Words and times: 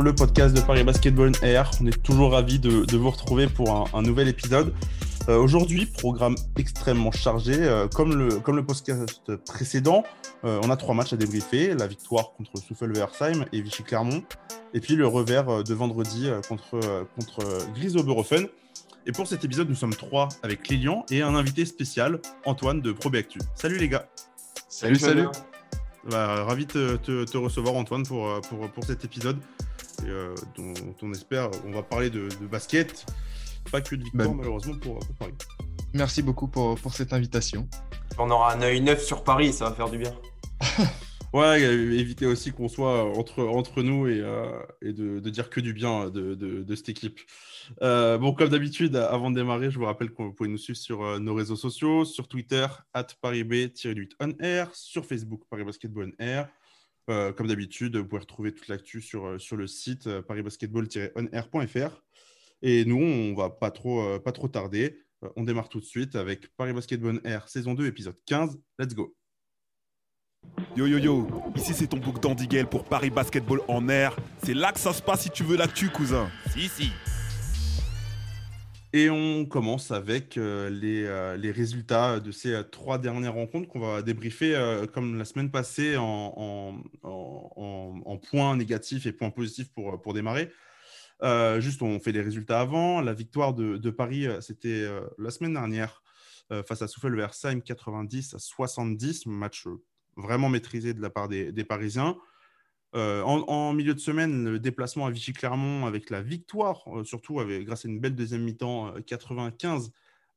le 0.00 0.14
podcast 0.14 0.56
de 0.56 0.60
Paris 0.60 0.82
Basketball 0.84 1.32
Air. 1.42 1.70
On 1.80 1.86
est 1.86 2.02
toujours 2.02 2.32
ravis 2.32 2.58
de, 2.58 2.96
vous 2.96 3.10
retrouver 3.10 3.46
pour 3.46 3.88
un, 3.94 4.02
nouvel 4.02 4.28
épisode. 4.28 4.72
Euh, 5.28 5.38
aujourd'hui, 5.38 5.86
programme 5.86 6.34
extrêmement 6.56 7.12
chargé. 7.12 7.54
Euh, 7.56 7.88
comme, 7.88 8.16
le, 8.16 8.40
comme 8.40 8.56
le 8.56 8.64
podcast 8.64 9.20
précédent, 9.46 10.04
euh, 10.44 10.60
on 10.62 10.70
a 10.70 10.76
trois 10.76 10.94
matchs 10.94 11.12
à 11.12 11.16
débriefer. 11.16 11.74
La 11.74 11.86
victoire 11.86 12.32
contre 12.36 12.56
Souffle-Versheim 12.56 13.44
et 13.52 13.60
Vichy-Clermont. 13.60 14.22
Et 14.74 14.80
puis 14.80 14.96
le 14.96 15.06
revers 15.06 15.62
de 15.62 15.74
vendredi 15.74 16.28
contre, 16.48 17.06
contre 17.14 17.46
Grise 17.74 17.96
Oberhofen. 17.96 18.48
Et 19.06 19.12
pour 19.12 19.26
cet 19.26 19.44
épisode, 19.44 19.68
nous 19.68 19.74
sommes 19.74 19.94
trois 19.94 20.28
avec 20.42 20.68
Lilian 20.68 21.04
et 21.10 21.22
un 21.22 21.34
invité 21.34 21.64
spécial, 21.64 22.20
Antoine 22.44 22.80
de 22.80 22.92
ProBactu. 22.92 23.38
Salut 23.54 23.78
les 23.78 23.88
gars. 23.88 24.08
Salut, 24.68 24.96
salut. 24.96 25.26
Bah, 26.10 26.44
ravi 26.44 26.66
de 26.66 26.96
te, 26.96 27.36
recevoir, 27.36 27.74
Antoine, 27.74 28.04
pour, 28.04 28.28
euh, 28.28 28.40
pour, 28.40 28.68
pour 28.70 28.84
cet 28.84 29.04
épisode. 29.04 29.38
Et, 30.04 30.08
euh, 30.08 30.34
dont, 30.56 30.74
on 31.02 31.12
espère, 31.12 31.50
on 31.66 31.72
va 31.72 31.82
parler 31.82 32.10
de, 32.10 32.28
basket, 32.50 33.06
pas 33.70 33.80
que 33.80 33.94
de 33.94 34.04
victoire, 34.04 34.28
bah, 34.28 34.34
malheureusement, 34.36 34.74
pour, 34.74 34.98
Paris. 35.18 35.34
Merci 35.94 36.22
beaucoup 36.22 36.48
pour, 36.48 36.78
pour 36.78 36.92
cette 36.92 37.12
invitation. 37.12 37.68
On 38.18 38.30
aura 38.30 38.52
un 38.52 38.62
œil 38.62 38.80
neuf 38.80 39.02
sur 39.02 39.24
Paris, 39.24 39.52
ça 39.52 39.70
va 39.70 39.74
faire 39.74 39.90
du 39.90 39.98
bien. 39.98 40.14
Ouais, 41.32 41.60
éviter 41.62 42.26
aussi 42.26 42.52
qu'on 42.52 42.68
soit 42.68 43.02
entre, 43.18 43.42
entre 43.42 43.82
nous 43.82 44.06
et, 44.06 44.20
euh, 44.20 44.52
et 44.80 44.92
de, 44.92 45.18
de, 45.18 45.30
dire 45.30 45.50
que 45.50 45.58
du 45.58 45.72
bien 45.72 46.08
de, 46.08 46.36
de, 46.36 46.62
de 46.62 46.74
cette 46.76 46.90
équipe. 46.90 47.18
Euh, 47.82 48.18
bon, 48.18 48.32
comme 48.32 48.48
d'habitude, 48.48 48.96
avant 48.96 49.30
de 49.30 49.36
démarrer, 49.36 49.70
je 49.70 49.78
vous 49.78 49.84
rappelle 49.84 50.10
que 50.10 50.22
vous 50.22 50.32
pouvez 50.32 50.48
nous 50.48 50.58
suivre 50.58 50.78
sur 50.78 51.02
euh, 51.02 51.18
nos 51.18 51.34
réseaux 51.34 51.56
sociaux, 51.56 52.04
sur 52.04 52.28
Twitter, 52.28 52.66
at 52.92 53.06
ParisB-8OnAir, 53.22 54.74
sur 54.74 55.04
Facebook, 55.04 55.42
Paris 55.48 55.64
Basketball 55.64 56.12
Air. 56.18 56.48
comme 57.06 57.46
d'habitude, 57.46 57.96
vous 57.96 58.06
pouvez 58.06 58.20
retrouver 58.20 58.52
toute 58.52 58.68
l'actu 58.68 59.00
sur, 59.00 59.40
sur 59.40 59.56
le 59.56 59.66
site 59.66 60.08
parisbasketball-onair.fr. 60.22 62.02
Et 62.62 62.84
nous, 62.84 63.02
on 63.02 63.34
va 63.34 63.50
pas 63.50 63.70
trop, 63.70 64.18
pas 64.20 64.32
trop 64.32 64.48
tarder. 64.48 64.98
on 65.36 65.44
démarre 65.44 65.68
tout 65.68 65.80
de 65.80 65.84
suite 65.84 66.16
avec 66.16 66.48
Paris 66.56 66.72
Basketball 66.72 67.20
Air 67.24 67.48
saison 67.48 67.74
2, 67.74 67.86
épisode 67.86 68.16
15. 68.24 68.58
Let's 68.78 68.94
go! 68.94 69.14
Yo 70.76 70.86
yo 70.86 70.98
yo, 70.98 71.28
ici 71.54 71.72
c'est 71.72 71.86
ton 71.86 71.98
book 71.98 72.20
d'Andigel 72.20 72.66
pour 72.66 72.84
Paris 72.84 73.10
Basketball 73.10 73.60
en 73.68 73.88
air. 73.88 74.16
C'est 74.42 74.54
là 74.54 74.72
que 74.72 74.80
ça 74.80 74.92
se 74.92 75.02
passe 75.02 75.22
si 75.22 75.30
tu 75.30 75.44
veux 75.44 75.56
l'actu, 75.56 75.88
cousin. 75.88 76.28
Si, 76.52 76.68
si. 76.68 76.90
Et 78.96 79.10
on 79.10 79.44
commence 79.44 79.90
avec 79.90 80.38
euh, 80.38 80.70
les, 80.70 81.04
euh, 81.04 81.36
les, 81.36 81.50
résultats 81.50 82.20
de 82.20 82.30
ces 82.30 82.52
euh, 82.54 82.62
trois 82.62 82.96
dernières 82.96 83.34
rencontres 83.34 83.66
qu'on 83.66 83.80
va 83.80 84.02
débriefer 84.02 84.54
comme 84.92 85.18
la 85.18 85.24
semaine 85.24 85.50
passée 85.50 85.96
en, 85.98 86.80
points 88.30 88.56
négatifs 88.56 89.06
et 89.06 89.12
points 89.12 89.30
positifs 89.30 89.72
pour, 89.72 90.14
démarrer. 90.14 90.52
juste, 91.58 91.82
on 91.82 91.98
fait 91.98 92.12
les 92.12 92.20
résultats 92.20 92.60
avant. 92.60 93.00
La 93.00 93.14
victoire 93.14 93.52
de, 93.52 93.78
de 93.78 93.90
Paris, 93.90 94.28
c'était 94.40 94.88
la 95.18 95.32
semaine 95.32 95.54
dernière 95.54 96.00
face 96.64 96.80
à 96.80 96.86
Souffle-Versheim, 96.86 97.62
90 97.62 98.34
à 98.34 98.38
70, 98.38 99.26
match 99.26 99.66
vraiment 100.16 100.48
maîtrisé 100.48 100.94
de 100.94 101.02
la 101.02 101.10
part 101.10 101.26
des, 101.26 101.64
Parisiens. 101.64 102.16
Euh, 102.94 103.22
en, 103.22 103.72
milieu 103.72 103.92
de 103.92 103.98
semaine, 103.98 104.48
le 104.48 104.58
déplacement 104.60 105.06
à 105.06 105.10
Vichy-Clermont 105.10 105.86
avec 105.86 106.10
la 106.10 106.22
victoire, 106.22 106.84
euh, 106.96 107.02
surtout 107.02 107.40
grâce 107.64 107.84
à 107.84 107.88
une 107.88 107.98
belle 107.98 108.14
deuxième 108.14 108.42
mi-temps, 108.42 108.94
95 109.04 109.86
euh, 109.86 109.90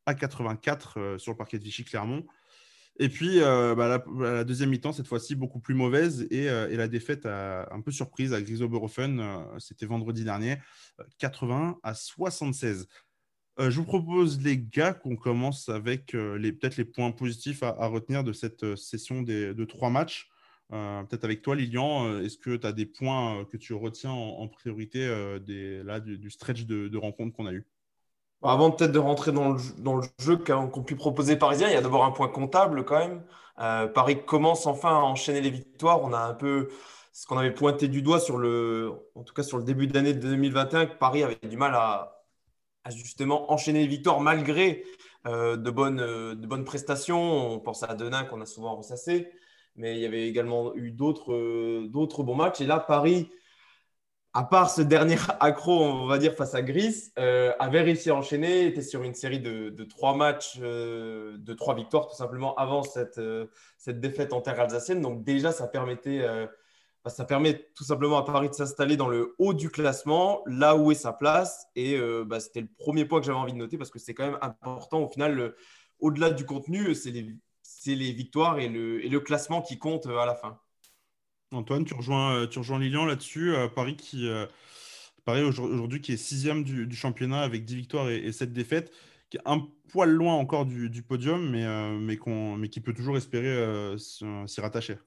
à 0.07 0.15
84 0.15 1.17
sur 1.19 1.33
le 1.33 1.37
parquet 1.37 1.59
de 1.59 1.63
Vichy-Clermont. 1.63 2.25
Et 2.99 3.09
puis, 3.09 3.41
bah, 3.41 4.03
la, 4.19 4.43
deuxième 4.43 4.71
mi-temps, 4.71 4.91
cette 4.91 5.07
fois-ci, 5.07 5.35
beaucoup 5.35 5.59
plus 5.59 5.75
mauvaise. 5.75 6.25
Et, 6.31 6.45
la 6.45 6.87
défaite 6.87 7.27
un 7.27 7.81
peu 7.81 7.91
surprise 7.91 8.33
à 8.33 8.41
Grisoberofen, 8.41 9.45
c'était 9.59 9.85
vendredi 9.85 10.23
dernier, 10.23 10.57
80 11.19 11.77
à 11.83 11.93
76. 11.93 12.87
Euh, 13.59 13.69
je 13.69 13.77
vous 13.77 13.85
propose, 13.85 14.41
les 14.41 14.57
gars, 14.57 14.93
qu'on 14.93 15.17
commence 15.17 15.67
avec 15.67 16.13
les, 16.13 16.53
peut-être 16.53 16.77
les 16.77 16.85
points 16.85 17.11
positifs 17.11 17.61
à, 17.61 17.85
retenir 17.85 18.23
de 18.23 18.31
cette 18.33 18.75
session 18.77 19.21
de 19.21 19.65
trois 19.65 19.89
matchs. 19.89 20.29
Peut-être 20.69 21.23
avec 21.23 21.41
toi, 21.41 21.55
Lilian, 21.55 22.19
est-ce 22.19 22.37
que 22.37 22.55
tu 22.55 22.67
as 22.67 22.71
des 22.71 22.85
points 22.85 23.45
que 23.45 23.57
tu 23.57 23.73
retiens 23.73 24.11
en, 24.11 24.47
priorité 24.47 25.07
là, 25.83 25.99
du, 25.99 26.29
stretch 26.29 26.65
de, 26.65 26.87
de 26.87 26.97
rencontres 26.97 27.35
qu'on 27.35 27.45
a 27.45 27.53
eu? 27.53 27.65
Bah, 28.41 28.51
Avant 28.51 28.71
peut-être 28.71 28.91
de 28.91 28.99
rentrer 28.99 29.31
dans 29.31 29.53
le, 29.53 30.01
jeu 30.19 30.37
qu'ont 30.37 30.83
pu 30.83 30.95
proposer 30.95 31.37
Parisien, 31.37 31.67
il 31.69 31.73
y 31.73 31.77
a 31.77 31.81
d'abord 31.81 32.05
un 32.05 32.11
point 32.11 32.27
comptable 32.27 32.85
quand 32.85 32.99
même. 32.99 33.23
Paris 33.93 34.23
commence 34.25 34.65
enfin 34.65 34.89
à 34.89 35.01
enchaîner 35.01 35.41
les 35.41 35.51
victoires. 35.51 36.01
On 36.03 36.13
a 36.13 36.19
un 36.19 36.33
peu 36.33 36.69
ce 37.17 37.25
qu'on 37.25 37.39
avait 37.39 37.51
pointé 37.51 37.87
du 37.87 38.03
doigt 38.03 38.19
sur 38.19 38.37
le, 38.37 38.91
en 39.15 39.23
tout 39.23 39.33
cas 39.33 39.41
sur 39.41 39.57
le 39.57 39.63
début 39.63 39.87
d'année 39.87 40.13
2021, 40.13 40.85
que 40.85 40.97
Paris 40.97 41.23
avait 41.23 41.39
du 41.41 41.57
mal 41.57 41.73
à, 41.73 42.13
justement 42.91 43.51
enchaîner 43.51 43.79
les 43.79 43.87
victoires 43.87 44.19
malgré 44.19 44.83
euh, 45.25 45.57
de, 45.57 45.71
bonnes, 45.71 45.99
euh, 45.99 46.35
de 46.35 46.45
bonnes 46.45 46.63
prestations. 46.63 47.53
On 47.53 47.59
pense 47.59 47.81
à 47.81 47.95
Denain 47.95 48.23
qu'on 48.23 48.39
a 48.39 48.45
souvent 48.45 48.75
ressassé, 48.75 49.31
mais 49.77 49.95
il 49.95 50.01
y 50.01 50.05
avait 50.05 50.27
également 50.27 50.75
eu 50.75 50.91
d'autres 50.91 51.33
euh, 51.33 51.87
d'autres 51.89 52.23
bons 52.23 52.35
matchs. 52.35 52.61
Et 52.61 52.65
là, 52.65 52.79
Paris, 52.79 53.29
à 54.33 54.43
part 54.43 54.69
ce 54.69 54.81
dernier 54.81 55.17
accro, 55.39 55.83
on 55.83 56.07
va 56.07 56.17
dire, 56.17 56.33
face 56.33 56.55
à 56.55 56.61
Gris, 56.61 57.11
avait 57.15 57.81
réussi 57.81 58.09
à 58.09 58.15
enchaîner, 58.15 58.67
était 58.67 58.81
sur 58.81 59.03
une 59.03 59.13
série 59.15 59.39
de, 59.39 59.83
trois 59.85 60.15
matchs, 60.15 60.59
de 60.59 61.53
trois 61.53 61.75
victoires 61.75 62.07
tout 62.07 62.15
simplement 62.15 62.55
avant 62.55 62.83
cette, 62.83 63.21
cette 63.77 63.99
défaite 63.99 64.33
en 64.33 64.41
terre 64.41 64.59
alsacienne. 64.59 65.01
Donc 65.01 65.23
déjà, 65.23 65.51
ça 65.51 65.67
permettait 65.67 66.23
bah, 67.07 67.13
ça 67.13 67.23
permet 67.23 67.69
tout 67.73 67.85
simplement 67.85 68.17
à 68.17 68.25
Paris 68.25 68.49
de 68.49 68.53
s'installer 68.53 68.97
dans 68.97 69.07
le 69.07 69.33
haut 69.37 69.53
du 69.53 69.69
classement, 69.69 70.41
là 70.45 70.75
où 70.75 70.91
est 70.91 70.95
sa 70.95 71.13
place. 71.13 71.65
Et 71.77 71.95
euh, 71.95 72.25
bah, 72.25 72.41
c'était 72.41 72.59
le 72.59 72.67
premier 72.77 73.05
point 73.05 73.21
que 73.21 73.25
j'avais 73.25 73.37
envie 73.37 73.53
de 73.53 73.57
noter 73.57 73.77
parce 73.77 73.89
que 73.89 73.97
c'est 73.97 74.13
quand 74.13 74.25
même 74.25 74.39
important. 74.41 74.99
Au 75.03 75.07
final, 75.07 75.55
au-delà 76.01 76.31
du 76.31 76.45
contenu, 76.45 76.93
c'est 76.95 77.11
les, 77.11 77.33
les, 77.95 78.11
victoires 78.11 78.59
et 78.59 78.67
le, 78.69 79.19
classement 79.19 79.61
qui 79.61 79.77
comptent 79.77 80.07
euh, 80.07 80.19
à 80.19 80.25
la 80.25 80.35
fin. 80.35 80.59
Antoine, 81.51 81.85
tu 81.85 81.93
rejoins, 81.93 82.35
euh, 82.35 82.47
tu 82.47 82.59
rejoins 82.59 82.79
Lilian 82.79 83.05
là-dessus. 83.05 83.53
Paris 83.75 83.95
qui, 83.95 84.29
Paris 85.25 85.41
aujourd'hui 85.41 86.01
qui 86.01 86.13
est 86.13 86.17
sixième 86.17 86.63
du, 86.63 86.95
championnat 86.95 87.41
avec 87.41 87.65
10 87.65 87.75
victoires 87.75 88.09
et, 88.09 88.17
et 88.17 88.31
7 88.31 88.53
défaites 88.53 88.91
qui 89.29 89.37
est 89.37 89.41
un 89.45 89.67
poil 89.89 90.09
loin 90.09 90.35
encore 90.35 90.65
du, 90.65 90.89
du 90.89 91.03
podium, 91.03 91.49
mais, 91.49 91.65
mais, 91.99 92.17
mais, 92.57 92.69
qui 92.69 92.79
peut 92.79 92.93
toujours 92.93 93.17
espérer 93.17 93.97
s'y 93.97 94.61
rattacher. 94.61 94.97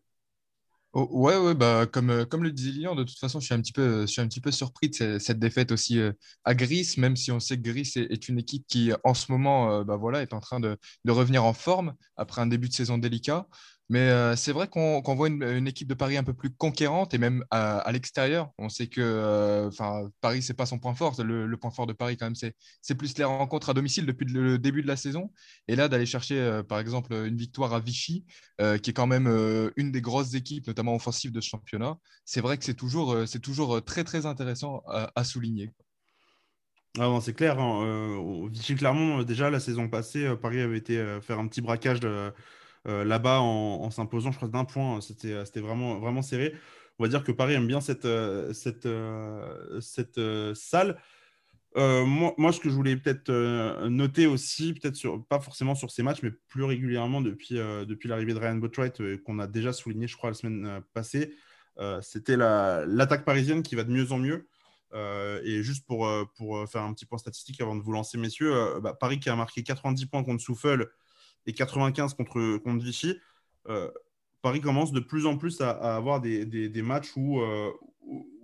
Oh, 0.93 1.07
ouais, 1.13 1.37
ouais, 1.37 1.55
bah, 1.55 1.87
comme, 1.87 2.11
euh, 2.11 2.25
comme 2.25 2.43
le 2.43 2.51
disait 2.51 2.73
Lilian, 2.73 2.97
de 2.97 3.05
toute 3.05 3.19
façon, 3.19 3.39
je 3.39 3.45
suis 3.45 3.55
un 3.55 3.61
petit 3.61 3.73
peu, 3.73 4.07
peu 4.43 4.51
surpris 4.51 4.89
de 4.89 5.19
cette, 5.21 5.39
défaite 5.39 5.71
aussi 5.71 6.01
euh, 6.01 6.13
à 6.45 6.53
Gris, 6.57 6.95
même 6.99 7.15
si 7.15 7.31
on 7.31 7.39
sait 7.39 7.57
que 7.57 7.63
Gris 7.63 7.93
est, 7.95 8.29
une 8.29 8.41
équipe 8.41 8.67
qui, 8.67 8.91
en 9.05 9.15
ce 9.15 9.31
moment, 9.31 9.73
euh, 9.73 9.85
bah, 9.85 9.95
voilà, 9.97 10.21
est 10.23 10.33
en 10.33 10.41
train 10.41 10.59
de, 10.59 10.77
revenir 11.07 11.45
en 11.45 11.53
forme 11.53 11.95
après 12.17 12.41
un 12.43 12.49
début 12.49 12.69
de 12.69 12.75
saison 12.75 12.99
délicat. 12.99 13.47
Mais 13.91 14.09
euh, 14.09 14.37
c'est 14.37 14.53
vrai 14.53 14.69
qu'on 14.69 15.03
voit 15.03 15.27
une, 15.27 15.67
équipe 15.67 15.89
de 15.89 15.95
Paris 15.95 16.17
un 16.17 16.23
peu 16.23 16.33
plus 16.33 16.51
conquérante 16.51 17.13
et 17.13 17.19
même 17.19 17.45
à, 17.51 17.91
l'extérieur. 17.91 18.53
On 18.57 18.69
sait 18.69 18.87
que 18.87 19.01
euh, 19.01 19.69
Paris, 20.21 20.43
ce 20.43 20.53
n'est 20.53 20.57
pas 20.57 20.65
son 20.65 20.79
point 20.79 20.95
fort. 20.95 21.21
Le, 21.21 21.57
point 21.57 21.73
fort 21.73 21.89
de 21.89 21.93
Paris, 21.93 22.17
quand 22.17 22.27
même, 22.27 22.37
c'est 22.37 22.95
plus 22.95 23.19
les 23.19 23.25
rencontres 23.25 23.71
à 23.71 23.75
domicile 23.75 24.07
depuis 24.07 24.27
le 24.27 24.61
début 24.61 24.83
de 24.83 24.87
la 24.87 24.95
saison. 24.95 25.33
Et 25.67 25.75
là, 25.75 25.89
d'aller 25.89 26.07
chercher, 26.07 26.39
euh, 26.39 26.63
par 26.63 26.79
exemple, 26.79 27.13
une 27.15 27.37
victoire 27.37 27.75
à 27.75 27.81
Vichy, 27.81 28.25
qui 28.83 28.91
est 28.91 28.93
quand 28.93 29.09
même 29.09 29.27
une 29.77 29.91
des 29.91 30.01
grosses 30.01 30.35
équipes, 30.35 30.69
notamment 30.69 30.95
offensives 30.95 31.33
de 31.33 31.41
ce 31.41 31.49
championnat, 31.49 31.97
c'est 32.25 32.41
vrai 32.41 32.59
que 32.59 32.65
c'est 32.65 32.75
toujours, 32.75 33.17
toujours 33.43 33.85
très, 33.85 34.05
très 34.05 34.25
intéressant 34.25 34.85
à, 34.87 35.25
souligner. 35.25 35.73
Ah 36.99 37.09
c'est 37.23 37.35
clair. 37.35 37.59
Hein. 37.59 38.49
Vichy, 38.53 38.77
Clermont, 38.77 39.25
déjà, 39.25 39.51
la 39.51 39.59
saison 39.59 39.89
passée, 39.89 40.29
Paris 40.41 40.61
avait 40.61 40.79
été 40.79 41.19
faire 41.23 41.41
un 41.41 41.49
petit 41.49 41.63
braquage 41.63 41.99
de 42.01 42.33
là-bas 42.87 43.41
en, 43.41 43.91
s'imposant, 43.91 44.33
je 44.33 44.37
crois, 44.37 44.49
d'un 44.49 44.65
point. 44.65 45.01
C'était, 45.01 45.33
euh, 45.33 45.45
c'était 45.45 45.61
vraiment, 45.61 45.99
vraiment 45.99 46.23
serré. 46.23 46.55
On 46.99 47.05
va 47.05 47.09
dire 47.09 47.25
que 47.25 47.33
Paris 47.33 47.55
aime 47.55 47.67
bien 47.67 47.81
cette, 47.81 48.05
euh, 48.05 48.53
cette, 48.53 48.89
cette 49.81 50.21
salle. 50.55 51.01
moi, 51.77 52.35
moi, 52.37 52.53
ce 52.53 52.61
que 52.61 52.69
je 52.69 52.75
voulais 52.75 52.97
peut-être 52.97 53.31
noter 53.89 54.27
aussi, 54.27 54.75
peut-être 54.75 55.19
pas 55.29 55.41
forcément 55.41 55.75
sur 55.75 55.91
ces 55.91 56.03
matchs, 56.03 56.23
mais 56.23 56.31
plus 56.49 56.65
régulièrement 56.65 57.21
depuis, 57.21 57.55
depuis 57.55 58.09
l'arrivée 58.09 58.35
de 58.35 58.39
Ryan 58.39 58.57
Botwright, 58.57 59.23
qu'on 59.25 59.39
a 59.39 59.47
déjà 59.47 59.73
souligné, 59.73 60.07
je 60.09 60.17
crois, 60.17 60.31
la 60.31 60.35
semaine 60.35 60.83
passée, 60.93 61.35
c'était 62.03 62.37
l'attaque 62.37 63.25
parisienne 63.25 63.63
qui 63.63 63.77
va 63.77 63.85
de 63.85 63.93
mieux 63.93 64.13
en 64.13 64.19
mieux. 64.19 64.47
et 64.93 65.63
juste 65.63 65.87
pour, 65.87 66.07
pour 66.37 66.69
faire 66.69 66.83
un 66.83 66.93
petit 66.93 67.07
point 67.07 67.19
statistique 67.19 67.63
avant 67.63 67.77
de 67.77 67.83
vous 67.83 67.93
lancer, 67.93 68.19
messieurs, 68.19 68.53
bah, 68.83 68.93
Paris 68.93 69.21
qui 69.21 69.31
a 69.31 69.37
marqué 69.37 69.63
90 69.63 70.05
points 70.05 70.23
contre 70.23 70.43
Souffle 70.43 70.91
et 71.47 71.53
95 71.53 72.15
contre, 72.15 72.59
contre 72.59 72.85
Vichy, 72.85 73.17
euh, 73.69 73.91
Paris 74.43 74.61
commence 74.61 74.93
de 74.93 75.01
plus 75.01 75.27
en 75.27 75.37
plus 75.37 75.61
à, 75.61 75.71
avoir 75.97 76.21
des, 76.21 76.47
des, 76.47 76.83
matchs 76.83 77.13
où, 77.17 77.41
euh, 77.41 77.71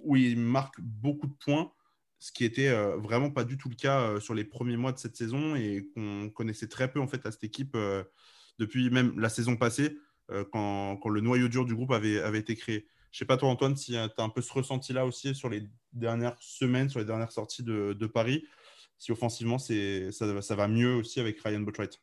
où 0.02 0.16
il 0.16 0.38
marque 0.38 0.81
beaucoup 0.81 1.26
de 1.26 1.32
points, 1.32 1.72
ce 2.19 2.32
qui 2.32 2.44
était 2.44 2.69
euh, 2.69 2.96
vraiment 2.96 3.31
pas 3.31 3.44
du 3.44 3.56
tout 3.56 3.69
le 3.69 3.76
cas 3.76 4.20
sur 4.20 4.34
les 4.34 4.44
premiers 4.44 4.76
mois 4.76 4.93
de 4.93 4.98
cette 4.98 5.16
saison 5.16 5.54
et 5.56 5.88
qu'on 5.94 6.31
connaissait 6.31 6.69
très 6.69 6.90
peu 6.90 7.00
en 7.00 7.08
fait 7.08 7.25
à 7.25 7.32
cette 7.32 7.44
équipe 7.44 7.76
depuis 8.58 8.90
même 8.90 9.19
la 9.19 9.28
saison 9.28 9.56
passée, 9.56 9.96
quand, 10.52 10.96
quand, 10.96 11.08
le 11.08 11.20
noyau 11.20 11.49
dur 11.49 11.64
du 11.64 11.75
groupe 11.75 11.92
avait, 11.92 12.20
avait 12.20 12.40
été 12.40 12.56
créé. 12.56 12.87
Je 13.12 13.19
sais 13.19 13.25
pas 13.25 13.37
toi 13.38 13.49
Antoine 13.49 13.76
si 13.76 13.92
tu 13.92 13.96
as 13.96 14.12
un 14.19 14.28
peu 14.28 14.42
ce 14.42 14.52
ressenti 14.52 14.92
là 14.92 15.06
aussi 15.06 15.34
sur 15.34 15.49
les 15.49 15.69
dernières 15.92 16.37
semaines, 16.40 16.90
sur 16.90 16.99
les 16.99 17.06
dernières 17.06 17.32
sorties 17.32 17.62
de, 17.62 18.06
Paris, 18.06 18.44
si 18.99 19.12
offensivement 19.12 19.58
ça, 19.58 19.72
ça 20.42 20.56
va 20.56 20.69
mieux 20.69 20.96
aussi 20.96 21.20
avec 21.20 21.40
Ryan 21.40 21.60
Botwright 21.60 21.99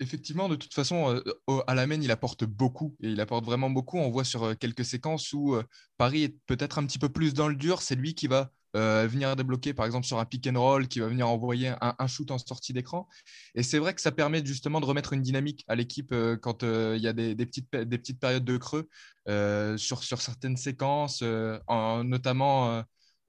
effectivement, 0.00 0.48
de 0.48 0.56
toute 0.56 0.74
façon, 0.74 1.14
euh, 1.48 1.62
à 1.66 1.74
la 1.74 1.86
main, 1.86 2.00
il 2.00 2.10
apporte 2.10 2.44
beaucoup 2.44 2.96
et 3.00 3.10
il 3.10 3.20
apporte 3.20 3.44
vraiment 3.44 3.70
beaucoup. 3.70 3.98
On 3.98 4.10
voit 4.10 4.24
sur 4.24 4.44
euh, 4.44 4.54
quelques 4.54 4.84
séquences 4.84 5.32
où 5.32 5.54
euh, 5.54 5.62
Paris 5.96 6.24
est 6.24 6.36
peut-être 6.46 6.78
un 6.78 6.86
petit 6.86 6.98
peu 6.98 7.08
plus 7.08 7.34
dans 7.34 7.48
le 7.48 7.56
dur. 7.56 7.82
C'est 7.82 7.94
lui 7.94 8.14
qui 8.14 8.26
va 8.26 8.50
venir 8.76 9.36
débloquer, 9.36 9.72
par 9.72 9.86
exemple, 9.86 10.04
sur 10.04 10.18
un 10.18 10.24
pick 10.24 10.48
and 10.48 10.60
roll, 10.60 10.88
qui 10.88 10.98
va 10.98 11.06
venir 11.06 11.28
envoyer 11.28 11.72
un, 11.80 12.06
shoot 12.08 12.28
en 12.32 12.38
sortie 12.38 12.72
d'écran. 12.72 13.08
Et 13.54 13.62
c'est 13.62 13.78
vrai 13.78 13.94
que 13.94 14.00
ça 14.00 14.10
permet 14.10 14.44
justement 14.44 14.80
de 14.80 14.84
remettre 14.84 15.12
une 15.12 15.22
dynamique 15.22 15.64
à 15.68 15.76
l'équipe 15.76 16.12
quand 16.42 16.64
il 16.64 17.00
y 17.00 17.06
a 17.06 17.12
des, 17.12 17.36
petites, 17.36 17.70
petites 17.70 18.18
périodes 18.18 18.44
de 18.44 18.56
creux 18.56 18.88
sur 19.76 20.02
certaines 20.02 20.56
séquences, 20.56 21.22
notamment 21.22 22.82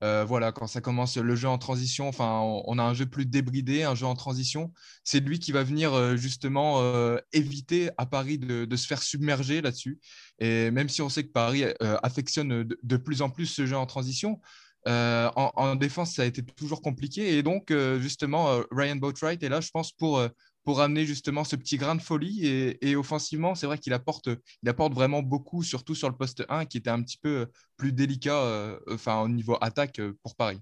euh, 0.05 0.23
voilà, 0.23 0.51
quand 0.51 0.67
ça 0.67 0.81
commence 0.81 1.17
le 1.17 1.35
jeu 1.35 1.47
en 1.47 1.57
transition, 1.57 2.07
enfin, 2.07 2.39
on, 2.65 2.77
a 2.77 2.83
un 2.83 2.93
jeu 2.93 3.07
plus 3.07 3.25
débridé, 3.25 3.83
un 3.83 3.95
jeu 3.95 4.05
en 4.05 4.13
transition. 4.13 4.71
C'est 5.03 5.19
lui 5.19 5.39
qui 5.39 5.51
va 5.51 5.63
venir 5.63 5.93
euh, 5.93 6.15
justement 6.15 6.81
euh, 6.81 7.17
éviter 7.33 7.89
à 7.97 8.05
Paris 8.05 8.37
de, 8.37 8.75
se 8.75 8.85
faire 8.85 9.01
submerger 9.01 9.61
là-dessus. 9.61 9.99
Et 10.37 10.69
même 10.69 10.89
si 10.89 11.01
on 11.01 11.09
sait 11.09 11.23
que 11.23 11.31
Paris 11.31 11.63
affectionne 12.03 12.63
de, 12.63 12.97
plus 12.97 13.21
en 13.21 13.29
plus 13.29 13.47
ce 13.47 13.65
jeu 13.65 13.77
en 13.77 13.85
transition, 13.85 14.39
en, 14.85 15.75
défense, 15.75 16.13
ça 16.13 16.21
a 16.21 16.25
été 16.25 16.43
toujours 16.43 16.81
compliqué. 16.81 17.37
Et 17.37 17.41
donc, 17.41 17.73
justement, 17.99 18.61
Ryan 18.71 18.97
Boatwright 18.97 19.41
est 19.43 19.49
là, 19.49 19.61
je 19.61 19.71
pense, 19.71 19.93
pour, 19.93 20.21
pour 20.65 20.81
amener 20.81 21.05
justement 21.05 21.43
ce 21.43 21.55
petit 21.55 21.77
grain 21.77 21.95
de 21.95 22.01
folie. 22.01 22.45
Et, 22.81 22.95
offensivement, 22.95 23.55
c'est 23.55 23.67
vrai 23.67 23.77
qu'il 23.77 23.93
apporte, 23.93 24.29
il 24.63 24.69
apporte 24.69 24.93
vraiment 24.93 25.21
beaucoup, 25.21 25.63
surtout 25.63 25.95
sur 25.95 26.09
le 26.09 26.15
poste 26.15 26.43
1, 26.49 26.65
qui 26.65 26.77
était 26.77 26.89
un 26.89 27.01
petit 27.01 27.17
peu 27.17 27.47
plus 27.77 27.93
délicat 27.93 28.37
euh, 28.37 28.79
enfin, 28.89 29.21
au 29.21 29.29
niveau 29.29 29.57
attaque 29.61 29.99
euh, 29.99 30.17
pour 30.23 30.35
Paris. 30.35 30.59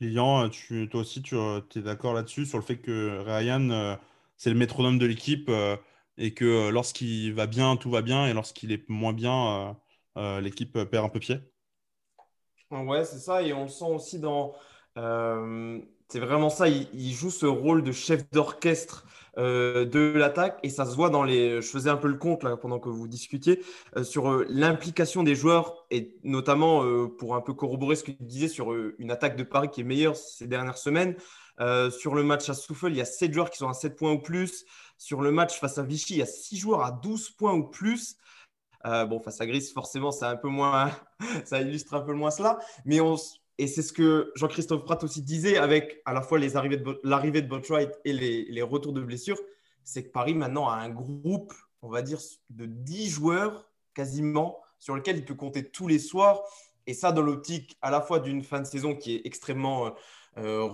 Lilian, 0.00 0.48
tu, 0.48 0.88
toi 0.88 1.00
aussi, 1.00 1.22
tu 1.22 1.36
es 1.36 1.82
d'accord 1.82 2.14
là-dessus, 2.14 2.46
sur 2.46 2.58
le 2.58 2.64
fait 2.64 2.76
que 2.76 3.18
Ryan, 3.26 3.70
euh, 3.70 3.96
c'est 4.36 4.50
le 4.50 4.56
métronome 4.56 4.98
de 4.98 5.06
l'équipe 5.06 5.50
et 6.18 6.34
que 6.34 6.68
lorsqu'il 6.68 7.32
va 7.34 7.46
bien, 7.46 7.76
tout 7.76 7.90
va 7.90 8.02
bien, 8.02 8.26
et 8.26 8.34
lorsqu'il 8.34 8.72
est 8.72 8.88
moins 8.88 9.14
bien, 9.14 9.76
l'équipe 10.16 10.72
perd 10.84 11.06
un 11.06 11.08
peu 11.08 11.18
pied? 11.18 11.38
Ouais, 12.70 13.04
c'est 13.04 13.18
ça, 13.18 13.42
et 13.42 13.54
on 13.54 13.62
le 13.62 13.68
sent 13.68 13.86
aussi 13.86 14.18
dans 14.20 14.54
c'est 16.08 16.20
vraiment 16.20 16.50
ça. 16.50 16.68
Il, 16.68 17.12
joue 17.12 17.30
ce 17.30 17.46
rôle 17.46 17.82
de 17.82 17.92
chef 17.92 18.30
d'orchestre 18.30 19.04
euh, 19.38 19.84
de 19.84 20.12
l'attaque 20.16 20.58
et 20.62 20.70
ça 20.70 20.86
se 20.86 20.94
voit 20.94 21.10
dans 21.10 21.24
les. 21.24 21.60
Je 21.60 21.68
faisais 21.68 21.90
un 21.90 21.96
peu 21.96 22.08
le 22.08 22.16
compte 22.16 22.44
là 22.44 22.56
pendant 22.56 22.78
que 22.78 22.88
vous 22.88 23.08
discutiez 23.08 23.62
euh, 23.96 24.04
sur 24.04 24.30
euh, 24.30 24.46
l'implication 24.48 25.24
des 25.24 25.34
joueurs 25.34 25.86
et 25.90 26.16
notamment 26.22 26.84
pour 27.18 27.34
un 27.34 27.40
peu 27.40 27.54
corroborer 27.54 27.96
ce 27.96 28.04
que 28.04 28.12
tu 28.12 28.22
disais 28.22 28.48
sur 28.48 28.72
une 28.98 29.10
attaque 29.10 29.36
de 29.36 29.42
Paris 29.42 29.68
qui 29.70 29.80
est 29.80 29.84
meilleure 29.84 30.16
ces 30.16 30.46
dernières 30.46 30.78
semaines. 30.78 31.16
sur 31.90 32.14
le 32.14 32.22
match 32.22 32.48
à 32.48 32.54
Souffle, 32.54 32.90
il 32.90 32.96
y 32.96 33.00
a 33.00 33.04
7 33.04 33.32
joueurs 33.32 33.50
qui 33.50 33.58
sont 33.58 33.68
à 33.68 33.74
7 33.74 33.96
points 33.96 34.12
ou 34.12 34.20
plus. 34.20 34.64
Sur 34.98 35.20
le 35.20 35.30
match 35.32 35.58
face 35.58 35.78
à 35.78 35.82
Vichy, 35.82 36.14
il 36.14 36.18
y 36.18 36.22
a 36.22 36.26
6 36.26 36.56
joueurs 36.58 36.82
à 36.82 36.90
12 36.92 37.30
points 37.30 37.54
ou 37.54 37.64
plus. 37.64 38.16
bon, 38.84 39.20
face 39.20 39.40
à 39.40 39.46
Gris, 39.46 39.70
forcément, 39.74 40.12
c'est 40.12 40.26
un 40.26 40.36
peu 40.36 40.48
moins, 40.48 40.90
ça 41.44 41.60
illustre 41.60 41.94
un 41.94 42.00
peu 42.00 42.14
moins 42.14 42.30
cela. 42.30 42.58
Mais 42.84 43.00
on, 43.00 43.16
et 43.58 43.66
c'est 43.66 43.82
ce 43.82 43.92
que 43.92 44.32
Jean-Christophe 44.34 44.84
Pratt 44.84 45.02
aussi 45.02 45.22
disait 45.22 45.56
avec 45.56 46.02
à 46.04 46.12
la 46.12 46.20
fois 46.20 46.38
les 46.38 46.50
de, 46.50 47.00
l'arrivée 47.04 47.42
de 47.42 47.48
Botwright 47.48 47.90
et 48.04 48.12
les, 48.12 48.62
retours 48.62 48.92
de 48.92 49.00
blessures, 49.00 49.40
c'est 49.82 50.04
que 50.04 50.10
Paris 50.10 50.34
maintenant 50.34 50.68
a 50.68 50.74
un 50.76 50.90
groupe, 50.90 51.54
on 51.80 51.88
va 51.88 52.02
dire, 52.02 52.18
de 52.50 52.66
10 52.66 53.08
joueurs 53.08 53.70
quasiment 53.94 54.60
sur 54.78 54.94
lequel 54.94 55.16
il 55.16 55.24
peut 55.24 55.34
compter 55.34 55.70
tous 55.70 55.88
les 55.88 55.98
soirs. 55.98 56.42
Et 56.86 56.92
ça, 56.92 57.12
dans 57.12 57.22
l'optique 57.22 57.78
à 57.80 57.90
la 57.90 58.00
fois 58.02 58.20
d'une 58.20 58.42
fin 58.42 58.60
de 58.60 58.66
saison 58.66 58.94
qui 58.94 59.16
est 59.16 59.22
extrêmement 59.24 59.94
euh, 60.36 60.64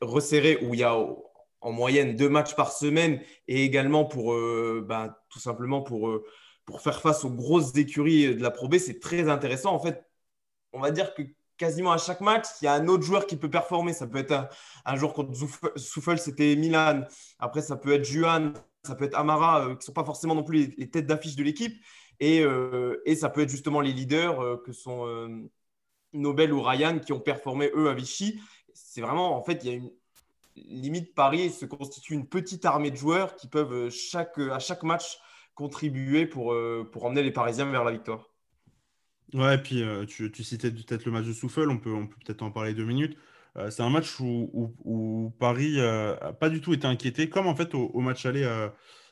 resserrée, 0.00 0.58
où 0.62 0.74
il 0.74 0.80
y 0.80 0.84
a 0.84 0.96
en 1.62 1.72
moyenne 1.72 2.14
deux 2.14 2.28
matchs 2.28 2.54
par 2.54 2.72
semaine, 2.72 3.20
et 3.48 3.64
également 3.64 4.04
pour 4.04 4.34
euh, 4.34 4.84
ben, 4.88 5.14
tout 5.30 5.40
simplement 5.40 5.82
pour, 5.82 6.08
euh, 6.08 6.24
pour 6.64 6.80
faire 6.80 7.00
face 7.00 7.24
aux 7.24 7.30
grosses 7.30 7.76
écuries 7.76 8.36
de 8.36 8.42
la 8.42 8.52
Pro 8.52 8.68
B, 8.68 8.78
c'est 8.78 9.00
très 9.00 9.28
intéressant. 9.28 9.74
En 9.74 9.80
fait, 9.80 10.04
on 10.72 10.80
va 10.80 10.92
dire 10.92 11.12
que 11.14 11.22
quasiment 11.60 11.92
à 11.92 11.98
chaque 11.98 12.22
match, 12.22 12.46
il 12.62 12.64
y 12.64 12.68
a 12.68 12.72
un 12.72 12.88
autre 12.88 13.04
joueur 13.04 13.26
qui 13.26 13.36
peut 13.36 13.50
performer. 13.50 13.92
Ça 13.92 14.06
peut 14.06 14.16
être 14.16 14.48
un, 14.86 14.96
jour 14.96 15.12
contre 15.12 15.34
Souffle, 15.76 16.18
c'était 16.18 16.56
Milan. 16.56 17.02
Après, 17.38 17.60
ça 17.60 17.76
peut 17.76 17.92
être 17.92 18.04
Juan, 18.04 18.54
ça 18.82 18.94
peut 18.94 19.04
être 19.04 19.14
Amara, 19.14 19.60
euh, 19.60 19.68
qui 19.72 19.76
ne 19.76 19.82
sont 19.82 19.92
pas 19.92 20.04
forcément 20.04 20.34
non 20.34 20.42
plus 20.42 20.74
les, 20.78 20.88
têtes 20.88 21.06
d'affiche 21.06 21.36
de 21.36 21.44
l'équipe. 21.44 21.76
Et, 22.18 22.42
euh, 22.42 23.02
et, 23.04 23.14
ça 23.14 23.28
peut 23.28 23.42
être 23.42 23.50
justement 23.50 23.82
les 23.82 23.92
leaders 23.92 24.40
euh, 24.40 24.56
que 24.56 24.72
sont 24.72 25.06
Nobel 26.14 26.52
ou 26.52 26.62
Ryan 26.62 26.98
qui 26.98 27.12
ont 27.12 27.20
performé 27.20 27.70
eux 27.74 27.90
à 27.90 27.94
Vichy. 27.94 28.40
C'est 28.72 29.02
vraiment, 29.02 29.36
en 29.36 29.42
fait, 29.42 29.62
il 29.62 29.70
y 29.70 29.72
a 29.72 29.76
une 29.76 29.90
limite 30.56 31.14
Paris 31.14 31.50
se 31.50 31.66
constitue 31.66 32.14
une 32.14 32.26
petite 32.26 32.64
armée 32.64 32.90
de 32.90 32.96
joueurs 32.96 33.36
qui 33.36 33.48
peuvent 33.48 33.90
à 34.50 34.58
chaque 34.58 34.82
match 34.82 35.18
contribuer 35.54 36.24
pour 36.24 36.54
emmener 37.02 37.22
les 37.22 37.32
Parisiens 37.32 37.70
vers 37.70 37.84
la 37.84 37.92
victoire. 37.92 38.29
Ouais, 39.34 39.54
et 39.54 39.58
puis 39.58 39.82
euh, 39.82 40.04
tu, 40.06 40.32
citais 40.42 40.70
peut-être 40.70 41.04
le 41.04 41.12
match 41.12 41.26
de 41.26 41.32
Souffle, 41.32 41.70
on 41.70 41.78
peut, 41.78 41.94
peut-être 42.24 42.42
en 42.42 42.50
parler 42.50 42.74
deux 42.74 42.84
minutes. 42.84 43.16
Euh, 43.56 43.70
c'est 43.70 43.82
un 43.82 43.90
match 43.90 44.18
où, 44.20 45.32
Paris 45.38 45.76
n'a 45.76 45.82
euh, 45.82 46.32
pas 46.32 46.48
du 46.50 46.60
tout 46.60 46.72
été 46.72 46.86
inquiété, 46.86 47.28
comme 47.28 47.46
en 47.46 47.54
fait 47.54 47.74
au, 47.74 48.00
match 48.00 48.26
aller 48.26 48.48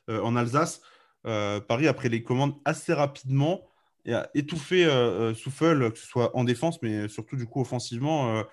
en 0.09 0.37
Alsace. 0.37 0.81
Paris 1.23 1.87
a 1.87 1.95
pris 1.95 2.09
les 2.09 2.23
commandes 2.23 2.55
assez 2.65 2.93
rapidement 2.93 3.69
et 4.05 4.15
a 4.15 4.31
étouffé 4.35 4.85
Souffle, 5.35 5.93
que 5.93 5.99
ce 5.99 6.07
soit 6.07 6.37
en 6.37 6.45
défense, 6.45 6.81
mais 6.83 7.09
surtout 7.09 7.37
du 7.37 7.47
coup 7.47 7.61
offensivement. 7.61 8.45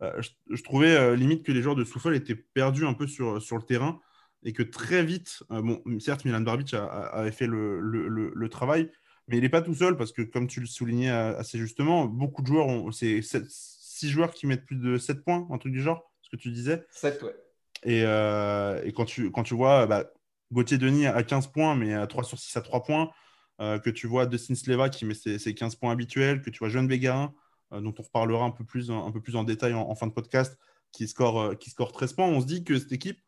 Je, 0.00 0.62
trouvais 0.62 1.16
limite 1.16 1.44
que 1.44 1.52
les 1.52 1.62
joueurs 1.62 1.76
de 1.76 1.84
Souffle 1.84 2.14
étaient 2.14 2.34
perdus 2.34 2.86
un 2.86 2.94
peu 2.94 3.06
sur, 3.06 3.40
sur 3.40 3.56
le 3.56 3.62
terrain 3.62 4.00
et 4.44 4.52
que 4.52 4.62
très 4.62 5.04
vite, 5.04 5.44
bon, 5.50 5.82
certes, 6.00 6.24
Milan 6.24 6.40
Barbic 6.40 6.74
avait 6.74 7.32
fait 7.32 7.46
le 7.46 8.48
travail, 8.50 8.90
mais 9.32 9.38
il 9.38 9.40
n'est 9.40 9.48
pas 9.48 9.62
tout 9.62 9.74
seul 9.74 9.96
parce 9.96 10.12
que, 10.12 10.20
comme 10.20 10.46
tu 10.46 10.60
le 10.60 10.66
soulignais 10.66 11.08
assez 11.08 11.56
justement, 11.56 12.04
beaucoup 12.04 12.42
de 12.42 12.46
joueurs 12.48 12.66
ont. 12.66 12.92
C'est 12.92 13.22
6 13.22 14.10
joueurs 14.10 14.34
qui 14.34 14.46
mettent 14.46 14.66
plus 14.66 14.76
de 14.76 14.98
7 14.98 15.24
points, 15.24 15.48
un 15.50 15.56
truc 15.56 15.72
du 15.72 15.80
genre, 15.80 16.12
ce 16.20 16.28
que 16.28 16.36
tu 16.36 16.50
disais. 16.50 16.84
7, 16.90 17.22
ouais. 17.22 17.34
Et, 17.84 18.02
euh, 18.04 18.82
et, 18.84 18.92
quand, 18.92 19.06
tu, 19.06 19.30
quand 19.30 19.42
tu 19.42 19.54
vois 19.54 19.86
bah, 19.86 20.04
Gauthier 20.52 20.76
Denis 20.76 21.06
à 21.06 21.22
15 21.22 21.46
points, 21.46 21.74
mais 21.74 21.94
à 21.94 22.06
3 22.06 22.24
sur 22.24 22.38
6 22.38 22.54
à 22.58 22.60
3 22.60 22.82
points, 22.82 23.10
euh, 23.62 23.78
que 23.78 23.88
tu 23.88 24.06
vois 24.06 24.26
Dustin 24.26 24.54
Sleva 24.54 24.90
qui 24.90 25.06
met 25.06 25.14
ses, 25.14 25.54
15 25.54 25.76
points 25.76 25.92
habituels, 25.92 26.42
que 26.42 26.50
tu 26.50 26.58
vois 26.58 26.68
Jeanne 26.68 26.86
Bégarin, 26.86 27.32
euh, 27.72 27.80
dont 27.80 27.94
on 27.98 28.02
reparlera 28.02 28.44
un 28.44 28.50
peu 28.50 28.64
plus, 28.64 28.90
un, 28.90 29.10
peu 29.12 29.22
plus 29.22 29.34
en 29.34 29.44
détail 29.44 29.72
en, 29.72 29.94
fin 29.94 30.08
de 30.08 30.12
podcast, 30.12 30.58
qui 30.92 31.08
score, 31.08 31.56
qui 31.56 31.70
score 31.70 31.92
13 31.92 32.12
points, 32.12 32.26
on 32.26 32.42
se 32.42 32.46
dit 32.46 32.64
que 32.64 32.78
cette 32.78 32.92
équipe 32.92 33.18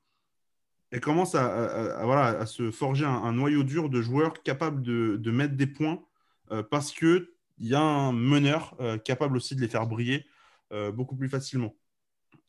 elle 0.90 1.00
commence 1.00 1.34
à, 1.34 2.04
voilà, 2.04 2.38
à 2.38 2.46
se 2.46 2.70
forger 2.70 3.04
un, 3.04 3.32
noyau 3.32 3.64
dur 3.64 3.88
de 3.88 4.00
joueurs 4.00 4.42
capables 4.42 4.82
de, 4.82 5.30
mettre 5.30 5.54
des 5.54 5.66
points 5.66 6.04
euh, 6.52 6.62
parce 6.62 6.92
qu'il 6.92 7.26
y 7.58 7.74
a 7.74 7.80
un 7.80 8.12
meneur 8.12 8.76
euh, 8.80 8.98
capable 8.98 9.36
aussi 9.36 9.56
de 9.56 9.60
les 9.60 9.68
faire 9.68 9.86
briller 9.86 10.24
euh, 10.72 10.92
beaucoup 10.92 11.16
plus 11.16 11.28
facilement. 11.28 11.74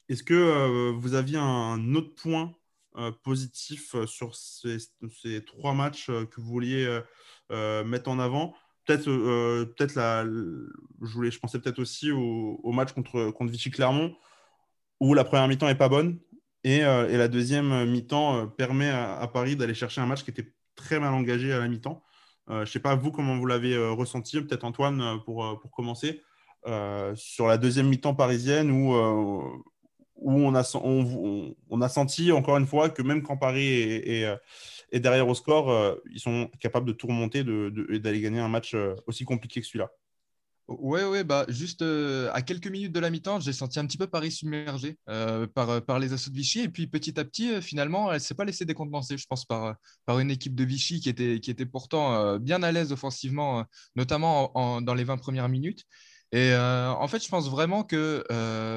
Est-ce 0.09 0.21
que 0.21 0.91
vous 0.91 1.15
aviez 1.15 1.39
un 1.39 1.95
autre 1.95 2.13
point 2.13 2.53
positif 3.23 3.95
sur 4.05 4.35
ces, 4.35 4.77
trois 5.45 5.73
matchs 5.73 6.05
que 6.05 6.35
vous 6.39 6.47
vouliez 6.47 6.99
mettre 7.49 8.11
en 8.11 8.19
avant? 8.19 8.53
Peut-être, 8.85 9.05
peut-être 9.05 9.95
la, 9.95 10.23
je, 10.23 10.67
voulais, 11.11 11.31
je 11.31 11.39
pensais 11.39 11.57
peut-être 11.57 11.79
aussi 11.79 12.11
au, 12.11 12.71
match 12.71 12.93
contre, 12.93 13.31
contre 13.31 13.51
Vichy 13.51 13.71
Clermont 13.71 14.15
où 14.99 15.13
la 15.15 15.23
première 15.23 15.47
mi-temps 15.47 15.65
n'est 15.65 15.75
pas 15.75 15.89
bonne 15.89 16.19
euh, 16.65 17.09
et, 17.09 17.17
la 17.17 17.27
deuxième 17.27 17.85
mi-temps 17.89 18.37
euh, 18.37 18.45
permet 18.47 18.89
à, 18.89 19.27
Paris 19.31 19.55
d'aller 19.55 19.73
chercher 19.73 20.01
un 20.01 20.05
match 20.05 20.23
qui 20.23 20.31
était 20.31 20.51
très 20.75 20.99
mal 20.99 21.13
engagé 21.13 21.53
à 21.53 21.59
la 21.59 21.67
mi-temps. 21.67 22.03
Euh, 22.49 22.57
je 22.57 22.61
ne 22.61 22.65
sais 22.65 22.79
pas, 22.79 22.95
vous, 22.95 23.11
comment 23.11 23.37
vous 23.37 23.45
l'avez 23.45 23.77
ressenti, 23.89 24.41
peut-être 24.41 24.63
Antoine, 24.63 25.19
pour, 25.25 25.59
pour 25.59 25.71
commencer, 25.71 26.21
sur 27.15 27.47
la 27.47 27.57
deuxième 27.57 27.87
mi-temps 27.87 28.15
parisienne 28.15 28.71
où, 28.71 28.93
où 30.15 30.31
on, 30.41 30.55
a, 30.55 31.89
senti, 31.89 32.31
encore 32.31 32.57
une 32.57 32.67
fois, 32.67 32.89
que 32.89 33.01
même 33.01 33.21
quand 33.21 33.37
Paris 33.37 33.67
est, 33.67 34.37
est, 34.91 34.99
derrière 34.99 35.27
au 35.27 35.35
score, 35.35 35.97
ils 36.11 36.19
sont 36.19 36.49
capables 36.59 36.87
de 36.87 36.93
tout 36.93 37.07
remonter 37.07 37.39
et 37.39 37.99
d'aller 37.99 38.21
gagner 38.21 38.39
un 38.39 38.49
match 38.49 38.75
aussi 39.07 39.25
compliqué 39.25 39.61
que 39.61 39.67
celui-là. 39.67 39.91
Ouais, 40.67 41.03
ouais, 41.03 41.23
bah 41.23 41.45
juste 41.47 41.83
euh, 41.83 42.31
à 42.33 42.41
quelques 42.41 42.65
minutes 42.67 42.91
de 42.91 42.99
la 42.99 43.11
mi-temps, 43.11 43.39
j'ai 43.39 43.53
senti 43.53 43.77
un 43.79 43.85
petit 43.85 43.99
peu 43.99 44.07
Paris 44.07 44.31
submergé 44.31 44.97
euh, 45.09 45.45
par, 45.45 45.69
euh, 45.69 45.79
par 45.79 45.99
les 45.99 46.11
assauts 46.11 46.31
de 46.31 46.35
Vichy. 46.35 46.61
Et 46.61 46.69
puis 46.69 46.87
petit 46.87 47.19
à 47.19 47.23
petit, 47.23 47.61
finalement, 47.61 48.09
elle 48.09 48.15
ne 48.15 48.19
s'est 48.19 48.33
pas 48.33 48.45
laissée 48.45 48.65
décompenser, 48.65 49.15
je 49.15 49.27
pense, 49.27 49.45
par, 49.45 49.75
par 50.07 50.17
une 50.19 50.31
équipe 50.31 50.55
de 50.55 50.63
Vichy 50.63 51.01
qui 51.01 51.09
était, 51.09 51.39
qui 51.39 51.51
était 51.51 51.67
pourtant 51.67 52.37
bien 52.39 52.63
à 52.63 52.71
l'aise 52.71 52.91
offensivement, 52.91 53.63
notamment 53.95 54.81
dans 54.81 54.93
les 54.95 55.03
20 55.03 55.17
premières 55.17 55.49
minutes. 55.49 55.83
Et 56.31 56.55
en 56.55 57.07
fait, 57.07 57.23
je 57.23 57.29
pense 57.29 57.47
vraiment 57.49 57.83
que, 57.83 58.23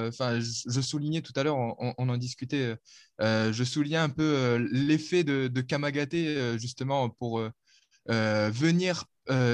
enfin, 0.09 0.39
je, 0.41 0.81
soulignais 0.83 1.23
tout 1.23 1.33
à 1.37 1.43
l'heure, 1.43 1.57
on, 1.59 2.09
en 2.09 2.17
discutait, 2.19 2.77
je 3.21 3.65
soulignais 3.65 3.97
un 3.97 4.11
peu 4.11 4.57
l'effet 4.73 5.25
de, 5.25 5.49
de 5.49 5.61
Kamagaté, 5.63 6.59
justement, 6.59 7.09
pour 7.09 7.43
venir 8.07 9.05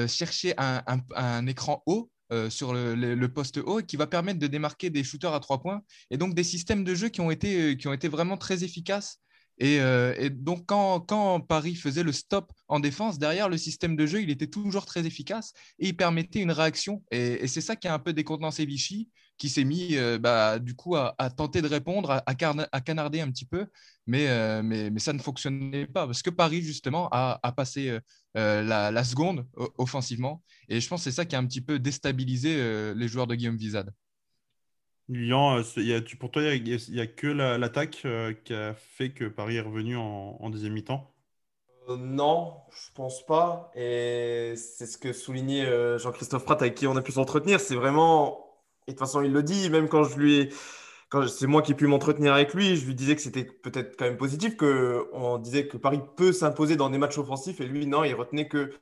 chercher 0.07 0.53
un, 0.57 0.83
un, 0.87 0.99
un, 1.15 1.47
écran 1.47 1.81
haut 1.85 2.11
sur 2.49 2.73
le, 2.73 3.27
poste 3.27 3.57
haut 3.57 3.79
et 3.79 3.85
qui 3.85 3.97
va 3.97 4.07
permettre 4.07 4.39
de 4.39 4.47
démarquer 4.47 4.89
des 4.89 5.03
shooters 5.03 5.33
à 5.33 5.39
trois 5.39 5.61
points. 5.61 5.81
Et 6.11 6.17
donc 6.17 6.33
des 6.33 6.43
systèmes 6.43 6.83
de 6.83 6.95
jeu 6.95 7.09
qui 7.09 7.21
ont 7.21 7.31
été, 7.31 7.77
qui 7.77 7.87
ont 7.87 7.93
été 7.93 8.07
vraiment 8.07 8.37
très 8.37 8.63
efficaces 8.63 9.19
euh, 9.63 10.13
et, 10.17 10.29
donc, 10.29 10.65
quand, 10.65 11.39
Paris 11.41 11.75
faisait 11.75 12.03
le 12.03 12.11
stop 12.11 12.51
en 12.67 12.79
défense, 12.79 13.19
derrière 13.19 13.49
le 13.49 13.57
système 13.57 13.95
de 13.95 14.05
jeu, 14.05 14.21
il 14.21 14.29
était 14.29 14.47
toujours 14.47 14.85
très 14.85 15.05
efficace 15.05 15.53
et 15.79 15.89
il 15.89 15.97
permettait 15.97 16.41
une 16.41 16.51
réaction. 16.51 17.03
Et, 17.11 17.47
c'est 17.47 17.61
ça 17.61 17.75
qui 17.75 17.87
a 17.87 17.93
un 17.93 17.99
peu 17.99 18.13
décontenancé 18.13 18.65
Vichy, 18.65 19.09
qui 19.37 19.49
s'est 19.49 19.63
mis 19.65 19.95
euh, 19.97 20.17
bah, 20.17 20.59
du 20.59 20.75
coup 20.75 20.95
à, 20.95 21.13
tenter 21.35 21.61
de 21.61 21.67
répondre, 21.67 22.23
à, 22.25 22.81
canarder 22.81 23.21
un 23.21 23.31
petit 23.31 23.45
peu, 23.45 23.61
euh, 24.13 24.61
mais, 24.63 24.89
mais, 24.89 24.99
ça 24.99 25.13
ne 25.13 25.19
fonctionnait 25.19 25.87
pas 25.87 26.05
parce 26.05 26.21
que 26.21 26.29
Paris, 26.29 26.61
justement, 26.61 27.09
a, 27.11 27.39
passé 27.55 27.99
la, 28.33 29.03
seconde 29.03 29.47
offensivement. 29.77 30.43
Et 30.69 30.81
je 30.81 30.87
pense 30.87 31.01
que 31.01 31.03
c'est 31.05 31.15
ça 31.15 31.25
qui 31.25 31.35
a 31.35 31.39
un 31.39 31.45
petit 31.45 31.61
peu 31.61 31.79
déstabilisé 31.79 32.93
les 32.93 33.07
joueurs 33.07 33.27
de 33.27 33.35
Guillaume 33.35 33.57
Vizade. 33.57 33.91
Lilian, 35.07 35.59
euh, 35.59 36.01
pour 36.19 36.31
toi, 36.31 36.43
il 36.43 36.63
n'y 36.63 36.99
a, 36.99 37.07
que 37.07 37.27
l'attaque 37.27 38.01
euh, 38.05 38.33
qui 38.33 38.53
a 38.53 38.73
fait 38.73 39.11
que 39.11 39.25
Paris 39.25 39.57
est 39.57 39.61
revenu 39.61 39.95
en, 39.97 40.49
deuxième 40.49 40.73
mi-temps? 40.73 41.11
Euh, 41.89 41.95
Non, 41.97 42.55
je 42.71 42.91
pense 42.93 43.25
pas. 43.25 43.71
Et 43.75 44.53
c'est 44.55 44.87
ce 44.87 44.97
que 44.97 45.13
soulignait 45.13 45.99
Jean-Christophe 45.99 46.45
Pratt, 46.45 46.61
avec 46.61 46.75
qui 46.75 46.87
on 46.87 46.95
a 46.95 47.01
pu 47.01 47.11
s'entretenir. 47.11 47.59
C'est 47.59 47.75
vraiment. 47.75 48.41
Et 48.87 48.91
de 48.91 48.97
toute 48.97 48.99
façon, 48.99 49.21
il 49.21 49.31
le 49.31 49.43
dit, 49.43 49.69
même 49.69 49.87
quand 49.87 50.03
je 50.03 50.17
lui 50.17 50.35
ai. 50.39 50.49
C'est 51.27 51.47
moi 51.47 51.61
qui 51.61 51.71
ai 51.71 51.75
pu 51.75 51.87
m'entretenir 51.87 52.33
avec 52.33 52.53
lui, 52.53 52.75
je 52.75 52.85
lui 52.85 52.93
disais 52.93 53.15
que 53.15 53.21
c'était 53.21 53.45
peut-être 53.45 53.95
quand 53.95 54.03
même 54.05 54.17
positif, 54.17 54.57
qu'on 54.57 55.37
disait 55.37 55.67
que 55.67 55.77
Paris 55.77 56.01
peut 56.17 56.33
s'imposer 56.33 56.75
dans 56.75 56.89
des 56.89 56.97
matchs 56.97 57.17
offensifs. 57.17 57.61
Et 57.61 57.65
lui, 57.65 57.85
non, 57.85 58.03
il 58.03 58.13
retenait 58.15 58.49
que, 58.49 58.73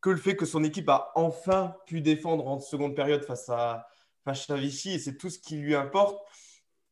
que 0.00 0.10
le 0.10 0.16
fait 0.18 0.36
que 0.36 0.44
son 0.44 0.62
équipe 0.62 0.88
a 0.88 1.10
enfin 1.16 1.74
pu 1.86 2.00
défendre 2.00 2.46
en 2.46 2.60
seconde 2.60 2.94
période 2.94 3.24
face 3.24 3.48
à 3.48 3.88
face 4.24 4.48
à 4.50 4.56
Vichy 4.56 4.94
et 4.94 4.98
c'est 4.98 5.16
tout 5.16 5.30
ce 5.30 5.38
qui 5.38 5.56
lui 5.56 5.74
importe. 5.74 6.22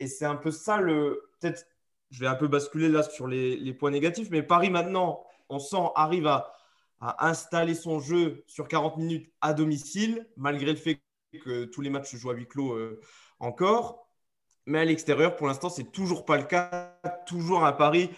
Et 0.01 0.07
c'est 0.07 0.25
un 0.25 0.37
peu 0.37 0.51
ça 0.51 0.79
le. 0.79 1.31
Peut-être, 1.41 1.67
je 2.11 2.21
vais 2.21 2.27
un 2.27 2.35
peu 2.35 2.49
basculer 2.49 2.89
là 2.89 3.03
sur 3.03 3.27
les, 3.27 3.73
points 3.75 3.91
négatifs, 3.91 4.29
mais 4.31 4.43
Paris 4.43 4.71
maintenant, 4.71 5.25
on 5.49 5.59
sent, 5.59 5.91
arrive 5.95 6.27
à, 6.27 6.55
installer 7.01 7.75
son 7.75 8.01
jeu 8.01 8.43
sur 8.49 8.67
40 8.67 8.97
minutes 8.97 9.33
à 9.41 9.55
domicile, 9.55 10.27
malgré 10.37 10.73
le 10.73 10.77
fait 10.77 11.01
que 11.45 11.65
tous 11.65 11.81
les 11.81 11.91
matchs 11.91 12.11
se 12.11 12.17
jouent 12.17 12.31
à 12.31 12.35
huis 12.35 12.49
clos 12.49 12.73
euh, 12.73 13.01
encore. 13.39 14.09
Mais 14.67 14.81
à 14.81 14.85
l'extérieur, 14.85 15.37
pour 15.37 15.47
l'instant, 15.47 15.71
c'est 15.71 15.93
toujours 15.93 16.25
pas 16.25 16.37
le 16.37 16.43
cas. 16.43 16.99
Toujours 17.27 17.65
un 17.65 17.73
Paris 17.73 18.11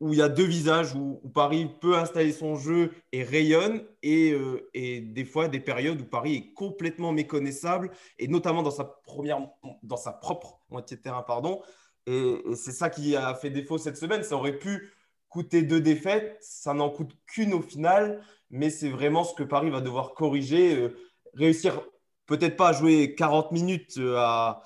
où 0.00 0.12
il 0.12 0.18
y 0.18 0.22
a 0.22 0.28
deux 0.28 0.44
visages, 0.44 0.94
où, 0.94 1.20
Paris 1.34 1.70
peut 1.80 1.96
installer 1.96 2.32
son 2.32 2.56
jeu 2.56 2.92
et 3.12 3.22
rayonne, 3.22 3.82
euh, 4.04 4.60
et, 4.74 5.00
des 5.00 5.24
fois 5.24 5.48
des 5.48 5.60
périodes 5.60 6.00
où 6.00 6.04
Paris 6.04 6.34
est 6.34 6.52
complètement 6.52 7.12
méconnaissable, 7.12 7.90
et 8.18 8.28
notamment 8.28 8.62
dans 8.62 8.70
sa, 8.70 8.84
première, 8.84 9.40
dans 9.82 9.96
sa 9.96 10.12
propre 10.12 10.60
moitié 10.70 10.96
de 10.96 11.02
terrain. 11.02 11.22
Pardon. 11.22 11.62
Et, 12.06 12.42
c'est 12.54 12.72
ça 12.72 12.90
qui 12.90 13.16
a 13.16 13.34
fait 13.34 13.50
défaut 13.50 13.78
cette 13.78 13.96
semaine. 13.96 14.22
Ça 14.22 14.36
aurait 14.36 14.58
pu 14.58 14.92
coûter 15.28 15.62
deux 15.62 15.80
défaites, 15.80 16.38
ça 16.40 16.74
n'en 16.74 16.90
coûte 16.90 17.16
qu'une 17.26 17.54
au 17.54 17.62
final, 17.62 18.22
mais 18.50 18.70
c'est 18.70 18.88
vraiment 18.88 19.24
ce 19.24 19.34
que 19.34 19.42
Paris 19.42 19.70
va 19.70 19.80
devoir 19.80 20.14
corriger, 20.14 20.76
euh, 20.76 20.96
réussir 21.34 21.82
peut-être 22.26 22.56
pas 22.56 22.68
à 22.68 22.72
jouer 22.72 23.14
40 23.14 23.52
minutes 23.52 23.98
euh, 23.98 24.16
à, 24.18 24.62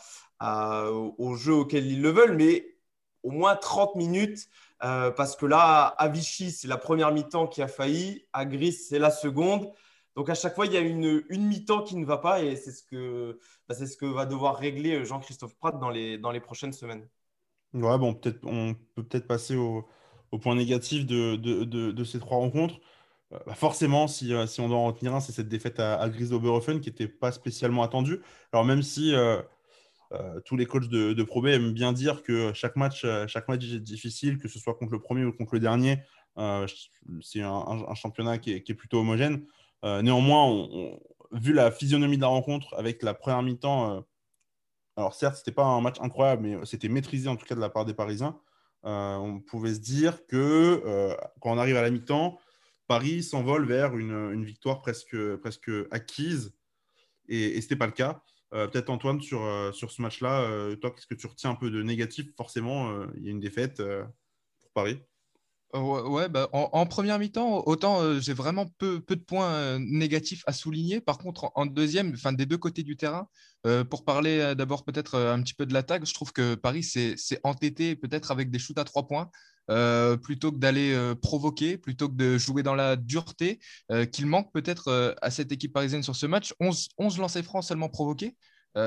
au 1.19 1.35
jeu 1.35 1.55
auquel 1.55 1.87
ils 1.87 2.01
le 2.01 2.11
veulent, 2.11 2.37
mais 2.37 2.77
au 3.23 3.31
moins 3.31 3.57
30 3.57 3.97
minutes 3.97 4.49
euh, 4.83 5.11
parce 5.11 5.37
que 5.37 5.47
là, 5.47 5.87
à 5.87 6.09
Vichy, 6.09 6.51
c'est 6.51 6.69
la 6.69 6.77
première 6.77 7.13
mi-temps 7.13 7.47
qui 7.47 7.63
a 7.63 7.69
failli. 7.69 8.25
À 8.33 8.45
Gris, 8.45 8.73
c'est 8.73 8.99
la 8.99 9.11
seconde. 9.11 9.71
Donc 10.17 10.29
à 10.29 10.35
chaque 10.35 10.55
fois, 10.55 10.67
il 10.67 10.73
y 10.73 10.77
a 10.77 10.81
une, 10.81 11.23
mi-temps 11.31 11.83
qui 11.83 11.97
ne 11.97 12.05
va 12.05 12.19
pas 12.19 12.43
et 12.43 12.57
c'est 12.57 12.73
ce, 12.73 12.83
que, 12.83 13.39
bah, 13.69 13.75
ce 13.75 13.97
que 13.97 14.07
va 14.07 14.27
devoir 14.27 14.57
régler 14.57 15.05
Jean-Christophe 15.05 15.57
Pratt 15.57 15.79
dans 15.79 15.91
les, 15.91 16.19
dans 16.19 16.31
les 16.31 16.41
prochaines 16.41 16.73
semaines. 16.73 17.07
Ouais, 17.73 17.99
bon, 17.99 18.15
peut-être, 18.15 18.45
on 18.45 18.75
peut 18.95 19.05
peut-être 19.05 19.29
passer 19.29 19.55
au, 19.55 19.87
au 20.33 20.39
point 20.39 20.55
négatif 20.55 21.07
de, 21.07 21.37
de, 21.37 21.65
de, 21.65 22.05
ces 22.05 22.19
trois 22.19 22.39
rencontres. 22.39 22.81
Euh, 23.33 23.39
bah, 23.47 23.55
forcément, 23.55 24.09
si, 24.09 24.35
euh, 24.35 24.47
si, 24.47 24.61
on 24.61 24.69
doit 24.69 24.79
en 24.79 24.87
retenir 24.87 25.15
un, 25.15 25.21
c'est 25.21 25.33
cette 25.33 25.49
défaite 25.49 25.79
à, 25.81 26.09
Gris 26.09 26.29
d'Oberhofen 26.29 26.81
qui 26.81 26.91
n'était 26.91 27.09
pas 27.09 27.33
spécialement 27.33 27.83
attendue. 27.83 28.21
Alors 28.53 28.65
même 28.65 28.83
si 28.83 29.15
euh, 29.15 29.41
tous 30.45 30.57
les 30.57 30.67
coachs 30.67 30.89
de, 30.89 31.13
de 31.13 31.23
Pro 31.23 31.41
B 31.41 31.47
aiment 31.47 31.73
bien 31.73 31.93
dire 31.93 32.23
que 32.23 32.53
chaque 32.53 32.77
match, 32.77 33.05
euh, 33.05 33.27
chaque 33.29 33.49
match 33.49 33.65
est 33.65 33.81
difficile, 33.81 34.39
que 34.39 34.49
ce 34.49 34.59
soit 34.59 34.75
contre 34.75 34.93
le 34.93 35.01
premier 35.01 35.25
ou 35.25 35.33
contre 35.33 35.55
le 35.55 35.61
dernier. 35.61 35.99
Euh, 36.39 36.67
c'est 37.23 37.43
un, 37.43 37.95
championnat 37.95 38.39
qui 38.39 38.53
est, 38.53 38.75
plutôt 38.75 39.01
homogène. 39.01 39.45
néanmoins, 39.83 40.69
vu 41.33 41.53
la 41.53 41.71
physionomie 41.71 42.17
de 42.17 42.23
la 42.23 42.29
rencontre 42.29 42.75
avec 42.75 43.03
la 43.03 43.15
première 43.15 43.43
mi-temps, 43.43 44.05
alors 44.97 45.15
certes, 45.15 45.37
ce 45.37 45.41
n'était 45.41 45.53
pas 45.53 45.65
un 45.65 45.81
match 45.81 45.97
incroyable, 46.01 46.43
mais 46.43 46.59
c'était 46.65 46.89
maîtrisé 46.89 47.29
en 47.29 47.37
tout 47.37 47.47
cas 47.47 47.55
de 47.55 47.61
la 47.61 47.69
part 47.69 47.85
des 47.85 47.95
Parisiens. 47.95 48.39
on 48.83 49.41
pouvait 49.41 49.75
se 49.75 49.81
dire 49.81 50.27
que 50.27 51.17
quand 51.41 51.53
on 51.53 51.59
arrive 51.59 51.77
à 51.77 51.83
la 51.83 51.91
mi-temps, 51.91 52.39
Paris 52.87 53.23
s'envole 53.23 53.67
vers 53.67 53.97
une, 53.97 54.45
victoire 54.45 54.81
presque, 54.83 55.17
presque 55.37 55.71
acquise. 55.91 56.55
Et, 57.29 57.57
et 57.57 57.61
ce 57.61 57.67
n'était 57.67 57.77
pas 57.77 57.87
le 57.87 57.93
cas. 57.93 58.23
Euh, 58.53 58.67
peut-être 58.67 58.91
Antoine, 58.91 59.21
sur, 59.21 59.43
euh, 59.43 59.73
sur 59.73 59.91
ce 59.93 60.03
match-là, 60.03 60.43
euh, 60.43 60.77
toi, 60.77 60.91
qu'est-ce 60.91 61.07
que 61.07 61.15
tu 61.15 61.27
retiens 61.27 61.51
un 61.51 61.55
peu 61.55 61.71
de 61.71 61.83
négatif? 61.83 62.27
Forcément, 62.37 63.05
il 63.17 63.25
y 63.25 63.29
a 63.29 63.31
une 63.31 63.41
défaite 63.41 63.83
pour 64.61 64.71
Paris. 64.73 65.01
Ouais, 65.73 66.29
bah, 66.29 66.49
en, 66.53 66.85
première 66.87 67.19
mi-temps, 67.21 67.63
autant 67.67 68.19
j'ai 68.19 68.33
vraiment 68.33 68.67
peu, 68.79 69.01
peu 69.01 69.15
de 69.15 69.23
points 69.23 69.79
négatifs 69.79 70.43
à 70.47 70.53
souligner. 70.53 71.01
Par 71.01 71.19
contre, 71.19 71.53
en, 71.55 71.65
deuxième, 71.65 72.13
des 72.33 72.47
deux 72.47 72.59
côtés 72.59 72.83
du 72.83 72.97
terrain, 72.97 73.29
pour 73.89 74.05
parler 74.05 74.55
d'abord 74.57 74.85
peut-être 74.85 75.17
un 75.17 75.41
petit 75.43 75.55
peu 75.55 75.67
de 75.67 75.73
l'attaque, 75.73 76.07
je 76.07 76.15
trouve 76.15 76.33
que 76.33 76.57
Paris 76.57 76.83
s'est 76.83 77.41
entêté 77.45 77.95
peut-être 77.95 78.33
avec 78.33 78.51
des 78.51 78.59
shoots 78.59 78.79
à 78.79 78.85
trois 78.85 79.07
points. 79.07 79.31
plutôt 80.23 80.51
que 80.51 80.59
d'aller 80.59 81.15
provoquer, 81.23 81.79
plutôt 81.79 82.09
que 82.09 82.15
de 82.15 82.37
jouer 82.37 82.65
dans 82.65 82.75
la 82.75 82.97
dureté, 82.97 83.61
qu'il 84.11 84.27
manque 84.27 84.53
peut-être 84.53 85.17
à 85.23 85.31
cette 85.31 85.53
équipe 85.53 85.73
parisienne 85.73 86.03
sur 86.03 86.17
ce 86.17 86.27
match. 86.27 86.53
11, 86.59 86.89
11 86.99 87.19
lancers 87.19 87.45
francs 87.45 87.65
seulement 87.65 87.89
provoqués, 87.89 88.37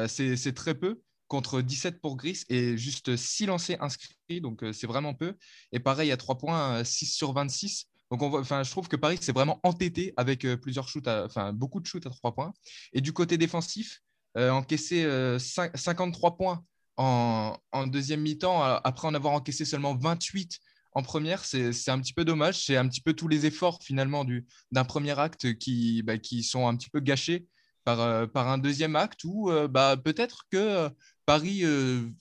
c'est 0.08 0.54
très 0.54 0.76
peu 0.76 1.00
contre 1.34 1.62
17 1.62 2.00
pour 2.00 2.16
Gris 2.16 2.44
et 2.50 2.78
juste 2.78 3.16
6 3.16 3.48
lancers 3.48 3.82
inscrits, 3.82 4.40
donc 4.40 4.64
c'est 4.72 4.86
vraiment 4.86 5.16
peu. 5.16 5.36
Et 5.72 5.80
pareil, 5.80 6.12
à 6.12 6.18
3 6.18 6.38
points, 6.38 6.84
6 6.84 7.08
sur 7.08 7.34
26. 7.34 7.88
Donc, 8.12 8.22
on 8.22 8.40
enfin, 8.40 8.62
je 8.62 8.70
trouve 8.70 8.88
que 8.88 8.96
Paris 8.96 9.18
s'est 9.20 9.32
vraiment 9.32 9.60
entêté 9.64 10.14
avec 10.16 10.46
plusieurs 10.62 10.88
shoots, 10.88 11.08
enfin, 11.08 11.52
beaucoup 11.52 11.80
de 11.80 11.88
shoots 11.88 12.06
à 12.06 12.12
3 12.12 12.36
points. 12.36 12.54
Et 12.94 13.02
du 13.02 13.14
côté 13.14 13.40
défensif, 13.40 14.02
encaissé 14.36 15.08
53 15.40 16.38
points 16.38 16.64
en, 16.98 17.58
en 17.72 17.88
deuxième 17.88 18.22
mi-temps, 18.22 18.62
après 18.62 19.08
en 19.08 19.16
avoir 19.16 19.34
encaissé 19.34 19.66
seulement 19.66 19.96
28 19.96 20.60
en 20.96 21.02
première, 21.02 21.44
c'est 21.44 21.90
un 21.90 22.00
petit 22.00 22.14
peu 22.14 22.24
dommage. 22.24 22.66
C'est 22.66 22.78
un 22.78 22.88
petit 22.88 23.02
peu 23.02 23.14
tous 23.14 23.28
les 23.28 23.48
efforts 23.48 23.82
finalement 23.82 24.24
d'un 24.72 24.86
premier 24.86 25.18
acte 25.18 25.58
qui, 25.58 26.04
bah, 26.04 26.20
qui 26.20 26.44
sont 26.44 26.68
un 26.68 26.76
petit 26.76 26.92
peu 26.92 27.00
gâchés 27.00 27.48
par, 27.84 28.00
euh, 28.00 28.28
par 28.28 28.48
un 28.50 28.58
deuxième 28.58 28.96
acte 28.96 29.24
où 29.24 29.50
euh, 29.50 29.68
bah, 29.68 29.98
peut-être 29.98 30.46
que 30.52 30.58
euh, 30.58 30.90
Paris 31.26 31.64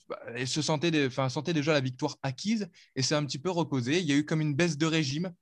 bah, 0.07 0.17
se 0.45 0.61
sentait, 0.61 0.91
déjà 0.91 1.73
la 1.73 1.81
victoire 1.81 2.17
acquise 2.23 2.69
et 2.95 3.01
s'est 3.01 3.15
un 3.15 3.25
petit 3.25 3.39
peu 3.39 3.49
reposé. 3.49 3.99
Il 3.99 4.05
y 4.05 4.13
a 4.13 4.15
eu 4.15 4.25
comme 4.25 4.41
une 4.41 4.55
baisse 4.55 4.77
de 4.77 4.85
régime 4.85 5.33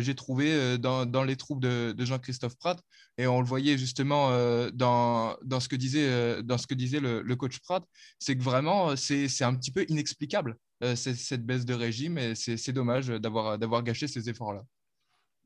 j'ai 0.00 0.16
trouvé 0.16 0.76
dans, 0.78 1.24
les 1.24 1.36
troupes 1.36 1.60
de, 1.60 1.94
Jean-Christophe 1.96 2.56
Pratt. 2.56 2.82
Et 3.16 3.28
on 3.28 3.40
le 3.40 3.46
voyait 3.46 3.78
justement 3.78 4.30
dans, 4.72 5.36
ce 5.60 5.68
que 5.68 5.76
disait, 5.76 6.98
le, 6.98 7.34
coach 7.34 7.60
Pratt, 7.60 7.84
c'est 8.18 8.36
que 8.36 8.42
vraiment, 8.42 8.96
c'est 8.96 9.44
un 9.44 9.54
petit 9.54 9.70
peu 9.70 9.84
inexplicable. 9.88 10.56
Cette 10.96 11.46
baisse 11.46 11.64
de 11.64 11.74
régime 11.74 12.18
et 12.18 12.34
c'est 12.34 12.72
dommage 12.72 13.06
d'avoir 13.06 13.82
gâché 13.84 14.08
ces 14.08 14.28
efforts-là. 14.28 14.64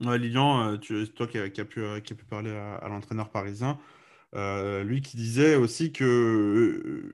Lilian, 0.00 0.78
tu, 0.78 1.06
toi 1.14 1.26
qui 1.26 1.36
as, 1.36 1.64
pu, 1.64 1.82
parler 2.28 2.52
à, 2.52 2.88
l'entraîneur 2.88 3.30
parisien, 3.30 3.78
euh, 4.34 4.82
lui 4.84 5.02
qui 5.02 5.16
disait 5.16 5.56
aussi 5.56 5.92
que 5.92 7.12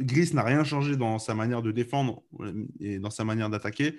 Gris 0.00 0.30
n'a 0.34 0.42
rien 0.42 0.64
changé 0.64 0.96
dans 0.96 1.18
sa 1.18 1.34
manière 1.34 1.62
de 1.62 1.72
défendre 1.72 2.22
et 2.80 2.98
dans 2.98 3.10
sa 3.10 3.24
manière 3.24 3.50
d'attaquer, 3.50 3.98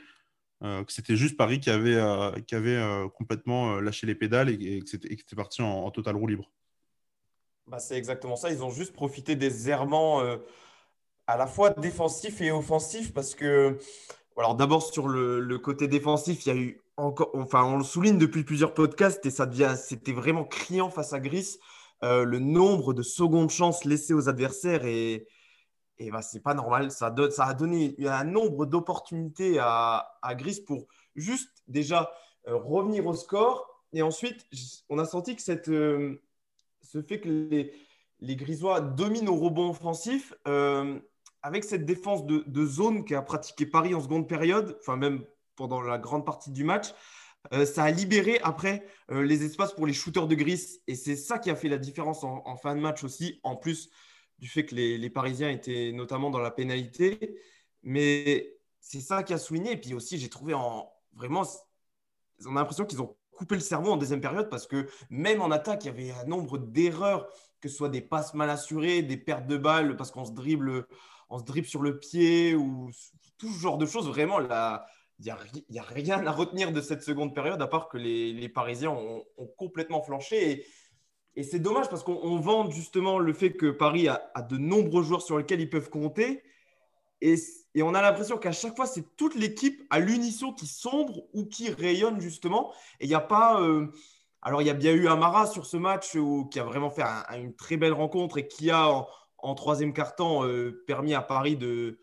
que 0.61 0.85
c'était 0.93 1.17
juste 1.17 1.35
Paris 1.35 1.59
qui 1.59 1.69
avait, 1.69 1.99
qui 2.47 2.55
avait 2.55 2.81
complètement 3.15 3.81
lâché 3.81 4.07
les 4.07 4.15
pédales 4.15 4.49
et, 4.49 4.79
que 4.79 4.89
c'était 4.89 5.35
parti 5.35 5.61
en, 5.61 5.91
total 5.91 6.15
roue 6.15 6.27
libre. 6.27 6.49
Bah, 7.67 7.79
c'est 7.79 7.97
exactement 7.97 8.37
ça. 8.37 8.49
Ils 8.49 8.63
ont 8.63 8.69
juste 8.69 8.93
profité 8.93 9.35
des 9.35 9.69
errements 9.69 10.21
à 11.27 11.37
la 11.37 11.47
fois 11.47 11.71
défensif 11.71 12.41
et 12.41 12.51
offensif 12.51 13.13
parce 13.13 13.35
que, 13.35 13.77
alors 14.37 14.55
d'abord 14.55 14.83
sur 14.83 15.07
le, 15.07 15.57
côté 15.57 15.87
défensif, 15.87 16.45
il 16.45 16.49
y 16.49 16.51
a 16.51 16.59
eu 16.59 16.81
encore, 16.97 17.31
enfin 17.33 17.63
on 17.63 17.77
le 17.77 17.83
souligne 17.83 18.17
depuis 18.17 18.43
plusieurs 18.43 18.73
podcasts 18.73 19.25
et 19.25 19.31
ça 19.31 19.45
devient, 19.45 19.75
c'était 19.77 20.11
vraiment 20.11 20.43
criant 20.43 20.89
face 20.89 21.13
à 21.13 21.19
Gris, 21.19 21.57
euh, 22.03 22.23
le 22.23 22.39
nombre 22.39 22.93
de 22.93 23.01
secondes 23.01 23.49
chances 23.49 23.85
laissées 23.85 24.13
aux 24.13 24.29
adversaires 24.29 24.85
et, 24.85 25.27
et 25.97 26.11
bah, 26.11 26.21
c'est 26.21 26.41
pas 26.41 26.53
normal. 26.53 26.91
Ça, 26.91 27.13
ça 27.31 27.45
a 27.45 27.53
donné 27.53 27.95
un 28.05 28.23
nombre 28.23 28.65
d'opportunités 28.65 29.59
à, 29.59 30.17
à, 30.21 30.35
Gris 30.35 30.61
pour 30.65 30.87
juste 31.15 31.63
déjà 31.67 32.11
euh, 32.47 32.55
revenir 32.55 33.05
au 33.05 33.13
score 33.13 33.83
et 33.93 34.01
ensuite 34.01 34.47
on 34.89 34.97
a 34.97 35.05
senti 35.05 35.35
que 35.35 35.41
cette, 35.41 35.69
euh, 35.69 36.21
ce 36.81 37.01
fait 37.01 37.19
que 37.19 37.29
les 37.29 37.73
les 38.19 38.37
Grisois 38.37 38.79
dominent 38.79 39.27
au 39.27 39.35
rebond 39.35 39.71
offensif. 39.71 40.33
Avec 41.43 41.65
cette 41.65 41.85
défense 41.85 42.25
de, 42.25 42.65
zone 42.65 43.03
qu'a 43.03 43.21
pratiqué 43.21 43.65
Paris 43.65 43.93
en 43.93 43.99
seconde 43.99 44.29
période, 44.29 44.77
enfin 44.79 44.95
même 44.95 45.25
pendant 45.57 45.81
la 45.81 45.97
grande 45.97 46.25
partie 46.25 46.51
du 46.51 46.63
match, 46.63 46.93
euh, 47.51 47.65
ça 47.65 47.83
a 47.83 47.91
libéré 47.91 48.39
après 48.41 48.85
euh, 49.11 49.23
les 49.23 49.43
espaces 49.43 49.73
pour 49.73 49.85
les 49.85 49.93
shooters 49.93 50.27
de 50.27 50.35
Gris. 50.35 50.79
Et 50.87 50.95
c'est 50.95 51.15
ça 51.15 51.39
qui 51.39 51.49
a 51.49 51.55
fait 51.55 51.67
la 51.67 51.77
différence 51.77 52.23
en, 52.23 52.55
fin 52.57 52.75
de 52.75 52.79
match 52.79 53.03
aussi, 53.03 53.39
en 53.43 53.55
plus 53.55 53.89
du 54.39 54.47
fait 54.47 54.65
que 54.65 54.75
les, 54.75 55.09
Parisiens 55.09 55.49
étaient 55.49 55.91
notamment 55.93 56.29
dans 56.29 56.39
la 56.39 56.51
pénalité. 56.51 57.37
Mais 57.83 58.57
c'est 58.79 59.01
ça 59.01 59.23
qui 59.23 59.33
a 59.33 59.37
souligné. 59.37 59.73
Et 59.73 59.77
puis 59.77 59.93
aussi, 59.93 60.17
j'ai 60.17 60.29
trouvé 60.29 60.53
en 60.53 60.89
vraiment, 61.13 61.43
on 62.45 62.55
a 62.55 62.59
l'impression 62.59 62.85
qu'ils 62.85 63.01
ont 63.01 63.15
coupé 63.31 63.55
le 63.55 63.61
cerveau 63.61 63.91
en 63.91 63.97
deuxième 63.97 64.21
période 64.21 64.49
parce 64.49 64.67
que 64.67 64.87
même 65.09 65.41
en 65.41 65.51
attaque, 65.51 65.83
il 65.83 65.87
y 65.87 65.89
avait 65.89 66.11
un 66.11 66.25
nombre 66.25 66.57
d'erreurs, 66.57 67.27
que 67.61 67.67
ce 67.67 67.75
soit 67.75 67.89
des 67.89 68.01
passes 68.01 68.33
mal 68.33 68.49
assurées, 68.49 69.01
des 69.01 69.17
pertes 69.17 69.47
de 69.47 69.57
balles 69.57 69.97
parce 69.97 70.11
qu'on 70.11 70.25
se 70.25 70.31
dribble, 70.31 70.87
on 71.29 71.39
se 71.39 71.43
dribble 71.43 71.67
sur 71.67 71.81
le 71.81 71.99
pied 71.99 72.55
ou 72.55 72.89
tout 73.37 73.51
ce 73.51 73.59
genre 73.59 73.77
de 73.77 73.85
choses. 73.85 74.07
Vraiment, 74.07 74.39
là, 74.39 74.85
il 75.19 75.25
n'y 75.69 75.79
a, 75.79 75.83
rien 75.83 76.25
à 76.25 76.31
retenir 76.31 76.71
de 76.71 76.81
cette 76.81 77.03
seconde 77.03 77.33
période 77.33 77.61
à 77.61 77.67
part 77.67 77.87
que 77.87 77.97
les, 77.97 78.49
Parisiens 78.49 78.91
ont, 78.91 79.25
complètement 79.57 80.01
flanché. 80.01 80.65
Et, 81.35 81.43
c'est 81.43 81.59
dommage 81.59 81.89
parce 81.89 82.03
qu'on 82.03 82.39
vend 82.39 82.69
justement 82.69 83.17
le 83.17 83.33
fait 83.33 83.53
que 83.53 83.71
Paris 83.71 84.07
a, 84.07 84.31
de 84.49 84.57
nombreux 84.57 85.03
joueurs 85.03 85.21
sur 85.21 85.37
lesquels 85.37 85.61
ils 85.61 85.69
peuvent 85.69 85.89
compter. 85.89 86.43
Et, 87.21 87.35
on 87.77 87.95
a 87.95 88.01
l'impression 88.01 88.37
qu'à 88.37 88.51
chaque 88.51 88.75
fois, 88.75 88.85
c'est 88.85 89.15
toute 89.15 89.35
l'équipe 89.35 89.81
à 89.89 89.99
l'unisson 89.99 90.53
qui 90.53 90.67
sombre 90.67 91.23
ou 91.33 91.45
qui 91.45 91.69
rayonne 91.71 92.19
justement. 92.19 92.73
Et 92.99 93.05
il 93.05 93.09
n'y 93.09 93.15
a 93.15 93.21
pas. 93.21 93.61
Euh, 93.61 93.87
alors, 94.41 94.61
il 94.61 94.65
y 94.67 94.69
a 94.69 94.73
bien 94.73 94.91
eu 94.91 95.07
Amara 95.07 95.47
sur 95.47 95.65
ce 95.65 95.77
match 95.77 96.15
où, 96.15 96.45
qui 96.51 96.59
a 96.59 96.63
vraiment 96.65 96.89
fait 96.89 97.03
une 97.35 97.55
très 97.55 97.77
belle 97.77 97.93
rencontre 97.93 98.37
et 98.37 98.47
qui 98.47 98.71
a, 98.71 99.05
en, 99.37 99.55
troisième 99.55 99.93
quart-temps, 99.93 100.45
euh, 100.45 100.83
permis 100.85 101.13
à 101.13 101.21
Paris 101.21 101.55
de, 101.55 101.99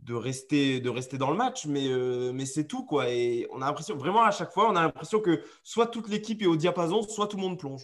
de, 0.00 0.14
rester, 0.14 0.80
de 0.80 0.88
rester 0.90 1.18
dans 1.18 1.30
le 1.30 1.36
match. 1.36 1.66
Mais, 1.66 1.88
euh, 1.88 2.32
mais 2.32 2.46
c'est 2.46 2.64
tout, 2.64 2.84
quoi. 2.84 3.10
Et 3.10 3.46
on 3.52 3.62
a 3.62 3.66
l'impression, 3.66 3.96
vraiment, 3.96 4.22
à 4.22 4.30
chaque 4.30 4.52
fois, 4.52 4.70
on 4.70 4.76
a 4.76 4.82
l'impression 4.82 5.20
que 5.20 5.42
soit 5.62 5.86
toute 5.86 6.08
l'équipe 6.08 6.42
est 6.42 6.46
au 6.46 6.56
diapason, 6.56 7.02
soit 7.02 7.28
tout 7.28 7.36
le 7.36 7.42
monde 7.42 7.58
plonge. 7.58 7.82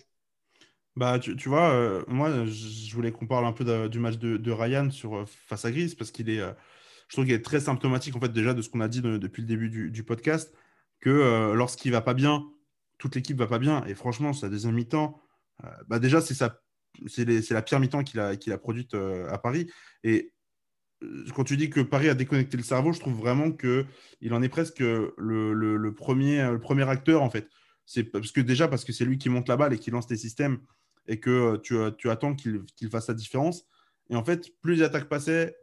Bah, 0.96 1.18
tu, 1.18 1.36
tu 1.36 1.48
vois, 1.48 2.04
moi, 2.06 2.44
je 2.46 2.94
voulais 2.94 3.10
qu'on 3.10 3.26
parle 3.26 3.46
un 3.46 3.52
peu 3.52 3.88
du 3.88 3.98
match 3.98 4.16
de, 4.16 4.50
Ryan 4.52 4.90
sur, 4.90 5.28
face 5.28 5.64
à 5.64 5.72
Gris 5.72 5.94
parce 5.98 6.12
qu'il 6.12 6.30
est 6.30 6.40
je 7.08 7.14
trouve 7.16 7.26
qu'il 7.26 7.34
est 7.34 7.44
très 7.44 7.60
symptomatique 7.60 8.16
en 8.16 8.20
fait 8.20 8.32
déjà 8.32 8.54
de 8.54 8.62
ce 8.62 8.68
qu'on 8.68 8.80
a 8.80 8.88
dit 8.88 9.00
depuis 9.00 9.42
le 9.42 9.48
début 9.48 9.90
du, 9.90 10.04
podcast, 10.04 10.54
que 11.00 11.10
euh, 11.10 11.54
lorsqu'il 11.54 11.92
va 11.92 12.00
pas 12.00 12.14
bien, 12.14 12.44
toute 12.98 13.14
l'équipe 13.14 13.36
va 13.36 13.46
pas 13.46 13.58
bien. 13.58 13.84
Et 13.86 13.94
franchement, 13.94 14.32
sa 14.32 14.48
deuxième 14.48 14.74
mi-temps, 14.74 15.20
euh, 15.64 15.68
bah 15.88 15.98
déjà 15.98 16.20
c'est 16.20 16.34
c'est 17.06 17.50
la 17.50 17.62
pire 17.62 17.80
mi-temps 17.80 18.04
qu'il 18.04 18.20
a, 18.20 18.28
a 18.28 18.58
produite 18.58 18.94
euh, 18.94 19.28
à 19.30 19.38
Paris. 19.38 19.70
Et 20.02 20.32
quand 21.34 21.44
tu 21.44 21.56
dis 21.56 21.70
que 21.70 21.80
Paris 21.80 22.08
a 22.08 22.14
déconnecté 22.14 22.56
le 22.56 22.62
cerveau, 22.62 22.92
je 22.92 23.00
trouve 23.00 23.14
vraiment 23.14 23.50
que 23.50 23.86
il 24.20 24.32
en 24.34 24.42
est 24.42 24.48
presque 24.48 24.80
le, 24.80 25.90
premier, 25.92 26.88
acteur 26.88 27.22
en 27.22 27.30
fait. 27.30 27.48
C'est 27.86 28.04
parce 28.04 28.32
que 28.32 28.40
déjà 28.40 28.68
parce 28.68 28.84
que 28.84 28.92
c'est 28.92 29.04
lui 29.04 29.18
qui 29.18 29.28
monte 29.28 29.48
la 29.48 29.56
balle 29.56 29.72
et 29.72 29.78
qui 29.78 29.90
lance 29.90 30.06
tes 30.06 30.16
systèmes 30.16 30.58
et 31.06 31.20
que 31.20 31.56
tu, 31.58 31.76
tu 31.98 32.10
attends 32.10 32.34
qu'il 32.34 32.90
fasse 32.90 33.08
la 33.08 33.14
différence. 33.14 33.66
Et 34.10 34.16
en 34.16 34.24
fait, 34.24 34.50
plus 34.60 34.76
les 34.76 34.82
attaques 34.82 35.08
passaient, 35.08 35.54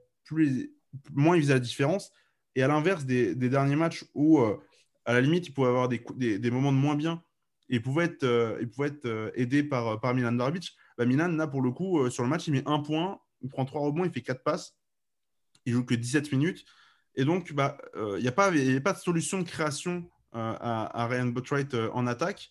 moins 1.13 1.35
il 1.35 1.41
faisait 1.41 1.53
la 1.53 1.59
différence. 1.59 2.11
Et 2.55 2.63
à 2.63 2.67
l'inverse 2.67 3.05
des, 3.05 3.35
derniers 3.35 3.75
matchs 3.75 4.05
où, 4.13 4.39
euh, 4.39 4.57
à 5.05 5.13
la 5.13 5.21
limite, 5.21 5.47
il 5.47 5.53
pouvait 5.53 5.69
avoir 5.69 5.87
des, 5.87 6.51
moments 6.51 6.71
de 6.71 6.77
moins 6.77 6.95
bien 6.95 7.23
et 7.69 7.75
il 7.75 7.81
pouvait 7.81 8.05
être, 8.05 8.23
euh, 8.25 8.61
euh, 9.05 9.31
aidé 9.35 9.63
par, 9.63 9.99
par 10.01 10.13
Milan 10.13 10.33
Darbic, 10.33 10.75
bah, 10.97 11.05
Milan, 11.05 11.29
là, 11.29 11.47
pour 11.47 11.61
le 11.61 11.71
coup, 11.71 12.09
sur 12.09 12.23
le 12.23 12.29
match, 12.29 12.47
il 12.47 12.53
met 12.53 12.63
un 12.65 12.79
point, 12.79 13.19
il 13.41 13.49
prend 13.49 13.65
trois 13.65 13.81
rebonds, 13.81 14.03
il 14.03 14.11
fait 14.11 14.21
quatre 14.21 14.43
passes, 14.43 14.75
il 15.65 15.73
joue 15.73 15.83
que 15.83 15.95
17 15.95 16.31
minutes. 16.31 16.65
Et 17.15 17.25
donc, 17.25 17.53
bah, 17.53 17.77
il 17.95 18.21
n'y 18.21 18.27
a, 18.27 18.31
pas, 18.31 18.51
a 18.51 18.81
pas 18.81 18.93
de 18.93 18.97
solution 18.97 19.39
de 19.39 19.43
création 19.43 20.09
à, 20.31 21.07
Ryan 21.07 21.27
Botwright 21.27 21.73
en 21.73 22.07
attaque. 22.07 22.49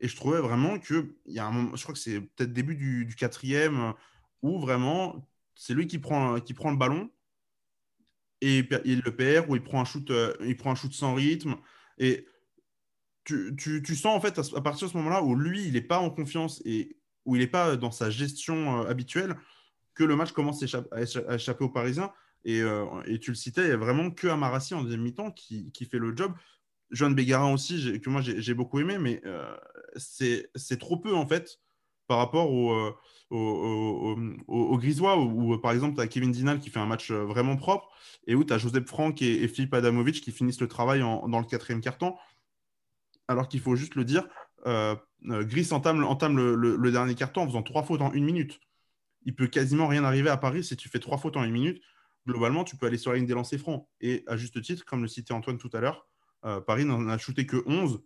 Et 0.00 0.08
je 0.08 0.16
trouvais 0.16 0.40
vraiment 0.40 0.78
que, 0.78 1.16
y 1.26 1.38
a 1.38 1.46
un 1.46 1.50
moment, 1.50 1.74
je 1.74 1.82
crois 1.82 1.94
que 1.94 2.00
c'est 2.00 2.20
peut-être 2.20 2.52
début 2.52 2.76
du, 2.76 3.14
quatrième, 3.16 3.94
où 4.42 4.60
vraiment, 4.60 5.28
c'est 5.54 5.74
lui 5.74 5.86
qui 5.86 5.98
prend, 5.98 6.38
qui 6.40 6.54
prend 6.54 6.70
le 6.70 6.76
ballon 6.76 7.10
et 8.40 8.68
il 8.84 9.00
le 9.00 9.16
perd 9.16 9.48
ou 9.48 9.56
il 9.56 9.62
prend 9.62 9.80
un 9.80 9.84
shoot, 9.84 10.10
euh, 10.10 10.34
il 10.40 10.56
prend 10.56 10.72
un 10.72 10.74
shoot 10.74 10.92
sans 10.92 11.14
rythme. 11.14 11.56
Et 11.98 12.26
tu, 13.24 13.56
tu, 13.56 13.96
sens 13.96 14.16
en 14.16 14.20
fait 14.20 14.38
à, 14.38 14.60
partir 14.60 14.86
de 14.86 14.92
ce 14.92 14.96
moment-là 14.98 15.22
où 15.22 15.34
lui, 15.34 15.64
il 15.66 15.72
n'est 15.72 15.80
pas 15.80 15.98
en 15.98 16.10
confiance 16.10 16.62
et 16.64 16.96
où 17.24 17.34
il 17.34 17.40
n'est 17.40 17.48
pas 17.48 17.76
dans 17.76 17.90
sa 17.90 18.10
gestion 18.10 18.82
euh, 18.82 18.88
habituelle 18.88 19.36
que 19.94 20.04
le 20.04 20.14
match 20.14 20.32
commence 20.32 20.62
à 20.62 21.02
échapper, 21.34 21.64
aux 21.64 21.70
Parisiens. 21.70 22.12
Et, 22.46 22.62
euh, 22.62 22.86
et, 23.06 23.18
tu 23.18 23.30
le 23.32 23.36
citais, 23.36 23.62
il 23.62 23.68
n'y 23.68 23.72
a 23.72 23.76
vraiment 23.76 24.10
que 24.10 24.28
Amarassi 24.28 24.74
en 24.74 24.82
deuxième 24.82 25.02
mi-temps 25.02 25.30
qui, 25.32 25.72
qui, 25.72 25.84
fait 25.84 25.98
le 25.98 26.16
job. 26.16 26.32
Joan 26.90 27.14
Bégarin 27.14 27.52
aussi, 27.52 28.00
que 28.00 28.08
moi 28.08 28.22
j'ai 28.22 28.54
beaucoup 28.54 28.78
aimé, 28.78 28.96
mais 28.98 29.20
c'est 29.96 30.78
trop 30.78 30.96
peu 30.96 31.14
en 31.14 31.26
fait 31.26 31.58
par 32.06 32.18
rapport 32.18 32.52
au, 32.52 32.94
au, 33.30 34.78
Grisois, 34.78 35.18
où, 35.18 35.58
par 35.58 35.72
exemple, 35.72 35.96
tu 35.96 36.00
as 36.00 36.06
Kevin 36.06 36.30
Dinal 36.30 36.60
qui 36.60 36.70
fait 36.70 36.78
un 36.78 36.86
match 36.86 37.10
vraiment 37.10 37.56
propre, 37.56 37.88
et 38.28 38.36
où 38.36 38.44
tu 38.44 38.52
as 38.52 38.58
Joseph 38.58 38.86
Franck 38.86 39.20
et, 39.22 39.48
Philippe 39.48 39.74
Adamovic 39.74 40.20
qui 40.20 40.30
finissent 40.30 40.60
le 40.60 40.68
travail 40.68 41.00
dans 41.00 41.40
le 41.40 41.44
quatrième 41.44 41.80
carton. 41.80 42.14
Alors 43.26 43.48
qu'il 43.48 43.58
faut 43.58 43.74
juste 43.74 43.96
le 43.96 44.04
dire, 44.04 44.28
euh, 44.66 44.96
euh, 45.28 45.44
Gris 45.44 45.68
entame, 45.70 46.04
entame 46.04 46.36
le, 46.36 46.90
dernier 46.90 47.14
carton 47.14 47.42
en 47.42 47.46
faisant 47.46 47.62
trois 47.62 47.82
fautes 47.82 48.02
en 48.02 48.12
une 48.12 48.24
minute. 48.24 48.60
Il 49.24 49.34
peut 49.34 49.46
quasiment 49.46 49.88
rien 49.88 50.04
arriver 50.04 50.30
à 50.30 50.36
Paris 50.36 50.64
si 50.64 50.76
tu 50.76 50.88
fais 50.88 50.98
trois 50.98 51.18
fautes 51.18 51.36
en 51.36 51.44
une 51.44 51.52
minute. 51.52 51.82
Globalement, 52.26 52.64
tu 52.64 52.76
peux 52.76 52.86
aller 52.86 52.98
sur 52.98 53.12
la 53.12 53.18
ligne 53.18 53.26
des 53.26 53.34
lancers 53.34 53.60
francs. 53.60 53.86
Et 54.00 54.24
à 54.26 54.36
juste 54.36 54.60
titre, 54.62 54.84
comme 54.84 55.02
le 55.02 55.08
citait 55.08 55.32
Antoine 55.32 55.58
tout 55.58 55.70
à 55.72 55.80
l'heure, 55.80 56.08
euh, 56.44 56.60
Paris 56.60 56.84
n'en 56.84 57.08
a 57.08 57.18
shooté 57.18 57.46
que 57.46 57.62
11. 57.66 58.02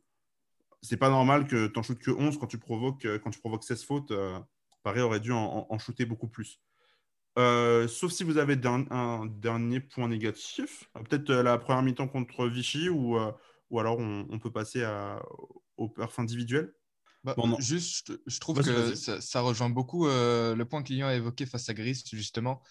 C'est 0.83 0.97
pas 0.97 1.11
normal 1.11 1.47
que 1.47 1.67
tu 1.67 1.73
n'en 1.77 1.83
shootes 1.83 1.99
que 1.99 2.11
11 2.11 2.39
quand 2.39 2.47
tu 2.47 2.59
provoques, 2.59 3.07
quand 3.23 3.31
tu 3.31 3.41
provoques 3.41 3.65
16 3.65 3.85
fautes. 3.85 4.13
Paris 4.83 5.01
aurait 5.01 5.21
dû 5.21 5.33
en, 5.33 5.79
shooter 5.79 6.07
beaucoup 6.07 6.29
plus. 6.29 6.61
Euh, 7.39 7.87
sauf 7.87 8.13
si 8.13 8.25
vous 8.25 8.39
avez 8.39 8.59
un, 8.67 9.27
dernier 9.27 9.81
point 9.81 10.09
négatif, 10.09 10.91
euh, 10.97 11.03
peut-être 11.03 11.31
euh, 11.31 11.43
la 11.43 11.59
première 11.59 11.83
mi-temps 11.83 12.09
contre 12.09 12.47
Vichy, 12.47 12.89
ou, 12.89 13.17
ou 13.71 13.81
alors 13.81 13.99
on, 13.99 14.39
peut 14.39 14.51
passer 14.51 14.83
à, 14.83 15.23
au 15.77 15.89
perf 15.89 16.19
individuel. 16.19 16.73
Bah, 17.23 17.35
juste, 17.59 18.13
je 18.27 18.39
trouve 18.39 18.63
que 18.63 18.95
ça, 18.95 19.41
rejoint 19.41 19.69
beaucoup 19.69 20.07
le 20.07 20.63
point 20.65 20.83
que 20.83 20.93
Lyon 20.93 21.07
a 21.07 21.15
évoqué 21.15 21.47
face 21.47 21.69
à 21.69 21.75
Gris, 21.75 22.03
justement. 22.13 22.63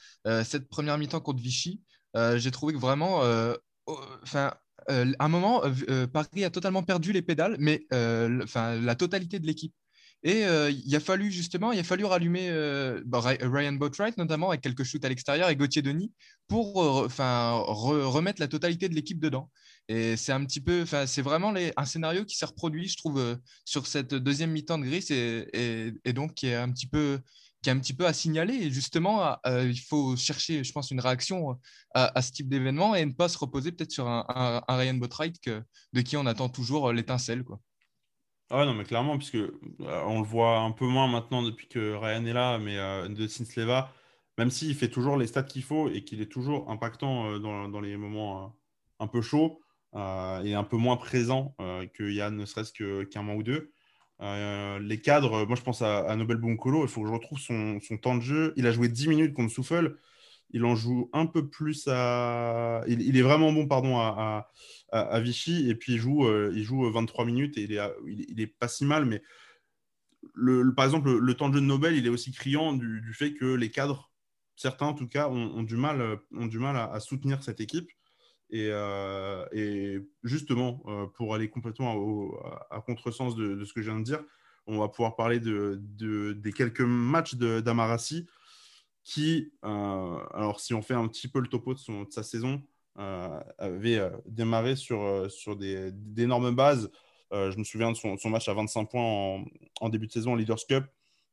cette 0.44 0.68
première 0.70 0.98
mi-temps 0.98 1.22
contre 1.22 1.42
Vichy, 1.42 1.82
j'ai 2.16 2.52
trouvé 2.52 2.74
que 2.74 2.80
vraiment, 2.80 3.22
enfin, 4.24 4.54
à 4.88 5.04
un 5.20 5.28
moment, 5.28 5.62
Paris 6.12 6.44
a 6.44 6.50
totalement 6.50 6.84
perdu 6.84 7.12
les 7.12 7.22
pédales, 7.22 7.58
mais 7.60 7.86
la 7.92 8.96
totalité 8.96 9.40
de 9.40 9.46
l'équipe. 9.46 9.74
Et 10.24 10.46
euh, 10.46 10.70
il 10.70 10.94
a 10.96 11.00
fallu 11.00 11.32
justement, 11.32 11.72
il 11.72 11.80
a 11.80 11.84
fallu 11.84 12.04
rallumer 12.04 12.50
euh, 12.50 13.02
bah, 13.06 13.22
Ryan 13.22 13.74
Boatwright 13.74 14.18
notamment 14.18 14.50
avec 14.50 14.62
quelques 14.62 14.84
shoots 14.84 15.04
à 15.06 15.10
l'extérieur 15.10 15.50
et 15.50 15.56
Gauthier 15.56 15.82
Denis 15.82 16.12
pour 16.48 16.84
euh, 16.84 17.06
enfin 17.06 17.52
remettre 17.54 18.42
la 18.42 18.50
totalité 18.50 18.90
de 18.90 18.96
l'équipe 18.96 19.20
dedans. 19.20 19.50
Et 19.90 20.16
c'est 20.16 20.32
un 20.32 20.46
petit 20.46 20.62
peu, 20.62 20.84
enfin 20.84 21.06
c'est 21.06 21.22
vraiment 21.22 21.54
un 21.76 21.86
scénario 21.86 22.24
qui 22.24 22.38
s'est 22.38 22.46
reproduit, 22.46 22.88
je 22.88 22.98
trouve, 22.98 23.38
sur 23.66 23.88
cette 23.88 24.14
deuxième 24.14 24.52
mi-temps 24.52 24.78
de 24.78 24.86
Gris 24.86 25.08
et, 25.10 26.14
donc 26.14 26.36
qui 26.36 26.48
est 26.48 26.56
un 26.56 26.72
petit 26.72 26.88
peu 26.88 27.20
qui 27.62 27.70
est 27.70 27.74
un 27.74 27.80
petit 27.80 27.94
peu 27.94 28.06
à 28.06 28.14
signaler. 28.14 28.54
Et 28.54 28.72
justement, 28.72 29.38
il 29.46 29.80
faut 29.82 30.16
chercher, 30.16 30.64
je 30.64 30.72
pense, 30.72 30.92
une 30.92 31.02
réaction 31.02 31.60
à, 31.94 32.22
ce 32.22 32.32
type 32.32 32.48
d'événement 32.48 32.96
et 32.96 33.06
ne 33.06 33.12
pas 33.12 33.28
se 33.28 33.38
reposer 33.38 33.74
peut-être 33.74 33.92
sur 33.92 34.08
un, 34.08 34.64
Ryan 34.70 34.94
Boatwright 34.94 35.36
de 35.94 36.02
qui 36.02 36.16
on 36.16 36.26
attend 36.26 36.48
toujours 36.50 36.94
l'étincelle. 36.94 37.44
quoi. 37.44 37.60
Ah 38.52 38.60
ouais, 38.60 38.66
non, 38.66 38.74
mais 38.74 38.84
clairement, 38.84 39.18
puisque 39.18 39.36
euh, 39.36 39.52
on 39.80 40.22
le 40.22 40.26
voit 40.26 40.60
un 40.60 40.72
peu 40.72 40.86
moins 40.88 41.08
maintenant 41.08 41.44
depuis 41.44 41.68
que 41.68 41.94
Ryan 41.94 42.26
est 42.26 42.34
là, 42.34 42.58
mais 42.58 42.80
euh, 42.80 43.08
de 43.08 43.28
Sinsleva, 43.28 43.94
même 44.40 44.50
s'il 44.50 44.74
fait 44.76 44.90
toujours 44.90 45.18
les 45.18 45.28
stats 45.28 45.44
qu'il 45.44 45.62
faut 45.62 45.88
et 45.90 46.04
qu'il 46.04 46.20
est 46.20 46.32
toujours 46.32 46.70
impactant 46.72 47.28
euh, 47.34 47.40
dans, 47.40 47.80
les 47.80 47.96
moments 47.96 48.56
un 49.00 49.08
peu 49.08 49.22
chauds 49.22 49.62
et 49.96 50.54
un 50.54 50.64
peu 50.64 50.78
moins 50.78 50.98
présent 50.98 51.56
que 51.94 52.10
Yann, 52.10 52.36
ne 52.36 52.46
serait-ce 52.46 53.04
qu'un 53.04 53.22
mois 53.24 53.36
ou 53.36 53.44
deux. 53.44 53.72
les 54.20 55.02
cadres, 55.02 55.46
moi 55.46 55.56
je 55.56 55.62
pense 55.62 55.82
à, 55.82 56.16
Nobel 56.16 56.38
Bunkolo, 56.38 56.84
il 56.84 56.90
faut 56.90 57.02
que 57.02 57.08
je 57.08 57.14
retrouve 57.14 57.40
son, 57.40 57.80
temps 58.02 58.16
de 58.16 58.22
jeu. 58.22 58.54
Il 58.56 58.68
a 58.68 58.72
joué 58.72 58.88
10 58.88 59.08
minutes 59.08 59.34
contre 59.34 59.52
Souffle 59.54 59.98
il 60.52 60.66
en 60.66 60.76
joue 60.76 61.10
un 61.14 61.26
peu 61.26 61.48
plus 61.48 61.88
à. 61.88 62.84
Il, 62.88 63.16
est 63.18 63.22
vraiment 63.22 63.52
bon, 63.54 63.68
pardon, 63.68 64.00
à, 64.00 65.20
Vichy. 65.20 65.70
Et 65.70 65.76
puis, 65.76 65.94
il 65.94 66.00
joue, 66.00 66.26
euh, 66.26 66.52
il 66.56 66.64
joue 66.64 66.90
23 66.90 67.26
minutes 67.26 67.58
et 67.58 67.64
il 67.64 67.74
est, 67.74 68.42
est 68.42 68.48
pas 68.48 68.68
si 68.68 68.86
mal. 68.86 69.06
Mais 69.06 69.22
par 70.76 70.86
exemple, 70.86 71.12
le, 71.18 71.34
temps 71.36 71.50
de 71.50 71.56
jeu 71.56 71.62
de 71.62 71.66
Nobel, 71.66 71.96
il 71.96 72.06
est 72.06 72.10
aussi 72.10 72.32
criant 72.32 72.74
du, 72.74 73.14
fait 73.14 73.34
que 73.34 73.46
les 73.46 73.70
cadres, 73.70 74.12
certains 74.56 74.88
en 74.88 74.94
tout 74.94 75.08
cas, 75.08 75.30
ont, 75.30 75.64
du 75.64 75.76
mal, 75.76 76.20
ont 76.34 76.48
du 76.48 76.60
mal 76.60 76.76
à, 76.76 77.00
soutenir 77.00 77.44
cette 77.44 77.62
équipe. 77.62 77.90
Et, 78.52 78.70
euh, 78.72 80.00
justement, 80.24 80.82
euh, 80.88 81.06
pour 81.08 81.36
aller 81.36 81.50
complètement 81.50 82.32
à, 82.72 82.82
contresens 82.82 83.36
de, 83.36 83.56
de, 83.56 83.66
ce 83.66 83.74
que 83.74 83.82
je 83.82 83.90
viens 83.92 84.00
de 84.00 84.06
dire, 84.06 84.24
on 84.66 84.80
va 84.80 84.88
pouvoir 84.88 85.16
parler 85.16 85.40
de, 85.40 85.80
des 86.34 86.54
quelques 86.54 86.82
matchs 86.82 87.36
d'Amarassi 87.36 88.28
qui, 89.04 89.52
alors 89.64 90.60
si 90.60 90.74
on 90.74 90.82
fait 90.84 90.94
un 90.94 91.08
petit 91.08 91.28
peu 91.28 91.40
le 91.40 91.48
topo 91.48 91.74
de, 91.74 91.80
sa 92.12 92.22
saison, 92.22 92.62
avait 92.96 94.12
démarré 94.26 94.76
sur, 94.76 95.32
sur 95.32 95.56
d'énormes 95.56 96.54
bases. 96.54 96.92
je 97.32 97.58
me 97.58 97.64
souviens 97.64 97.92
de 97.92 97.98
son, 97.98 98.30
match 98.30 98.48
à 98.48 98.54
25 98.54 98.86
points 98.86 99.44
en, 99.82 99.90
début 99.90 100.06
de 100.06 100.12
saison 100.12 100.34
en 100.34 100.36
Leaders 100.36 100.64
Cup, 100.68 100.86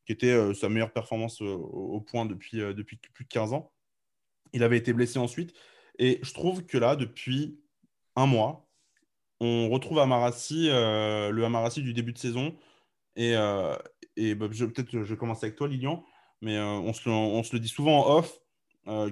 qui 0.07 0.13
était 0.13 0.55
sa 0.55 0.71
meilleure 0.71 0.93
performance 0.93 1.43
au, 1.43 2.01
point 2.01 2.25
depuis, 2.25 2.59
depuis 2.59 2.97
plus 3.13 3.25
de 3.25 3.29
15 3.29 3.53
ans. 3.53 3.71
Il 4.55 4.63
avait 4.63 4.79
été 4.79 4.95
blessé 4.95 5.19
ensuite. 5.19 5.53
Et 5.99 6.21
je 6.23 6.33
trouve 6.35 6.65
que 6.67 6.79
là, 6.79 6.97
depuis 6.97 7.59
un 8.17 8.27
mois, 8.27 8.67
on 9.41 9.69
retrouve 9.69 9.99
Amarassi, 9.99 10.69
euh, 10.71 11.31
le 11.31 11.45
Amarassi 11.45 11.83
du 11.83 11.93
début 11.93 12.13
de 12.13 12.19
saison. 12.19 12.57
Et, 13.17 13.35
euh, 13.37 13.77
bah, 14.17 14.49
peut-être 14.49 14.91
je 14.93 14.99
vais 14.99 15.17
commencer 15.17 15.47
avec 15.47 15.57
toi, 15.57 15.69
Lilian, 15.69 16.05
mais 16.41 16.57
euh, 16.57 16.65
on, 16.65 16.93
se 16.93 17.55
le, 17.55 17.61
dit 17.61 17.69
souvent 17.69 18.07
en 18.07 18.19
off 18.19 18.41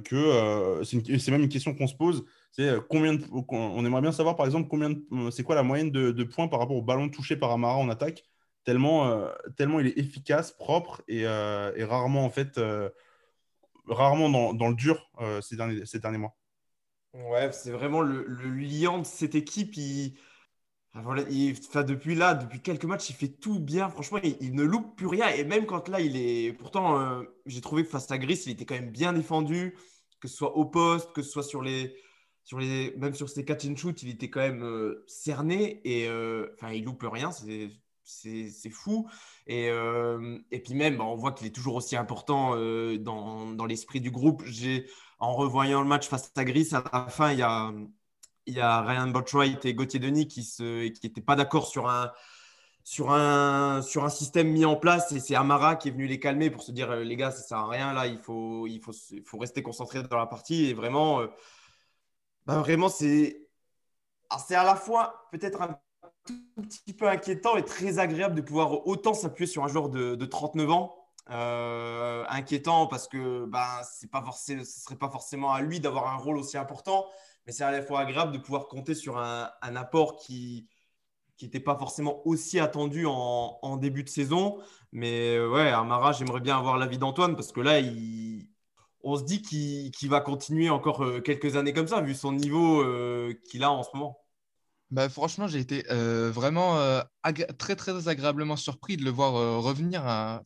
que 0.04 0.82
c'est 0.84 1.30
même 1.30 1.42
une 1.42 1.48
question 1.48 1.74
qu'on 1.74 1.86
se 1.86 1.94
pose. 1.94 2.24
C'est 2.52 2.70
combien 2.88 3.18
on 3.48 3.84
aimerait 3.84 4.02
bien 4.02 4.12
savoir, 4.12 4.36
par 4.36 4.46
exemple, 4.46 4.68
combien 4.68 4.94
c'est 5.32 5.42
quoi 5.42 5.56
la 5.56 5.64
moyenne 5.64 5.90
de, 5.90 6.24
points 6.24 6.48
par 6.48 6.60
rapport 6.60 6.76
au 6.76 6.82
ballon 6.82 7.08
touché 7.08 7.36
par 7.36 7.50
Amara 7.50 7.76
en 7.76 7.88
attaque, 7.88 8.24
tellement, 8.64 9.28
tellement 9.56 9.80
il 9.80 9.88
est 9.88 9.98
efficace, 9.98 10.52
propre 10.52 11.02
et, 11.08 11.26
rarement 11.26 12.24
en 12.24 12.30
fait, 12.30 12.60
rarement 13.88 14.54
dans, 14.54 14.68
le 14.68 14.74
dur 14.76 15.10
ces 15.42 15.56
derniers 15.56 16.18
mois. 16.18 16.36
Ouais, 17.14 17.52
c'est 17.52 17.70
vraiment 17.70 18.00
le, 18.00 18.24
liant 18.50 18.98
de 18.98 19.06
cette 19.06 19.34
équipe. 19.36 19.76
Il, 19.76 20.16
voilà, 20.94 21.24
depuis 21.24 22.14
là, 22.14 22.34
depuis 22.34 22.60
quelques 22.60 22.84
matchs, 22.84 23.10
il 23.10 23.14
fait 23.14 23.28
tout 23.28 23.60
bien. 23.60 23.88
Franchement, 23.88 24.18
il, 24.22 24.54
ne 24.54 24.62
loupe 24.64 24.96
plus 24.96 25.06
rien. 25.06 25.28
Et 25.28 25.44
même 25.44 25.66
quand 25.66 25.88
là, 25.88 26.00
il 26.00 26.16
est. 26.16 26.52
Pourtant, 26.52 27.00
euh, 27.00 27.22
j'ai 27.46 27.60
trouvé 27.60 27.84
que 27.84 27.90
face 27.90 28.10
à 28.10 28.18
Gris, 28.18 28.42
il 28.46 28.52
était 28.52 28.64
quand 28.64 28.74
même 28.74 28.90
bien 28.90 29.12
défendu, 29.12 29.76
que 30.20 30.28
ce 30.28 30.36
soit 30.36 30.56
au 30.56 30.64
poste, 30.64 31.12
que 31.12 31.22
ce 31.22 31.30
soit 31.30 31.42
sur 31.44 31.62
les. 31.62 31.96
Sur 32.44 32.58
les, 32.58 32.94
même 32.98 33.14
sur 33.14 33.30
ses 33.30 33.44
catch 33.44 33.64
and 33.64 33.76
shoot, 33.76 34.02
il 34.02 34.10
était 34.10 34.28
quand 34.28 34.40
même 34.40 34.62
euh, 34.64 35.02
cerné 35.06 35.80
et 35.84 36.08
euh, 36.08 36.48
enfin 36.54 36.72
il 36.72 36.84
loupe 36.84 37.02
rien, 37.10 37.30
c'est 37.32 38.70
fou. 38.70 39.08
Et, 39.46 39.68
et 40.50 40.60
puis 40.60 40.74
même, 40.74 40.98
bah, 40.98 41.04
on 41.04 41.16
voit 41.16 41.32
qu'il 41.32 41.46
est 41.46 41.54
toujours 41.54 41.76
aussi 41.76 41.96
important 41.96 42.50
dans, 42.98 43.46
dans 43.52 43.66
l'esprit 43.66 44.02
du 44.02 44.10
groupe. 44.10 44.42
J'ai 44.44 44.86
en 45.24 45.34
revoyant 45.34 45.80
le 45.80 45.88
match 45.88 46.08
face 46.08 46.30
à 46.36 46.44
Gris, 46.44 46.68
à 46.72 46.84
la 46.92 47.08
fin, 47.08 47.32
il 47.32 47.38
y 47.38 48.60
a, 48.60 48.82
Ryan 48.82 49.08
Botwright 49.08 49.64
et 49.64 49.74
Gauthier 49.74 49.98
Denis 49.98 50.28
qui 50.28 50.46
n'étaient 50.60 51.20
pas 51.20 51.36
d'accord 51.36 51.66
sur 51.66 51.88
un, 51.88 52.12
système 54.10 54.48
mis 54.48 54.64
en 54.64 54.76
place. 54.76 55.12
Et 55.12 55.20
c'est 55.20 55.34
Amara 55.34 55.76
qui 55.76 55.88
est 55.88 55.92
venu 55.92 56.06
les 56.06 56.20
calmer 56.20 56.50
pour 56.50 56.62
se 56.62 56.72
dire 56.72 56.90
euh, 56.90 57.04
les 57.04 57.16
gars, 57.16 57.30
ça 57.30 57.38
ne 57.38 57.44
sert 57.44 57.58
à 57.58 57.68
rien. 57.68 57.92
Là, 57.92 58.06
il 58.06 58.18
faut, 58.18 58.66
rester 59.38 59.62
concentré 59.62 60.02
dans 60.02 60.18
la 60.18 60.26
partie. 60.26 60.66
Et 60.66 60.74
vraiment, 60.74 61.20
euh, 61.20 61.28
bah, 62.46 62.58
vraiment 62.58 62.88
c'est 62.88 63.48
à 64.50 64.64
la 64.64 64.76
fois 64.76 65.28
peut-être 65.32 65.62
un 65.62 65.78
petit 66.62 66.92
peu 66.92 67.08
inquiétant 67.08 67.56
et 67.56 67.64
très 67.64 67.98
agréable 67.98 68.34
de 68.34 68.40
pouvoir 68.40 68.86
autant 68.86 69.14
s'appuyer 69.14 69.50
sur 69.50 69.64
un 69.64 69.68
joueur 69.68 69.88
de 69.88 70.24
39 70.24 70.70
ans 70.70 71.03
euh, 71.30 72.24
inquiétant 72.28 72.86
parce 72.86 73.08
que 73.08 73.46
ben, 73.46 73.80
c'est 73.90 74.10
pas 74.10 74.22
ce 74.32 74.52
ne 74.52 74.64
serait 74.64 74.96
pas 74.96 75.08
forcément 75.10 75.52
à 75.52 75.62
lui 75.62 75.80
d'avoir 75.80 76.12
un 76.12 76.16
rôle 76.16 76.36
aussi 76.36 76.58
important, 76.58 77.06
mais 77.46 77.52
c'est 77.52 77.64
à 77.64 77.70
la 77.70 77.82
fois 77.82 78.00
agréable 78.00 78.32
de 78.32 78.38
pouvoir 78.38 78.68
compter 78.68 78.94
sur 78.94 79.18
un, 79.18 79.50
apport 79.62 80.16
qui 80.16 80.68
n'était 81.40 81.60
pas 81.60 81.76
forcément 81.78 82.26
aussi 82.26 82.60
attendu 82.60 83.06
en, 83.06 83.76
début 83.78 84.04
de 84.04 84.08
saison. 84.08 84.58
Mais 84.92 85.36
euh, 85.36 85.50
ouais, 85.50 85.68
Amara, 85.70 86.12
j'aimerais 86.12 86.40
bien 86.40 86.58
avoir 86.58 86.78
l'avis 86.78 86.98
d'Antoine 86.98 87.36
parce 87.36 87.52
que 87.52 87.60
là, 87.60 87.80
il, 87.80 88.48
on 89.02 89.16
se 89.16 89.24
dit 89.24 89.42
qu'il 89.42 90.10
va 90.10 90.20
continuer 90.20 90.70
encore 90.70 91.04
euh, 91.04 91.20
quelques 91.20 91.56
années 91.56 91.72
comme 91.72 91.88
ça, 91.88 92.00
vu 92.00 92.14
son 92.14 92.32
niveau 92.32 92.84
qu'il 93.50 93.64
a 93.64 93.70
en 93.70 93.82
ce 93.82 93.90
moment. 93.94 94.23
Bah, 94.94 95.08
franchement, 95.08 95.48
j'ai 95.48 95.58
été 95.58 95.84
euh, 95.90 96.30
vraiment 96.30 96.78
euh, 96.78 97.02
très, 97.58 97.74
très 97.74 98.06
agréablement 98.06 98.54
surpris 98.54 98.96
de 98.96 99.02
le 99.02 99.10
voir 99.10 99.34
euh, 99.34 99.58
revenir 99.58 100.06
à, 100.06 100.40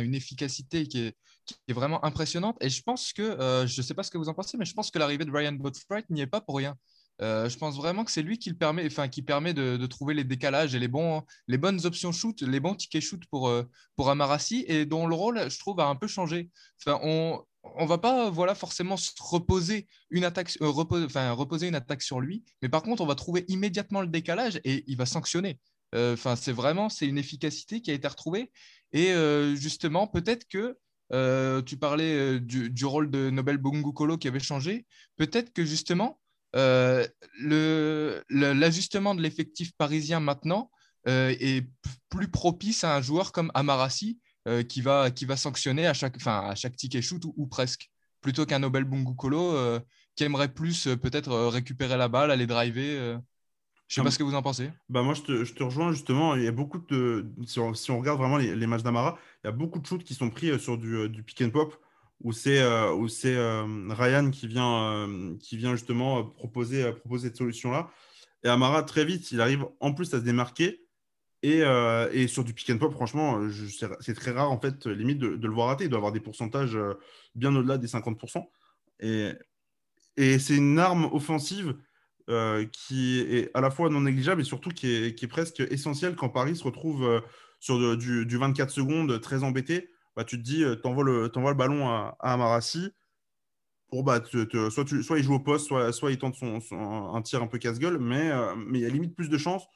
une 0.00 0.16
efficacité 0.16 0.88
qui 0.88 1.06
est, 1.06 1.16
qui 1.46 1.54
est, 1.68 1.72
vraiment 1.72 2.04
impressionnante. 2.04 2.56
Et 2.60 2.68
je 2.68 2.82
pense 2.82 3.12
que, 3.12 3.36
je 3.64 3.80
ne 3.80 3.82
sais 3.82 3.94
pas 3.94 4.02
ce 4.02 4.10
que 4.10 4.18
vous 4.18 4.28
en 4.28 4.34
pensez, 4.34 4.56
mais 4.58 4.64
je 4.64 4.74
pense 4.74 4.90
que 4.90 4.98
l'arrivée 4.98 5.24
de 5.24 5.30
Ryan 5.30 5.52
Botfright 5.52 6.10
n'y 6.10 6.20
est 6.20 6.26
pas 6.26 6.40
pour 6.40 6.56
rien. 6.56 6.76
Je 7.22 7.56
pense 7.56 7.76
vraiment 7.76 8.04
que 8.04 8.10
c'est 8.10 8.22
lui 8.22 8.38
qui, 8.38 8.50
le 8.50 8.56
permet, 8.56 8.84
enfin, 8.86 9.08
qui 9.08 9.22
permet 9.22 9.54
de, 9.54 9.86
trouver 9.86 10.14
les 10.14 10.24
décalages 10.24 10.74
et 10.74 10.78
les, 10.78 10.88
bonnes 10.88 11.86
options 11.86 12.12
shoot, 12.12 12.42
les 12.42 12.60
bons 12.60 12.74
tickets 12.74 13.02
shoot 13.02 13.22
pour, 13.30 13.52
pour 13.96 14.10
Amarassi, 14.10 14.64
et 14.66 14.86
dont 14.86 15.06
le 15.06 15.14
rôle, 15.14 15.50
je 15.50 15.58
trouve, 15.58 15.80
a 15.80 15.86
un 15.86 15.96
peu 15.96 16.06
changé. 16.08 16.50
Enfin, 16.80 16.98
on, 17.02 17.42
on 17.62 17.86
va 17.86 17.98
pas 17.98 18.30
voilà 18.30 18.54
forcément 18.54 18.96
reposer 19.20 19.86
une 20.10 20.24
attaque 20.24 20.56
euh, 20.60 20.68
reposer, 20.68 21.68
une 21.68 21.74
attaque 21.74 22.02
sur 22.02 22.20
lui 22.20 22.44
mais 22.60 22.68
par 22.68 22.82
contre 22.82 23.02
on 23.02 23.06
va 23.06 23.14
trouver 23.14 23.44
immédiatement 23.48 24.00
le 24.00 24.08
décalage 24.08 24.60
et 24.64 24.84
il 24.86 24.96
va 24.96 25.06
sanctionner 25.06 25.60
euh, 25.94 26.14
enfin 26.14 26.36
c'est 26.36 26.52
vraiment 26.52 26.88
c'est 26.88 27.06
une 27.06 27.18
efficacité 27.18 27.80
qui 27.80 27.90
a 27.90 27.94
été 27.94 28.08
retrouvée 28.08 28.50
et 28.92 29.12
euh, 29.12 29.54
justement 29.54 30.06
peut-être 30.06 30.46
que 30.48 30.76
tu 31.66 31.76
parlais 31.76 32.40
du, 32.40 32.86
rôle 32.86 33.10
de 33.10 33.28
Nobel 33.28 33.58
Bungukolo 33.58 34.16
qui 34.16 34.28
avait 34.28 34.40
changé 34.40 34.86
peut-être 35.18 35.52
que 35.52 35.62
justement 35.62 36.18
l'ajustement 38.28 39.14
de 39.14 39.22
l'effectif 39.22 39.72
parisien 39.76 40.20
maintenant 40.20 40.70
est 41.06 41.66
plus 42.08 42.28
propice 42.28 42.84
à 42.84 42.96
un 42.96 43.00
joueur 43.00 43.32
comme 43.32 43.50
Amarasi 43.54 44.18
euh, 44.48 44.64
qui, 44.64 44.80
va, 44.80 45.12
qui 45.12 45.24
va 45.24 45.36
sanctionner 45.36 45.86
à 45.86 45.94
chaque, 45.94 46.16
à 46.26 46.56
chaque 46.56 46.74
ticket 46.74 47.00
shoot 47.00 47.22
ou, 47.36 47.46
presque, 47.46 47.88
plutôt 48.20 48.44
qu'un 48.44 48.58
Nobel 48.58 48.82
Bungukolo 48.82 49.54
euh, 49.54 49.78
qui 50.16 50.24
aimerait 50.24 50.52
plus 50.52 50.88
euh, 50.88 50.96
peut-être 50.96 51.32
récupérer 51.46 51.96
la 51.96 52.08
balle, 52.08 52.32
aller 52.32 52.48
driver. 52.48 53.20
Je 53.86 54.00
ne 54.00 54.02
sais 54.02 54.02
pas 54.02 54.10
ce 54.10 54.18
que 54.18 54.24
vous 54.24 54.34
en 54.34 54.42
pensez. 54.42 54.72
Bah 54.88 55.02
moi, 55.02 55.14
je 55.14 55.22
te, 55.22 55.44
je 55.44 55.54
te, 55.54 55.62
rejoins 55.62 55.92
justement. 55.92 56.34
Il 56.34 56.42
y 56.42 56.48
a 56.48 56.52
beaucoup 56.52 56.78
de. 56.78 57.30
Si 57.46 57.60
on, 57.60 57.72
si 57.74 57.92
on 57.92 58.00
regarde 58.00 58.18
vraiment 58.18 58.36
les, 58.36 58.56
les 58.56 58.66
matchs 58.66 58.82
d'Amara, 58.82 59.16
il 59.44 59.46
y 59.46 59.50
a 59.50 59.52
beaucoup 59.52 59.78
de 59.78 59.86
shoots 59.86 60.02
qui 60.02 60.14
sont 60.14 60.30
pris 60.30 60.58
sur 60.58 60.76
du, 60.76 61.08
du 61.08 61.22
pick 61.22 61.40
and 61.42 61.50
pop 61.50 61.78
où 62.22 62.32
c'est 62.32 62.64
où 62.92 63.08
c'est 63.08 63.36
Ryan 63.90 64.30
qui 64.30 64.46
vient, 64.46 65.08
qui 65.40 65.56
vient 65.56 65.72
justement 65.72 66.24
proposer, 66.24 66.92
cette 67.20 67.36
solution-là. 67.36 67.90
Et 68.44 68.48
Amara, 68.48 68.82
très 68.82 69.04
vite, 69.04 69.30
il 69.32 69.40
arrive 69.40 69.66
en 69.80 69.92
plus 69.92 70.12
à 70.14 70.18
se 70.18 70.24
démarquer. 70.24 70.82
Euh, 71.44 72.08
et, 72.12 72.28
sur 72.28 72.44
du 72.44 72.54
pick 72.54 72.70
and 72.70 72.78
pop, 72.78 72.92
franchement, 72.92 73.40
c'est 74.00 74.14
très 74.14 74.30
rare, 74.30 74.50
en 74.50 74.60
fait, 74.60 74.86
limite, 74.86 75.18
de, 75.18 75.46
le 75.46 75.52
voir 75.52 75.68
rater. 75.68 75.84
Il 75.84 75.90
doit 75.90 75.98
avoir 75.98 76.12
des 76.12 76.20
pourcentages 76.20 76.76
euh, 76.76 76.94
bien 77.34 77.54
au-delà 77.54 77.78
des 77.78 77.88
50%. 77.88 78.48
Et, 79.00 79.32
c'est 80.16 80.56
une 80.56 80.78
arme 80.78 81.06
offensive 81.06 81.74
euh, 82.28 82.66
qui 82.66 83.18
est 83.18 83.50
à 83.54 83.60
la 83.60 83.70
fois 83.70 83.88
non 83.88 84.02
négligeable 84.02 84.42
et 84.42 84.44
surtout 84.44 84.68
qui 84.68 84.94
est, 84.94 85.14
qui 85.14 85.24
est 85.24 85.28
presque 85.28 85.60
essentielle 85.60 86.14
quand 86.16 86.28
Paris 86.28 86.54
se 86.54 86.64
retrouve 86.64 87.22
sur 87.60 87.96
du, 87.96 88.36
24 88.36 88.70
secondes 88.70 89.20
très 89.20 89.42
embêté. 89.42 89.88
Bah, 90.16 90.24
tu 90.24 90.36
te 90.38 90.42
dis, 90.42 90.64
tu 90.82 90.88
envoies 90.88 91.04
le, 91.04 91.30
le 91.34 91.54
ballon 91.54 91.88
à, 91.88 92.16
à 92.20 92.34
Amarassi. 92.34 92.92
Pour, 93.88 94.04
bah, 94.04 94.22
soit, 94.70 94.84
tu, 94.84 95.02
soit 95.02 95.18
il 95.18 95.24
joue 95.24 95.34
au 95.34 95.40
poste, 95.40 95.66
soit, 95.66 95.92
soit 95.92 96.10
il 96.10 96.18
tente 96.18 96.34
son, 96.34 96.60
un 97.14 97.22
tir 97.22 97.42
un 97.42 97.46
peu 97.46 97.58
casse-gueule, 97.58 97.98
mais, 97.98 98.30
mais 98.56 98.78
il 98.78 98.82
y 98.82 98.86
a 98.86 98.88
limite 98.88 99.14
plus 99.14 99.28
de 99.28 99.38
chances 99.38 99.66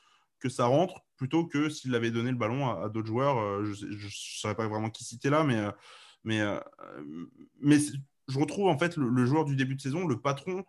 que 0.40 0.48
ça 0.48 0.66
rentre 0.66 1.02
plutôt 1.16 1.46
que 1.46 1.68
s'il 1.68 1.94
avait 1.94 2.10
donné 2.10 2.30
le 2.30 2.36
ballon 2.36 2.68
à, 2.68 2.88
d'autres 2.88 3.06
joueurs. 3.06 3.38
Euh, 3.38 3.64
je 3.64 3.86
ne 3.86 4.10
saurais 4.10 4.54
pas 4.54 4.68
vraiment 4.68 4.90
qui 4.90 5.04
citer 5.04 5.30
là, 5.30 5.44
mais, 5.44 5.56
euh, 5.56 5.70
mais, 6.24 6.40
euh, 6.40 6.60
mais 7.60 7.78
je 8.28 8.38
retrouve 8.38 8.68
en 8.68 8.78
fait 8.78 8.96
le, 8.96 9.26
joueur 9.26 9.44
du 9.44 9.56
début 9.56 9.76
de 9.76 9.80
saison, 9.80 10.06
le 10.06 10.20
patron, 10.20 10.64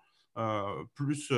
plus 0.93 1.32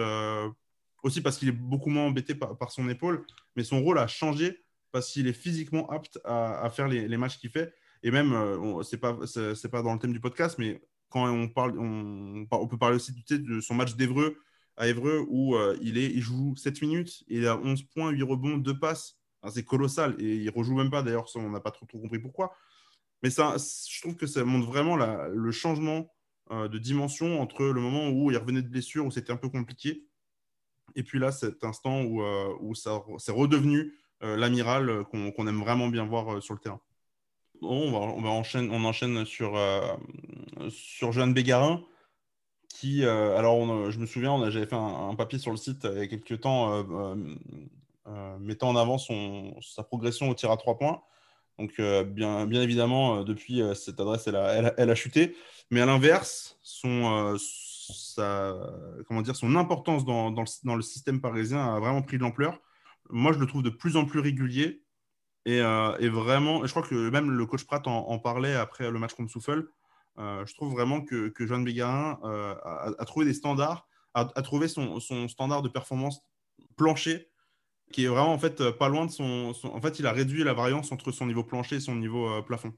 aussi 1.04 1.22
parce 1.22 1.38
qu'il 1.38 1.48
est 1.48 1.54
beaucoup 1.54 1.90
moins 1.90 2.06
embêté 2.06 2.36
par, 2.36 2.72
son 2.72 2.90
épaule, 2.90 3.26
mais 3.56 3.64
son 3.64 3.82
rôle 3.82 3.98
a 3.98 4.08
changé 4.08 4.66
parce 4.92 5.12
qu'il 5.12 5.28
est 5.28 5.34
physiquement 5.34 5.90
apte 5.90 6.20
à, 6.26 6.70
faire 6.70 6.88
les, 6.88 7.18
matchs 7.18 7.38
qu'il 7.38 7.50
fait. 7.50 7.74
Et 8.04 8.12
même, 8.12 8.32
ce 8.32 8.96
n'est 8.96 9.00
pas, 9.00 9.18
c'est, 9.26 9.70
pas 9.70 9.82
dans 9.82 9.94
le 9.94 10.00
thème 10.00 10.14
du 10.14 10.22
podcast, 10.22 10.58
mais 10.58 10.82
quand 11.10 11.30
on 11.30 11.50
parle, 11.50 11.78
on, 11.80 12.68
peut 12.68 12.78
parler 12.78 12.96
aussi 12.96 13.14
de 13.30 13.60
son 13.60 13.76
match 13.76 13.96
d'Evreux 13.96 14.38
à 14.80 14.88
Evreux 14.88 15.26
où 15.28 15.56
euh, 15.56 15.78
il, 15.82 15.98
est, 15.98 16.10
il 16.10 16.22
joue 16.22 16.56
7 16.56 16.82
minutes, 16.82 17.24
il 17.28 17.46
a 17.48 17.58
11 17.58 17.84
points, 17.84 18.12
8 18.12 18.24
rebonds, 18.24 18.58
2 18.58 18.80
passes. 18.80 19.20
c'est 19.50 19.66
colossal 19.66 20.16
et 20.20 20.38
il 20.38 20.50
rejoue 20.50 20.76
même 20.76 20.90
pas 20.90 21.04
d'ailleurs, 21.04 21.26
on 21.36 21.50
n'a 21.50 21.60
pas 21.60 21.72
trop, 21.72 21.86
trop, 21.86 22.00
compris 22.00 22.20
pourquoi. 22.20 22.56
Mais 23.22 23.30
ça, 23.30 23.58
je 23.58 24.02
trouve 24.02 24.16
que 24.16 24.26
ça 24.26 24.46
montre 24.46 24.68
vraiment 24.68 24.96
le 24.96 25.52
changement 25.52 26.10
euh, 26.52 26.70
de 26.70 26.78
dimension 26.78 27.42
entre 27.42 27.66
le 27.66 27.82
moment 27.82 28.10
où 28.10 28.32
il 28.32 28.38
revenait 28.38 28.62
de 28.62 28.70
blessure, 28.70 29.06
où 29.06 29.12
c'était 29.12 29.34
un 29.34 29.38
peu 29.38 29.50
compliqué, 29.50 30.06
et 30.96 31.04
puis 31.04 31.20
là, 31.20 31.32
cet 31.32 31.64
instant 31.66 32.02
où, 32.02 32.24
euh, 32.24 32.56
où 32.62 32.74
ça 32.74 33.04
c'est 33.20 33.32
redevenu 33.32 33.94
l'amiral 34.22 35.06
qu'on 35.06 35.48
aime 35.48 35.62
vraiment 35.62 35.88
bien 35.88 36.06
voir 36.06 36.44
sur 36.44 36.54
le 36.54 36.60
terrain. 36.60 36.82
On, 37.62 37.92
va, 37.92 37.98
on, 37.98 38.26
enchaîne, 38.26 38.70
on 38.72 38.84
enchaîne 38.86 39.26
sur, 39.26 39.60
sur 40.70 41.12
Joanne 41.12 41.34
Bégarin 41.34 41.84
qui, 42.80 43.04
euh, 43.04 43.38
alors 43.38 43.92
je 43.92 44.00
me 44.00 44.06
souviens, 44.06 44.50
j'avais 44.50 44.66
fait 44.66 44.76
un, 44.76 45.14
papier 45.16 45.38
sur 45.38 45.52
le 45.52 45.58
site 45.58 45.86
il 45.92 45.98
y 45.98 46.02
a 46.02 46.08
quelques 46.08 46.40
temps 46.40 46.74
euh, 46.74 47.16
euh, 48.08 48.38
mettant 48.40 48.70
en 48.70 48.76
avant 48.78 48.98
son, 48.98 49.60
sa 49.62 49.84
progression 49.84 50.30
au 50.30 50.34
tir 50.34 50.50
à 50.50 50.58
trois 50.58 50.78
points. 50.78 51.02
Donc, 51.58 51.82
bien, 51.82 52.46
bien 52.46 52.62
évidemment, 52.62 53.26
depuis, 53.26 53.62
cette 53.76 54.00
adresse, 54.00 54.28
elle 54.28 54.38
a, 54.38 54.74
elle 54.78 54.96
chuté. 54.96 55.36
Mais 55.72 55.82
à 55.82 55.86
l'inverse, 55.86 56.58
son, 56.62 57.36
sa, 57.38 58.56
comment 59.06 59.22
dire, 59.22 59.36
son 59.36 59.58
importance 59.58 60.06
dans, 60.06 60.32
dans, 60.32 60.76
le, 60.76 60.82
système 60.82 61.20
parisien 61.20 61.76
a 61.76 61.82
vraiment 61.82 62.02
pris 62.02 62.16
de 62.16 62.22
l'ampleur. 62.22 62.62
Moi, 63.10 63.34
je 63.34 63.40
le 63.40 63.46
trouve 63.46 63.62
de 63.62 63.70
plus 63.70 63.98
en 63.98 64.06
plus 64.06 64.22
régulier. 64.22 64.82
Et, 65.46 65.62
vraiment, 65.62 66.66
je 66.66 66.72
crois 66.72 66.84
que 66.84 67.10
même 67.10 67.32
le 67.32 67.46
coach 67.46 67.66
Pratt 67.66 67.86
en, 67.88 68.20
parlait 68.20 68.56
après 68.56 68.92
le 68.92 69.00
match 69.00 69.14
contre 69.14 69.32
Souffle. 69.32 69.68
je 70.18 70.54
trouve 70.56 70.74
vraiment 70.74 71.02
que, 71.02 71.30
que 71.30 71.48
Joan 71.48 71.64
Bégarin 71.64 72.20
a, 72.24 72.92
a, 72.98 73.06
trouvé 73.06 73.26
des 73.26 73.34
standards, 73.34 73.88
a, 74.14 74.42
trouvé 74.42 74.68
son, 74.68 75.00
standard 75.28 75.62
de 75.62 75.70
performance 75.70 76.22
plancher 76.76 77.30
qui 77.92 78.06
est 78.06 78.08
vraiment 78.08 78.34
en 78.34 78.40
fait 78.40 78.70
pas 78.72 78.90
loin 78.90 79.06
de 79.06 79.12
son, 79.12 79.54
En 79.64 79.82
fait, 79.82 80.00
il 80.00 80.06
a 80.06 80.12
réduit 80.12 80.44
la 80.44 80.54
variance 80.54 80.92
entre 80.92 81.12
son 81.12 81.26
niveau 81.26 81.44
plancher 81.44 81.78
et 81.78 81.80
son 81.80 81.96
niveau 81.96 82.30
euh, 82.30 82.42
plafond. 82.42 82.74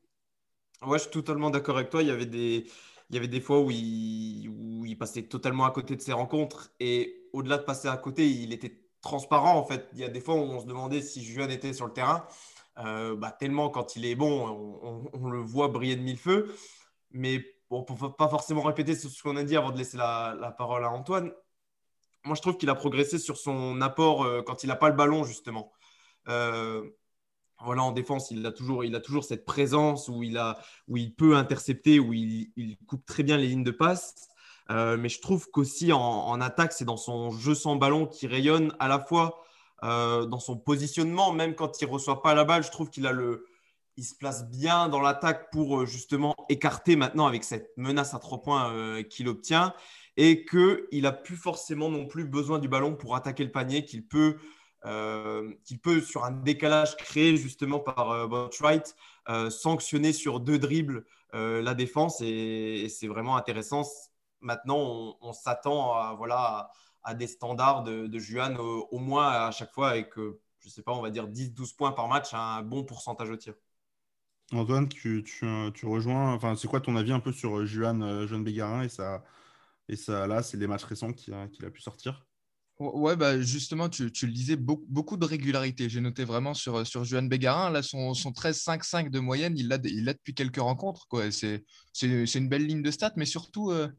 Ouais, 0.83 0.97
je 0.97 1.03
suis 1.03 1.11
totalement 1.11 1.49
d'accord 1.49 1.77
avec 1.77 1.89
toi. 1.89 2.01
Il 2.01 2.07
y 2.07 2.11
avait 2.11 2.25
des, 2.25 2.65
il 3.09 3.15
y 3.15 3.17
avait 3.17 3.27
des 3.27 3.41
fois 3.41 3.59
où 3.59 3.69
il 3.71 4.97
passait 4.97 5.23
totalement 5.23 5.65
à 5.65 5.71
côté 5.71 5.95
de 5.95 6.01
ses 6.01 6.13
rencontres. 6.13 6.71
Et 6.79 7.27
au-delà 7.33 7.57
de 7.57 7.63
passer 7.63 7.87
à 7.87 7.97
côté, 7.97 8.29
il 8.29 8.53
était 8.53 8.81
transparent 9.01 9.57
en 9.57 9.65
fait. 9.65 9.87
Il 9.93 9.99
y 9.99 10.03
a 10.03 10.09
des 10.09 10.21
fois 10.21 10.35
où 10.35 10.39
on 10.39 10.59
se 10.61 10.65
demandait 10.65 11.01
si 11.01 11.23
Juan 11.23 11.51
était 11.51 11.73
sur 11.73 11.85
le 11.85 11.93
terrain. 11.93 12.25
Euh, 12.77 13.15
bah, 13.15 13.31
tellement 13.31 13.69
quand 13.69 13.95
il 13.95 14.05
est 14.05 14.15
bon, 14.15 15.09
on, 15.13 15.29
le 15.29 15.39
voit 15.39 15.67
briller 15.67 15.95
de 15.95 16.01
mille 16.01 16.17
feux. 16.17 16.55
Mais 17.11 17.45
bon, 17.69 17.83
pour 17.83 18.15
pas 18.15 18.29
forcément 18.29 18.61
répéter 18.61 18.95
ce 18.95 19.21
qu'on 19.21 19.35
a 19.37 19.43
dit 19.43 19.57
avant 19.57 19.71
de 19.71 19.77
laisser 19.77 19.97
la, 19.97 20.35
la 20.39 20.51
parole 20.51 20.83
à 20.85 20.89
Antoine, 20.89 21.31
moi, 22.23 22.35
je 22.35 22.41
trouve 22.41 22.57
qu'il 22.57 22.69
a 22.69 22.75
progressé 22.75 23.17
sur 23.17 23.37
son 23.37 23.81
apport 23.81 24.23
euh, 24.23 24.41
quand 24.43 24.63
il 24.63 24.67
n'a 24.67 24.75
pas 24.75 24.89
le 24.89 24.95
ballon, 24.95 25.23
justement. 25.23 25.71
Euh, 26.27 26.87
voilà, 27.59 27.83
en 27.83 27.91
défense, 27.91 28.31
il 28.31 28.45
a 28.45 28.51
toujours, 28.51 28.83
il 28.83 28.95
a 28.95 28.99
toujours 28.99 29.23
cette 29.23 29.45
présence 29.45 30.07
où 30.07 30.23
il, 30.23 30.37
a, 30.37 30.59
où 30.87 30.97
il 30.97 31.15
peut 31.15 31.35
intercepter, 31.35 31.99
où 31.99 32.13
il, 32.13 32.77
coupe 32.87 33.05
très 33.05 33.23
bien 33.23 33.37
les 33.37 33.47
lignes 33.47 33.63
de 33.63 33.71
passe. 33.71 34.29
Euh, 34.69 34.95
mais 34.97 35.09
je 35.09 35.19
trouve 35.21 35.49
qu'aussi 35.51 35.91
en, 35.91 36.39
attaque, 36.39 36.73
c'est 36.73 36.85
dans 36.85 36.97
son 36.97 37.31
jeu 37.31 37.55
sans 37.55 37.75
ballon 37.75 38.05
qui 38.05 38.27
rayonne 38.27 38.73
à 38.79 38.87
la 38.87 38.99
fois 38.99 39.43
dans 39.83 40.39
son 40.39 40.57
positionnement, 40.57 41.31
même 41.31 41.55
quand 41.55 41.81
il 41.81 41.87
ne 41.87 41.91
reçoit 41.91 42.21
pas 42.21 42.35
la 42.35 42.43
balle. 42.43 42.63
Je 42.63 42.69
trouve 42.69 42.91
qu'il 42.91 43.07
a 43.07 43.11
le, 43.11 43.47
il 43.97 44.03
se 44.03 44.13
place 44.13 44.47
bien 44.47 44.89
dans 44.89 45.01
l'attaque 45.01 45.49
pour 45.51 45.87
justement 45.87 46.35
écarter 46.49 46.95
maintenant 46.95 47.25
avec 47.25 47.43
cette 47.43 47.71
menace 47.77 48.13
à 48.13 48.19
trois 48.19 48.43
points 48.43 49.01
qu'il 49.09 49.27
obtient 49.27 49.73
et 50.17 50.45
qu'il 50.45 51.01
n'a 51.01 51.11
plus 51.11 51.35
forcément 51.35 51.89
non 51.89 52.05
plus 52.05 52.25
besoin 52.25 52.59
du 52.59 52.67
ballon 52.67 52.95
pour 52.95 53.15
attaquer 53.15 53.43
le 53.43 53.51
panier, 53.51 53.85
qu'il 53.85 54.05
peut, 54.05 54.37
euh, 54.85 55.51
qu'il 55.63 55.79
peut 55.79 56.01
sur 56.01 56.25
un 56.25 56.31
décalage 56.31 56.97
créé 56.97 57.37
justement 57.37 57.79
par 57.79 58.11
euh, 58.11 58.27
Botwright, 58.27 58.95
euh, 59.29 59.49
sanctionner 59.49 60.13
sur 60.13 60.39
deux 60.39 60.59
dribbles 60.59 61.05
la 61.33 61.73
défense 61.75 62.19
et, 62.19 62.87
c'est 62.89 63.07
vraiment 63.07 63.37
intéressant. 63.37 63.83
Maintenant, 64.41 65.17
on, 65.21 65.33
s'attend 65.33 65.93
à, 65.93 66.13
voilà, 66.15 66.71
à, 67.03 67.13
des 67.13 67.27
standards 67.27 67.83
de, 67.83 68.07
de 68.07 68.19
Juan 68.19 68.57
au, 68.57 68.99
moins 68.99 69.29
à 69.29 69.51
chaque 69.51 69.71
fois 69.71 69.89
avec, 69.89 70.13
je 70.15 70.69
sais 70.69 70.81
pas, 70.81 70.93
on 70.93 71.01
va 71.01 71.09
dire 71.09 71.27
10-12 71.27 71.75
points 71.75 71.91
par 71.91 72.07
match, 72.07 72.33
un 72.33 72.61
bon 72.61 72.83
pourcentage 72.83 73.29
au 73.29 73.35
tir. 73.35 73.53
Antoine, 74.51 74.89
tu, 74.89 75.23
tu, 75.23 75.85
rejoins, 75.85 76.33
enfin, 76.33 76.55
c'est 76.55 76.67
quoi 76.67 76.81
ton 76.81 76.95
avis 76.95 77.13
un 77.13 77.21
peu 77.21 77.31
sur 77.31 77.65
Juan, 77.65 78.25
Jean 78.27 78.39
Bégarin 78.39 78.83
et 78.83 78.89
ça 78.89 79.23
et 79.91 79.97
ça, 79.97 80.25
là, 80.25 80.41
c'est 80.41 80.55
les 80.55 80.67
matchs 80.67 80.85
récents 80.85 81.11
qu'il 81.11 81.33
a, 81.33 81.69
pu 81.69 81.81
sortir? 81.81 82.25
Ouais, 82.79 83.15
bah 83.17 83.39
justement, 83.41 83.89
tu, 83.89 84.05
le 84.05 84.31
disais, 84.31 84.55
beaucoup, 84.55 84.85
beaucoup 84.87 85.17
de 85.17 85.25
régularité. 85.25 85.89
J'ai 85.89 85.99
noté 85.99 86.23
vraiment 86.23 86.53
sur, 86.53 86.87
sur 86.87 87.03
Juan 87.03 87.27
Bégarin, 87.27 87.69
là, 87.69 87.83
son, 87.83 88.13
son 88.13 88.31
13-5-5 88.31 89.09
de 89.09 89.19
moyenne, 89.19 89.57
il 89.57 89.67
l'a 89.67 89.77
il 89.83 90.05
depuis 90.05 90.33
quelques 90.33 90.61
rencontres. 90.61 91.07
C'est 91.29 91.63
une 92.01 92.47
belle 92.47 92.65
ligne 92.65 92.81
de 92.81 92.89
stats, 92.89 93.13
mais 93.17 93.25
surtout, 93.25 93.71
euh, 93.71 93.89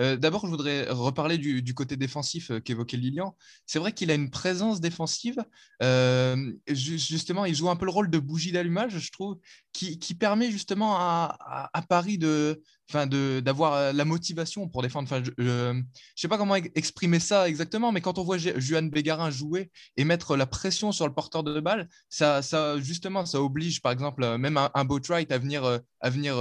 euh, 0.00 0.16
d'abord, 0.16 0.42
je 0.42 0.50
voudrais 0.50 0.88
reparler 0.90 1.38
du, 1.38 1.74
côté 1.74 1.96
défensif 1.96 2.50
euh, 2.50 2.60
qu'évoquait 2.60 2.96
Lilian. 2.96 3.36
C'est 3.66 3.78
vrai 3.78 3.92
qu'il 3.92 4.10
a 4.10 4.14
une 4.14 4.30
présence 4.30 4.80
défensive. 4.80 5.38
Euh, 5.82 6.52
justement, 6.68 7.44
il 7.44 7.54
joue 7.54 7.68
un 7.68 7.76
peu 7.76 7.84
le 7.84 7.90
rôle 7.90 8.10
de 8.10 8.18
bougie 8.18 8.52
d'allumage, 8.52 8.98
je 8.98 9.12
trouve, 9.12 9.38
qui, 9.72 9.96
permet 10.14 10.50
justement 10.50 10.96
à, 10.98 11.84
Paris 11.88 12.18
de, 12.18 12.60
d'avoir 13.40 13.92
la 13.92 14.04
motivation 14.04 14.68
pour 14.68 14.82
défendre. 14.82 15.08
Enfin, 15.10 15.22
je 15.24 15.30
ne 15.40 15.82
sais 16.16 16.26
pas 16.26 16.36
comment 16.36 16.56
exprimer 16.56 17.20
ça 17.20 17.48
exactement, 17.48 17.92
mais 17.92 18.00
quand 18.00 18.18
on 18.18 18.24
voit 18.24 18.38
Juan 18.38 18.90
Bégarin 18.90 19.30
jouer 19.30 19.70
et 19.96 20.04
mettre 20.04 20.36
la 20.36 20.46
pression 20.46 20.90
sur 20.90 21.06
le 21.06 21.14
porteur 21.14 21.44
de 21.44 21.60
balle, 21.60 21.88
ça, 22.08 22.42
ça 22.42 22.80
justement, 22.80 23.24
ça 23.24 23.40
oblige, 23.40 23.80
par 23.80 23.92
exemple, 23.92 24.36
même 24.36 24.56
un, 24.56 24.70
un 24.74 24.84
Boatwright 24.84 25.30
à 25.30 25.38
venir, 25.38 25.80
à 26.00 26.10
venir 26.10 26.34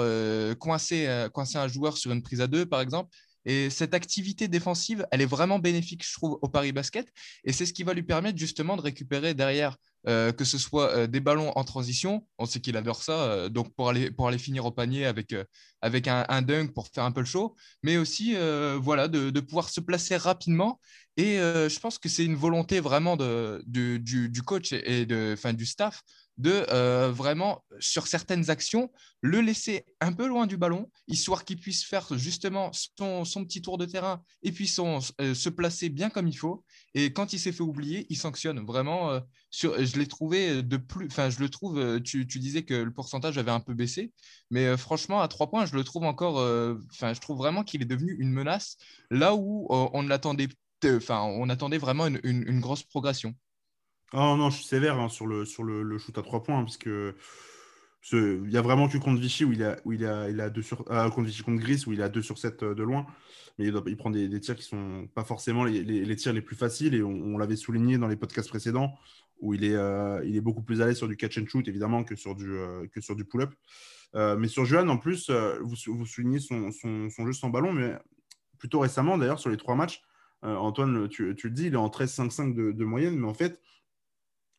coincer, 0.58 1.28
coincer 1.32 1.60
un 1.60 1.68
joueur 1.68 1.98
sur 1.98 2.12
une 2.12 2.24
prise 2.24 2.42
à 2.42 2.48
deux, 2.48 2.66
par 2.66 2.82
exemple. 2.82 3.16
Et 3.48 3.70
cette 3.70 3.94
activité 3.94 4.50
défensive, 4.50 5.08
elle 5.10 5.22
est 5.22 5.26
vraiment 5.26 5.58
bénéfique, 5.58 6.06
je 6.06 6.14
trouve, 6.14 6.38
au 6.42 6.50
Paris 6.50 6.74
Basket. 6.74 7.08
Et 7.46 7.54
c'est 7.54 7.66
ce 7.66 7.72
qui 7.72 7.84
va 7.84 7.94
lui 7.94 8.04
permettre 8.04 8.38
justement 8.38 8.76
de 8.76 8.82
récupérer 8.82 9.34
derrière, 9.34 9.78
euh, 10.06 10.34
que 10.34 10.44
ce 10.44 10.58
soit 10.58 10.94
euh, 10.94 11.08
des 11.08 11.22
ballons 11.22 11.54
en 11.56 11.64
transition. 11.64 12.28
On 12.40 12.46
sait 12.46 12.60
qu'il 12.60 12.76
adore 12.76 13.02
ça. 13.02 13.14
Euh, 13.14 13.48
donc, 13.48 13.74
pour 13.74 13.88
aller, 13.88 14.12
pour 14.12 14.28
aller 14.28 14.38
finir 14.38 14.66
au 14.66 14.72
panier 14.72 15.06
avec, 15.06 15.34
avec 15.82 16.10
un, 16.10 16.42
dunk 16.42 16.74
pour 16.74 16.90
faire 16.90 17.06
un 17.06 17.14
peu 17.14 17.22
le 17.22 17.26
show. 17.26 17.56
Mais 17.84 17.96
aussi, 17.96 18.36
voilà, 18.82 19.08
de, 19.08 19.40
pouvoir 19.40 19.70
se 19.70 19.80
placer 19.80 20.18
rapidement. 20.18 20.82
Et 21.16 21.38
je 21.38 21.80
pense 21.80 21.98
que 22.00 22.10
c'est 22.10 22.26
une 22.26 22.36
volonté 22.36 22.82
vraiment 22.82 23.16
de, 23.16 23.64
du, 23.66 24.00
du, 24.00 24.42
coach 24.42 24.74
et 24.74 25.06
de, 25.06 25.36
fin, 25.38 25.54
du 25.54 25.66
staff 25.66 26.04
de 26.38 26.66
euh, 26.70 27.12
vraiment, 27.12 27.64
sur 27.80 28.08
certaines 28.08 28.50
actions, 28.50 28.92
le 29.22 29.42
laisser 29.42 29.86
un 30.02 30.14
peu 30.14 30.28
loin 30.28 30.46
du 30.46 30.58
ballon, 30.58 30.90
histoire 31.08 31.46
qu'il 31.46 31.58
puisse 31.60 31.84
faire 31.84 32.16
justement 32.18 32.72
son, 32.74 33.24
petit 33.46 33.62
tour 33.62 33.78
de 33.78 33.86
terrain 33.86 34.22
et 34.44 34.52
puis 34.52 34.72
euh, 34.80 35.34
se 35.34 35.50
placer 35.50 35.90
bien 35.90 36.10
comme 36.10 36.28
il 36.28 36.38
faut. 36.38 36.64
Et 36.94 37.12
quand 37.12 37.34
il 37.34 37.40
s'est 37.40 37.52
fait 37.52 37.64
oublier, 37.64 38.06
il 38.10 38.18
sanctionne. 38.18 38.64
Vraiment, 38.66 39.12
euh, 39.12 39.20
sur, 39.50 39.84
je 39.84 39.98
l'ai 39.98 40.08
trouvé 40.08 40.62
de 40.62 40.78
plus. 40.78 41.08
Enfin, 41.08 41.30
je 41.30 41.40
le 41.40 41.50
trouve, 41.50 42.02
tu, 42.02 42.26
disais 42.26 42.64
que 42.64 42.76
le 42.76 42.94
pourcentage 42.94 43.38
avait 43.38 43.52
un 43.52 43.60
peu 43.60 43.74
baissé, 43.74 44.12
mais 44.52 44.78
franchement, 44.78 45.22
à 45.22 45.28
trois 45.28 45.50
points, 45.50 45.66
je 45.66 45.76
le 45.76 45.84
trouve 45.84 46.04
encore. 46.04 46.36
Enfin, 46.92 47.14
je 47.14 47.20
trouve 47.20 47.38
vraiment 47.38 47.64
qu'il 47.64 47.82
est 47.82 47.86
devenu 47.86 48.16
une 48.20 48.32
menace 48.32 48.78
là 49.10 49.36
où 49.36 49.68
on 49.70 50.02
l'attendait. 50.04 50.50
Enfin, 50.86 51.22
on 51.22 51.50
attendait 51.50 51.80
vraiment 51.80 52.06
une 52.06 52.60
grosse 52.60 52.84
progression. 52.84 53.34
Oh 54.14 54.36
non, 54.38 54.50
je 54.50 54.58
suis 54.58 54.66
sévère 54.66 55.00
hein, 55.00 55.10
sur, 55.10 55.28
le, 55.28 55.46
sur 55.46 55.64
le, 55.64 55.98
shoot 55.98 56.18
à 56.18 56.22
3 56.22 56.44
points, 56.44 56.64
parce 56.64 56.78
que 56.78 57.16
il 58.14 58.52
y 58.52 58.58
a 58.58 58.62
vraiment 58.62 58.88
que 58.88 58.98
contre 58.98 59.20
Vichy 59.20 59.44
où 59.44 59.52
il 59.52 59.64
a, 59.64 59.78
où 59.84 59.92
il 59.92 60.06
a, 60.06 60.30
il 60.30 60.40
a 60.40 60.50
deux 60.50 60.62
sur, 60.62 60.90
euh, 60.92 61.10
contre 61.10 61.28
Vichy 61.28 61.44
contre 61.44 61.60
Gris 61.60 61.84
où 61.88 61.94
il 61.94 62.02
a 62.02 62.10
2 62.10 62.22
sur 62.22 62.38
7 62.38 62.64
euh, 62.64 62.76
de 62.76 62.84
loin. 62.84 63.06
Mais 63.58 63.66
il, 63.66 63.98
prend 63.98 64.12
des, 64.12 64.40
tirs 64.40 64.56
qui 64.56 64.64
sont 64.64 65.10
pas 65.16 65.24
forcément 65.24 65.64
les, 65.64 65.84
les, 65.84 66.16
tirs 66.16 66.32
les 66.32 66.44
plus 66.44 66.56
faciles. 66.56 66.94
Et 66.94 67.02
on, 67.02 67.40
l'avait 67.40 67.56
souligné 67.56 67.98
dans 67.98 68.08
les 68.08 68.16
podcasts 68.16 68.50
précédents 68.50 68.94
où 69.42 69.56
il 69.56 69.64
est, 69.64 69.76
euh, 69.76 70.24
il 70.26 70.36
est 70.36 70.42
beaucoup 70.42 70.62
plus 70.62 70.82
à 70.82 70.86
l'aise 70.86 70.98
sur 70.98 71.08
du 71.08 71.18
catch 71.18 71.40
and 71.40 71.48
shoot, 71.48 71.68
évidemment, 71.68 72.04
que 72.04 72.16
sur 72.16 72.36
du, 72.36 72.56
du 72.94 73.26
pull-up. 73.26 73.52
mais 74.14 74.48
sur 74.48 74.64
Johan, 74.64 74.88
en 74.90 74.98
plus, 74.98 75.32
vous, 75.62 76.06
soulignez 76.06 76.40
son, 76.40 76.72
son, 76.72 77.10
son, 77.10 77.26
jeu 77.26 77.34
sans 77.34 77.50
ballon, 77.50 77.74
mais 77.74 77.96
plutôt 78.60 78.80
récemment, 78.80 79.18
d'ailleurs, 79.18 79.40
sur 79.40 79.50
les 79.50 79.58
trois 79.58 79.76
matchs, 79.76 80.04
Antoine, 80.44 81.10
tu, 81.10 81.36
tu, 81.36 81.48
le 81.48 81.54
dis, 81.54 81.66
il 81.66 81.74
est 81.74 81.78
en 81.78 81.88
13-5-5 81.88 82.54
de, 82.54 82.72
de 82.72 82.86
moyenne, 82.86 83.18
mais 83.18 83.28
en 83.28 83.34
fait, 83.34 83.60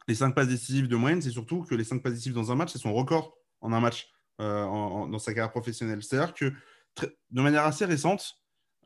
les 0.08 0.14
5 0.14 0.34
passes 0.34 0.48
décisives 0.48 0.88
de 0.88 0.96
moyenne, 0.96 1.22
c'est 1.22 1.30
surtout 1.30 1.62
que 1.62 1.74
les 1.74 1.84
5 1.84 2.02
passes 2.02 2.14
décisives 2.14 2.34
dans 2.34 2.50
un 2.50 2.54
match, 2.54 2.72
c'est 2.72 2.78
son 2.78 2.94
record 2.94 3.36
en 3.60 3.72
un 3.72 3.80
match 3.80 4.10
euh, 4.40 4.64
dans 4.64 5.18
sa 5.18 5.34
carrière 5.34 5.52
professionnelle. 5.52 6.02
C'est-à-dire 6.02 6.34
que 6.34 6.52
de 7.30 7.42
manière 7.42 7.64
assez 7.64 7.84
récente, 7.84 8.38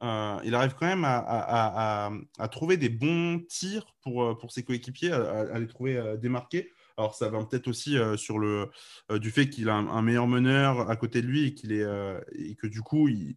euh, 0.02 0.37
il 0.44 0.54
arrive 0.56 0.74
quand 0.74 0.87
même 0.87 1.04
à, 1.06 2.11
trouver 2.50 2.76
des 2.76 2.88
bons 2.88 3.38
tirs 3.48 3.94
pour, 4.02 4.24
euh, 4.24 4.35
pour 4.35 4.50
ses 4.50 4.64
coéquipiers, 4.64 5.12
à, 5.12 5.58
les 5.58 5.68
trouver 5.68 6.16
démarqués. 6.20 6.72
Alors, 6.98 7.14
ça 7.14 7.28
va 7.28 7.42
peut-être 7.44 7.68
aussi 7.68 7.96
sur 8.16 8.38
le 8.38 8.70
du 9.18 9.30
fait 9.30 9.48
qu'il 9.48 9.68
a 9.68 9.74
un, 9.74 10.02
meilleur 10.02 10.26
meneur 10.26 10.90
à 10.90 10.96
côté 10.96 11.22
de 11.22 11.26
lui 11.26 11.46
et, 11.46 11.54
qu'il 11.54 11.72
est, 11.72 11.87
et 12.32 12.54
que 12.56 12.66
du 12.66 12.82
coup, 12.82 13.08
il, 13.08 13.37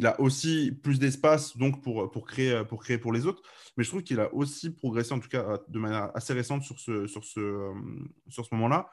il 0.00 0.06
a 0.06 0.18
aussi 0.18 0.72
plus 0.72 0.98
d'espace 0.98 1.58
donc 1.58 1.82
pour, 1.82 2.10
pour, 2.10 2.26
créer, 2.26 2.64
pour 2.66 2.82
créer 2.82 2.98
les 3.12 3.26
autres. 3.26 3.42
Mais 3.76 3.84
je 3.84 3.90
trouve 3.90 4.02
qu'il 4.02 4.18
a 4.18 4.32
aussi 4.34 4.70
progressé, 4.70 5.12
en 5.12 5.20
tout 5.20 5.28
cas 5.28 5.58
de 5.68 5.78
manière 5.78 6.10
assez 6.14 6.32
récente 6.32 6.62
sur 6.62 6.80
ce, 6.80 6.90
euh, 7.38 8.42
moment-là. 8.52 8.90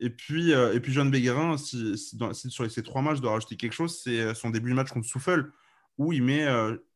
Et 0.00 0.10
puis, 0.10 0.52
euh, 0.52 0.74
et 0.74 0.80
puis 0.80 0.92
John 0.92 1.10
Béguerin, 1.10 1.56
si, 1.56 1.96
sur 1.96 2.70
ces 2.70 2.82
trois 2.82 3.00
matchs, 3.00 3.20
doit 3.20 3.32
rajouter 3.32 3.56
quelque 3.56 3.72
chose, 3.72 4.02
c'est 4.02 4.20
euh, 4.20 4.34
son 4.34 4.50
début 4.50 4.68
de 4.68 4.74
match 4.74 4.90
contre 4.90 5.06
Souffle, 5.06 5.50
où 5.96 6.12
il 6.12 6.22
met, 6.22 6.44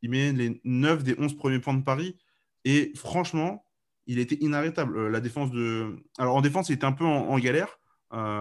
il 0.02 0.10
met 0.10 0.32
les 0.32 0.60
9 0.64 1.02
des 1.02 1.14
11 1.18 1.34
premiers 1.34 1.58
points 1.58 1.74
de 1.74 1.82
Paris. 1.82 2.18
Et 2.66 2.92
franchement, 2.96 3.64
il 4.06 4.18
était 4.18 4.36
inarrêtable. 4.42 5.08
la 5.08 5.20
défense 5.20 5.50
de... 5.50 5.96
Alors 6.18 6.36
en 6.36 6.42
défense, 6.42 6.68
il 6.68 6.74
était 6.74 6.84
un 6.84 6.92
peu 6.92 7.04
en, 7.04 7.38
galère. 7.38 7.78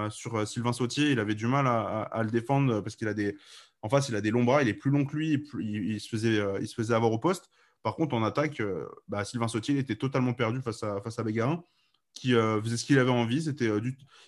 sur 0.09 0.45
Sylvain 0.45 0.73
Sautier, 0.73 1.12
il 1.12 1.19
avait 1.19 1.36
du 1.36 1.47
mal 1.47 1.67
à 1.67 2.23
le 2.23 2.29
défendre 2.29 2.81
parce 2.81 2.95
qu'il 2.95 3.09
a 3.09 3.13
des, 3.13 3.36
en 3.83 3.89
face, 3.89 4.07
il 4.07 4.15
a 4.15 4.21
des 4.21 4.31
longs 4.31 4.45
bras, 4.45 4.63
il 4.63 4.69
est 4.69 4.73
plus 4.73 4.89
long 4.89 5.05
que 5.05 5.15
lui, 5.15 5.43
il, 5.59 5.99
se, 5.99 6.07
faisait, 6.07 6.39
euh, 6.39 6.65
se 6.65 6.73
faisait 6.73 6.95
avoir 6.95 7.11
au 7.11 7.19
poste. 7.19 7.49
Par 7.83 7.95
contre, 7.95 8.15
en 8.15 8.23
attaque, 8.23 8.61
euh, 8.61 8.87
bah, 9.09 9.25
Sylvain 9.25 9.49
Sautier 9.49 9.77
était 9.77 9.97
totalement 9.97 10.33
perdu 10.33 10.61
face 10.61 10.83
à, 10.83 11.01
face 11.01 11.17
Bégarin. 11.17 11.63
qui 12.13 12.31
faisait 12.31 12.77
ce 12.77 12.85
qu'il 12.85 12.97
avait 12.97 13.11
envie. 13.11 13.43
C'était. 13.43 13.69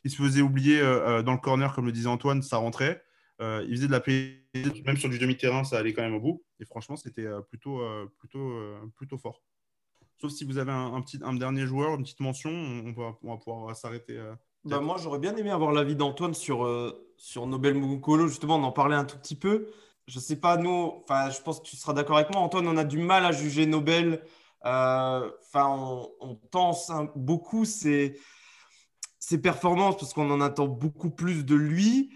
Il 0.04 0.12
se 0.12 0.18
faisait 0.18 0.42
oublier 0.42 0.82
dans 0.82 1.32
le 1.32 1.38
corner, 1.38 1.74
comme 1.74 1.86
le 1.86 1.94
disait 1.94 2.10
Antoine, 2.10 2.42
ça 2.42 2.58
rentrait. 2.58 3.02
il 3.40 3.70
faisait 3.72 3.88
de 3.88 3.94
la 3.94 4.02
paix, 4.02 4.44
même 4.86 4.98
sur 4.98 5.10
du 5.10 5.20
demi-terrain, 5.20 5.64
ça 5.64 5.80
allait 5.80 5.94
quand 5.94 6.04
même 6.04 6.16
au 6.16 6.20
bout. 6.20 6.44
Et 6.60 6.66
franchement, 6.66 6.98
c'était 6.98 7.28
plutôt, 7.50 7.82
plutôt, 8.18 8.60
plutôt 8.98 9.18
fort. 9.18 9.42
Sauf 10.20 10.32
si 10.32 10.44
vous 10.44 10.58
avez 10.58 10.74
un, 10.74 11.02
petit, 11.02 11.18
dernier 11.18 11.66
joueur, 11.66 11.96
une 11.96 12.04
petite 12.04 12.20
mention, 12.20 12.52
on 12.52 12.92
va, 12.92 13.18
on 13.24 13.32
va 13.32 13.38
pouvoir 13.38 13.76
s'arrêter. 13.76 14.20
Bah, 14.66 14.80
moi, 14.80 14.98
j'aurais 15.02 15.20
bien 15.20 15.36
aimé 15.36 15.52
avoir 15.52 15.72
l'avis 15.72 15.96
d'Antoine 15.96 16.34
sur, 16.34 16.68
sur 17.18 17.48
Nobel 17.48 17.76
Mukolo. 17.76 18.28
Justement, 18.28 18.56
on 18.58 18.64
en 18.64 18.72
parlait 18.72 18.96
un 18.96 19.06
tout 19.06 19.18
petit 19.18 19.36
peu 19.36 19.68
je 20.08 20.20
sais 20.20 20.36
pas, 20.36 20.58
nous, 20.58 21.04
je 21.10 21.42
pense 21.42 21.60
que 21.60 21.66
tu 21.66 21.76
seras 21.76 21.94
d'accord 21.94 22.18
avec 22.18 22.32
moi, 22.32 22.42
Antoine, 22.42 22.68
on 22.68 22.78
a 22.78 22.84
du 22.84 22.98
mal 22.98 23.26
à 23.26 23.32
juger 23.32 23.66
Nobel. 23.66 24.24
Euh, 24.66 25.32
enfin, 25.42 25.68
on, 25.68 26.10
on 26.22 26.36
tense 26.36 26.92
beaucoup 27.16 27.66
ses, 27.66 28.20
ses 29.20 29.40
performances 29.42 29.98
parce 29.98 30.14
qu'on 30.14 30.30
en 30.30 30.42
attend 30.42 30.68
beaucoup 30.68 31.10
plus 31.10 31.46
de 31.46 31.56
lui. 31.56 32.12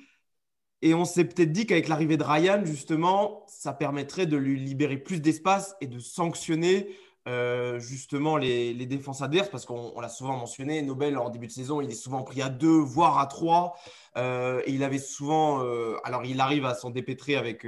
Et 0.82 0.94
on 0.94 1.04
s'est 1.04 1.26
peut-être 1.26 1.52
dit 1.52 1.66
qu'avec 1.66 1.88
l'arrivée 1.88 2.16
de 2.16 2.24
Ryan, 2.24 2.62
justement, 2.64 3.44
ça 3.48 3.74
permettrait 3.74 4.26
de 4.26 4.38
lui 4.38 4.60
libérer 4.60 4.98
plus 4.98 5.20
d'espace 5.20 5.76
et 5.82 5.88
de 5.88 6.00
sanctionner 6.00 6.96
euh, 7.30 7.80
justement 7.80 8.38
les, 8.38 8.74
défenses 8.88 9.22
adverses, 9.22 9.50
parce 9.50 9.66
qu'on 9.66 10.00
l'a 10.02 10.10
souvent 10.10 10.36
mentionné, 10.36 10.82
Nobel 10.82 11.16
en 11.16 11.30
début 11.30 11.46
de 11.46 11.52
saison, 11.52 11.80
il 11.80 11.92
est 11.92 11.96
souvent 11.96 12.24
pris 12.24 12.42
à 12.42 12.50
deux, 12.50 12.80
voire 12.80 13.20
à 13.20 13.28
trois. 13.28 13.76
Euh, 14.18 14.64
et 14.66 14.72
il 14.72 14.84
avait 14.84 14.98
souvent, 14.98 15.64
euh, 15.64 15.98
alors 16.04 16.26
il 16.26 16.42
arrive 16.42 16.66
à 16.66 16.74
s'en 16.74 16.90
dépêtrer 16.90 17.36
avec, 17.36 17.68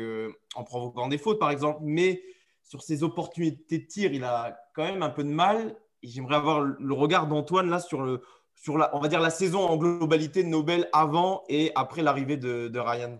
en 0.55 0.63
provoquant 0.63 1.07
des 1.07 1.19
fautes, 1.19 1.39
par 1.39 1.51
exemple, 1.51 1.79
mais 1.83 2.23
sur 2.63 2.81
ses 2.81 3.03
opportunités 3.03 3.77
de 3.77 3.85
tir, 3.85 4.13
il 4.13 4.23
a 4.23 4.57
quand 4.73 4.83
même 4.83 5.03
un 5.03 5.09
peu 5.09 5.23
de 5.23 5.29
mal. 5.29 5.75
J'aimerais 6.01 6.37
avoir 6.37 6.61
le 6.61 6.93
regard 6.93 7.27
d'Antoine 7.27 7.69
là 7.69 7.79
sur, 7.79 8.01
le, 8.01 8.23
sur 8.55 8.79
la, 8.79 8.95
on 8.95 8.99
va 8.99 9.09
dire 9.09 9.19
la 9.19 9.29
saison 9.29 9.61
en 9.61 9.77
globalité 9.77 10.43
de 10.43 10.47
Nobel 10.47 10.89
avant 10.91 11.43
et 11.49 11.71
après 11.75 12.01
l'arrivée 12.01 12.37
de 12.37 12.79
Ryan 12.79 13.19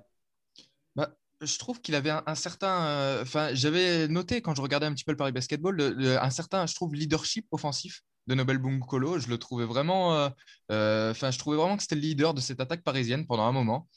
je 1.41 1.58
trouve 1.58 1.82
qu'il 1.82 1.95
avait 1.95 2.12
un, 2.12 2.36
certain. 2.36 2.86
Euh, 2.86 3.21
enfin, 3.23 3.49
j'avais 3.54 4.08
noté 4.08 4.41
quand 4.41 4.56
je 4.56 4.62
regardais 4.62 4.86
un 4.86 4.93
petit 4.93 5.04
peu 5.04 5.12
le 5.12 5.17
Paris 5.17 5.32
Basketball, 5.32 5.80
un 6.21 6.30
certain, 6.30 6.65
je 6.65 6.75
trouve, 6.75 6.93
leadership 6.93 7.47
offensif 7.51 8.01
de 8.27 8.36
Nobel 8.36 8.60
Bungkolo. 8.60 9.19
Je 9.19 9.27
le 9.27 9.38
trouvais 9.38 9.65
vraiment. 9.65 10.15
Euh, 10.15 10.30
euh, 10.71 11.12
enfin, 11.12 11.32
je 11.32 11.39
trouvais 11.39 11.58
vraiment 11.58 11.77
que 11.77 11.84
c'était 11.84 11.95
le 11.95 12.01
leader 12.01 12.34
de 12.34 12.41
cette 12.41 12.60
attaque 12.60 12.84
parisienne 12.84 13.25
pendant 13.25 13.43
un 13.43 13.51
moment. 13.51 13.88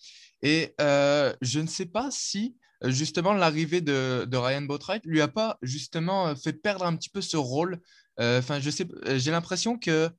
Et 0.42 0.74
je 0.78 1.60
ne 1.60 1.66
sais 1.66 1.86
pas 1.86 2.10
si 2.10 2.56
justement 2.84 3.32
l'arrivée 3.32 3.80
de, 3.80 4.28
Ryan 4.36 4.62
Boatwright 4.62 5.04
lui 5.06 5.20
a 5.20 5.28
pas 5.28 5.58
justement 5.62 6.34
fait 6.36 6.52
perdre 6.52 6.84
un 6.84 6.96
petit 6.96 7.10
peu 7.10 7.20
ce 7.20 7.36
rôle. 7.36 7.80
Enfin, 8.18 8.60
je 8.60 8.70
sais, 8.70 8.88
j'ai 9.16 9.30
l'impression 9.30 9.78
que 9.78 10.10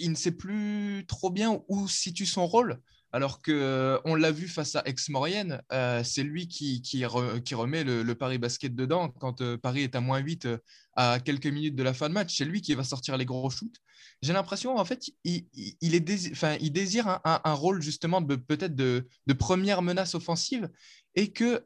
il 0.00 0.10
ne 0.10 0.16
sait 0.16 0.32
plus 0.32 1.04
trop 1.08 1.30
bien 1.30 1.60
où 1.68 1.88
situe 1.88 2.26
son 2.26 2.46
rôle. 2.46 2.80
Alors 3.10 3.40
que 3.40 3.52
euh, 3.52 3.98
on 4.04 4.14
l'a 4.14 4.30
vu 4.30 4.48
face 4.48 4.76
à 4.76 4.82
Aix-Maurienne, 4.84 5.62
euh, 5.72 6.04
c'est 6.04 6.22
lui 6.22 6.46
qui, 6.46 6.82
qui, 6.82 7.04
remet 7.06 7.82
le, 7.82 8.14
Paris 8.14 8.36
Basket 8.36 8.74
dedans 8.74 9.08
quand 9.08 9.40
euh, 9.40 9.56
Paris 9.56 9.82
est 9.82 9.94
à 9.94 10.00
moins 10.00 10.18
8 10.18 10.46
à 10.94 11.18
quelques 11.18 11.46
minutes 11.46 11.74
de 11.74 11.82
la 11.82 11.94
fin 11.94 12.10
de 12.10 12.14
match. 12.14 12.36
C'est 12.36 12.44
lui 12.44 12.60
qui 12.60 12.74
va 12.74 12.84
sortir 12.84 13.16
les 13.16 13.24
gros 13.24 13.48
shoots. 13.48 13.76
J'ai 14.20 14.34
l'impression, 14.34 14.76
en 14.76 14.84
fait, 14.84 15.10
il, 15.24 15.46
est 15.80 16.60
il 16.60 16.72
désire 16.72 17.20
un, 17.24 17.52
rôle 17.54 17.80
justement 17.80 18.20
de, 18.20 18.36
peut-être 18.36 18.74
de, 18.74 19.06
première 19.38 19.80
menace 19.80 20.14
offensive 20.14 20.68
et 21.14 21.32
que 21.32 21.62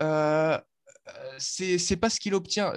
c'est 1.38 1.78
n'est 1.90 1.96
pas 1.96 2.10
ce 2.10 2.20
qu'il 2.20 2.34
obtient, 2.34 2.72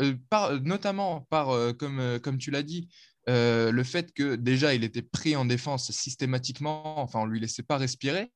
notamment 0.64 1.22
par, 1.30 1.76
comme, 1.78 2.20
comme 2.24 2.38
tu 2.38 2.52
l'as 2.52 2.64
dit, 2.64 2.88
le 3.28 3.84
fait 3.84 4.14
que 4.14 4.36
déjà 4.36 4.74
il 4.74 4.84
était 4.86 5.02
pris 5.02 5.36
en 5.36 5.46
défense 5.46 5.92
systématiquement, 5.92 7.00
enfin 7.00 7.20
on 7.20 7.26
lui 7.26 7.42
laissait 7.42 7.64
pas 7.64 7.78
respirer, 7.78 8.32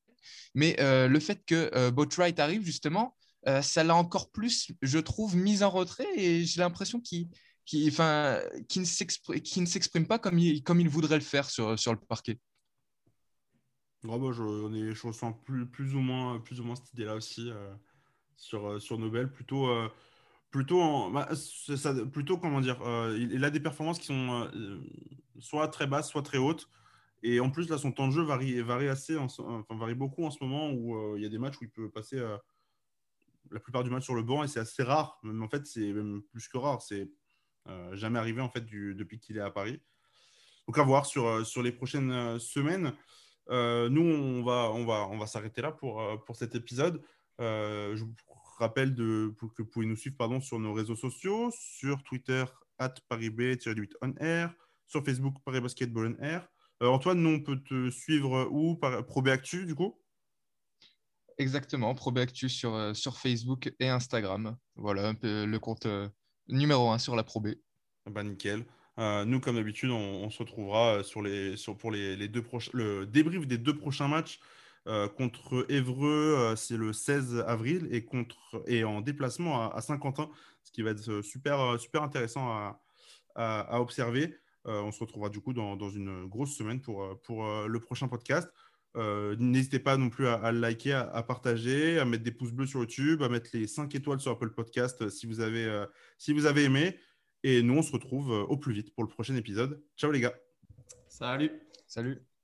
mais 0.54 0.76
euh, 0.80 1.08
le 1.08 1.20
fait 1.20 1.44
que 1.44 1.70
euh, 1.74 1.90
Boatwright 1.90 2.38
arrive, 2.40 2.62
justement, 2.62 3.16
euh, 3.46 3.62
ça 3.62 3.84
l'a 3.84 3.94
encore 3.94 4.30
plus, 4.30 4.72
je 4.82 4.98
trouve, 4.98 5.36
mis 5.36 5.62
en 5.62 5.70
retrait 5.70 6.08
et 6.16 6.44
j'ai 6.44 6.60
l'impression 6.60 7.00
qu'il 7.00 7.28
ne 7.72 8.84
s'exprime 8.84 10.06
pas 10.06 10.18
comme 10.18 10.38
il, 10.38 10.62
il 10.80 10.88
voudrait 10.88 11.16
le 11.16 11.24
faire 11.24 11.48
sur, 11.48 11.70
le 11.70 12.06
parquet. 12.06 12.38
bah, 14.18 14.32
je, 14.32 15.06
ressens 15.06 15.32
plus, 15.32 15.94
ou 15.94 16.00
moins, 16.00 16.42
cette 16.46 16.92
idée-là 16.94 17.14
aussi 17.14 17.50
sur, 18.36 18.98
Nobel. 18.98 19.30
Plutôt, 19.30 19.68
plutôt, 20.50 21.10
bah, 21.10 21.28
plutôt 22.12 22.38
comment 22.38 22.60
dire, 22.60 22.78
il, 23.16 23.44
a 23.44 23.50
des 23.50 23.60
performances 23.60 23.98
qui 23.98 24.06
sont 24.06 24.50
soit 25.38 25.68
très 25.68 25.86
basses, 25.86 26.10
soit 26.10 26.22
très 26.22 26.38
hautes. 26.38 26.68
Et 27.22 27.40
en 27.40 27.50
plus, 27.50 27.68
là, 27.68 27.76
son 27.76 27.92
temps 27.92 28.08
de 28.08 28.12
jeu 28.12 28.22
varie, 28.22 28.60
varie, 28.62 28.88
assez, 28.88 29.16
enfin, 29.16 29.64
varie 29.70 29.94
beaucoup 29.94 30.24
en 30.24 30.30
ce 30.30 30.42
moment 30.42 30.70
où 30.70 30.96
euh, 30.96 31.18
il 31.18 31.22
y 31.22 31.26
a 31.26 31.28
des 31.28 31.38
matchs 31.38 31.56
où 31.60 31.64
il 31.64 31.70
peut 31.70 31.90
passer 31.90 32.18
euh, 32.18 32.36
la 33.50 33.60
plupart 33.60 33.84
du 33.84 33.90
match 33.90 34.04
sur 34.04 34.14
le 34.14 34.22
banc 34.22 34.42
et 34.42 34.48
c'est 34.48 34.60
assez 34.60 34.82
rare. 34.82 35.18
Même, 35.22 35.42
en 35.42 35.48
fait, 35.48 35.66
c'est 35.66 35.92
même 35.92 36.22
plus 36.32 36.48
que 36.48 36.56
rare. 36.56 36.80
C'est 36.80 37.10
euh, 37.68 37.94
jamais 37.94 38.18
arrivé 38.18 38.40
en 38.40 38.48
fait 38.48 38.64
depuis 38.64 39.18
qu'il 39.18 39.36
est 39.36 39.42
à 39.42 39.50
Paris. 39.50 39.82
Donc 40.66 40.78
à 40.78 40.82
voir 40.82 41.04
sur, 41.04 41.44
sur 41.46 41.62
les 41.62 41.72
prochaines 41.72 42.38
semaines. 42.38 42.92
nous, 43.48 44.02
on 44.02 44.42
va, 44.42 44.70
on 44.72 44.86
va, 44.86 45.08
on 45.08 45.18
va 45.18 45.26
s'arrêter 45.26 45.60
là 45.60 45.72
pour, 45.72 46.02
pour 46.24 46.36
cet 46.36 46.54
épisode. 46.54 47.02
je 47.38 48.02
vous 48.02 48.14
rappelle 48.58 48.94
que 48.94 49.34
vous 49.40 49.64
pouvez 49.64 49.86
nous 49.86 49.96
suivre 49.96 50.16
pardon, 50.16 50.40
sur 50.40 50.60
nos 50.60 50.72
réseaux 50.72 50.94
sociaux, 50.94 51.50
sur 51.52 52.04
Twitter, 52.04 52.44
at 52.78 52.94
parisb-8 53.10 54.16
air, 54.20 54.54
sur 54.86 55.04
Facebook, 55.04 55.34
Paris 55.44 55.60
Basketball 55.60 56.16
on. 56.20 56.40
Euh, 56.82 56.88
Antoine, 56.88 57.20
nous, 57.20 57.30
on 57.30 57.40
peut 57.40 57.60
te 57.62 57.90
suivre 57.90 58.48
où? 58.50 58.74
Par 58.74 59.04
Actu, 59.26 59.66
du 59.66 59.74
coup? 59.74 60.00
Exactement, 61.36 61.94
Actu 62.16 62.48
sur, 62.48 62.74
euh, 62.74 62.94
sur 62.94 63.18
Facebook 63.18 63.72
et 63.78 63.88
Instagram. 63.88 64.56
Voilà, 64.76 65.08
un 65.08 65.14
peu 65.14 65.44
le 65.44 65.58
compte 65.58 65.86
euh, 65.86 66.08
numéro 66.48 66.90
un 66.90 66.98
sur 66.98 67.16
la 67.16 67.22
Pro 67.22 67.42
ah 68.06 68.10
Bah, 68.10 68.22
nickel. 68.22 68.64
nous, 68.98 69.40
comme 69.40 69.56
d'habitude, 69.56 69.90
on, 69.90 70.30
se 70.30 70.38
retrouvera 70.38 71.02
sur 71.02 71.20
les, 71.20 71.56
sur, 71.56 71.76
pour 71.76 71.90
les, 71.90 72.28
deux 72.28 72.42
prochains, 72.42 72.70
le 72.72 73.06
débrief 73.06 73.46
des 73.46 73.58
deux 73.58 73.76
prochains 73.76 74.08
matchs. 74.08 74.40
contre 75.16 75.66
Évreux, 75.68 76.54
c'est 76.56 76.76
le 76.78 76.92
16 76.94 77.44
avril, 77.46 77.88
et, 77.90 78.04
contre, 78.04 78.62
et 78.66 78.84
en 78.84 79.02
déplacement 79.02 79.70
à, 79.70 79.80
Saint-Quentin, 79.82 80.30
ce 80.62 80.72
qui 80.72 80.82
va 80.82 80.90
être 80.90 81.22
super, 81.22 81.78
super 81.78 82.02
intéressant 82.02 82.48
à, 82.50 82.80
à 83.34 83.80
observer. 83.80 84.34
Euh, 84.66 84.82
on 84.82 84.92
se 84.92 85.00
retrouvera 85.00 85.30
du 85.30 85.40
coup 85.40 85.52
dans, 85.52 85.90
une 85.90 86.26
grosse 86.26 86.54
semaine 86.54 86.80
pour, 86.80 87.02
euh, 87.02 87.14
pour 87.24 87.46
euh, 87.46 87.66
le 87.66 87.80
prochain 87.80 88.08
podcast. 88.08 88.48
N'hésitez 88.96 89.78
pas 89.78 89.96
non 89.96 90.10
plus 90.10 90.26
à, 90.26 90.50
liker, 90.50 90.92
à, 91.12 91.22
partager, 91.22 92.00
à 92.00 92.04
mettre 92.04 92.24
des 92.24 92.32
pouces 92.32 92.50
bleus 92.50 92.66
sur 92.66 92.80
YouTube, 92.80 93.22
à 93.22 93.28
mettre 93.28 93.50
les 93.52 93.68
5 93.68 93.94
étoiles 93.94 94.18
sur 94.18 94.32
Apple 94.32 94.50
Podcast 94.50 95.08
si 95.10 95.26
vous 95.26 95.38
avez, 95.38 95.84
si 96.18 96.32
vous 96.32 96.46
avez 96.46 96.64
aimé. 96.64 96.98
Et 97.44 97.62
nous, 97.62 97.74
on 97.78 97.82
se 97.82 97.92
retrouve 97.92 98.30
au 98.30 98.56
plus 98.56 98.74
vite 98.74 98.92
pour 98.92 99.04
le 99.04 99.08
prochain 99.08 99.36
épisode. 99.36 99.80
Ciao 99.96 100.10
les 100.10 100.20
gars. 100.20 100.34
Salut. 101.06 101.52
Salut. 101.86 102.29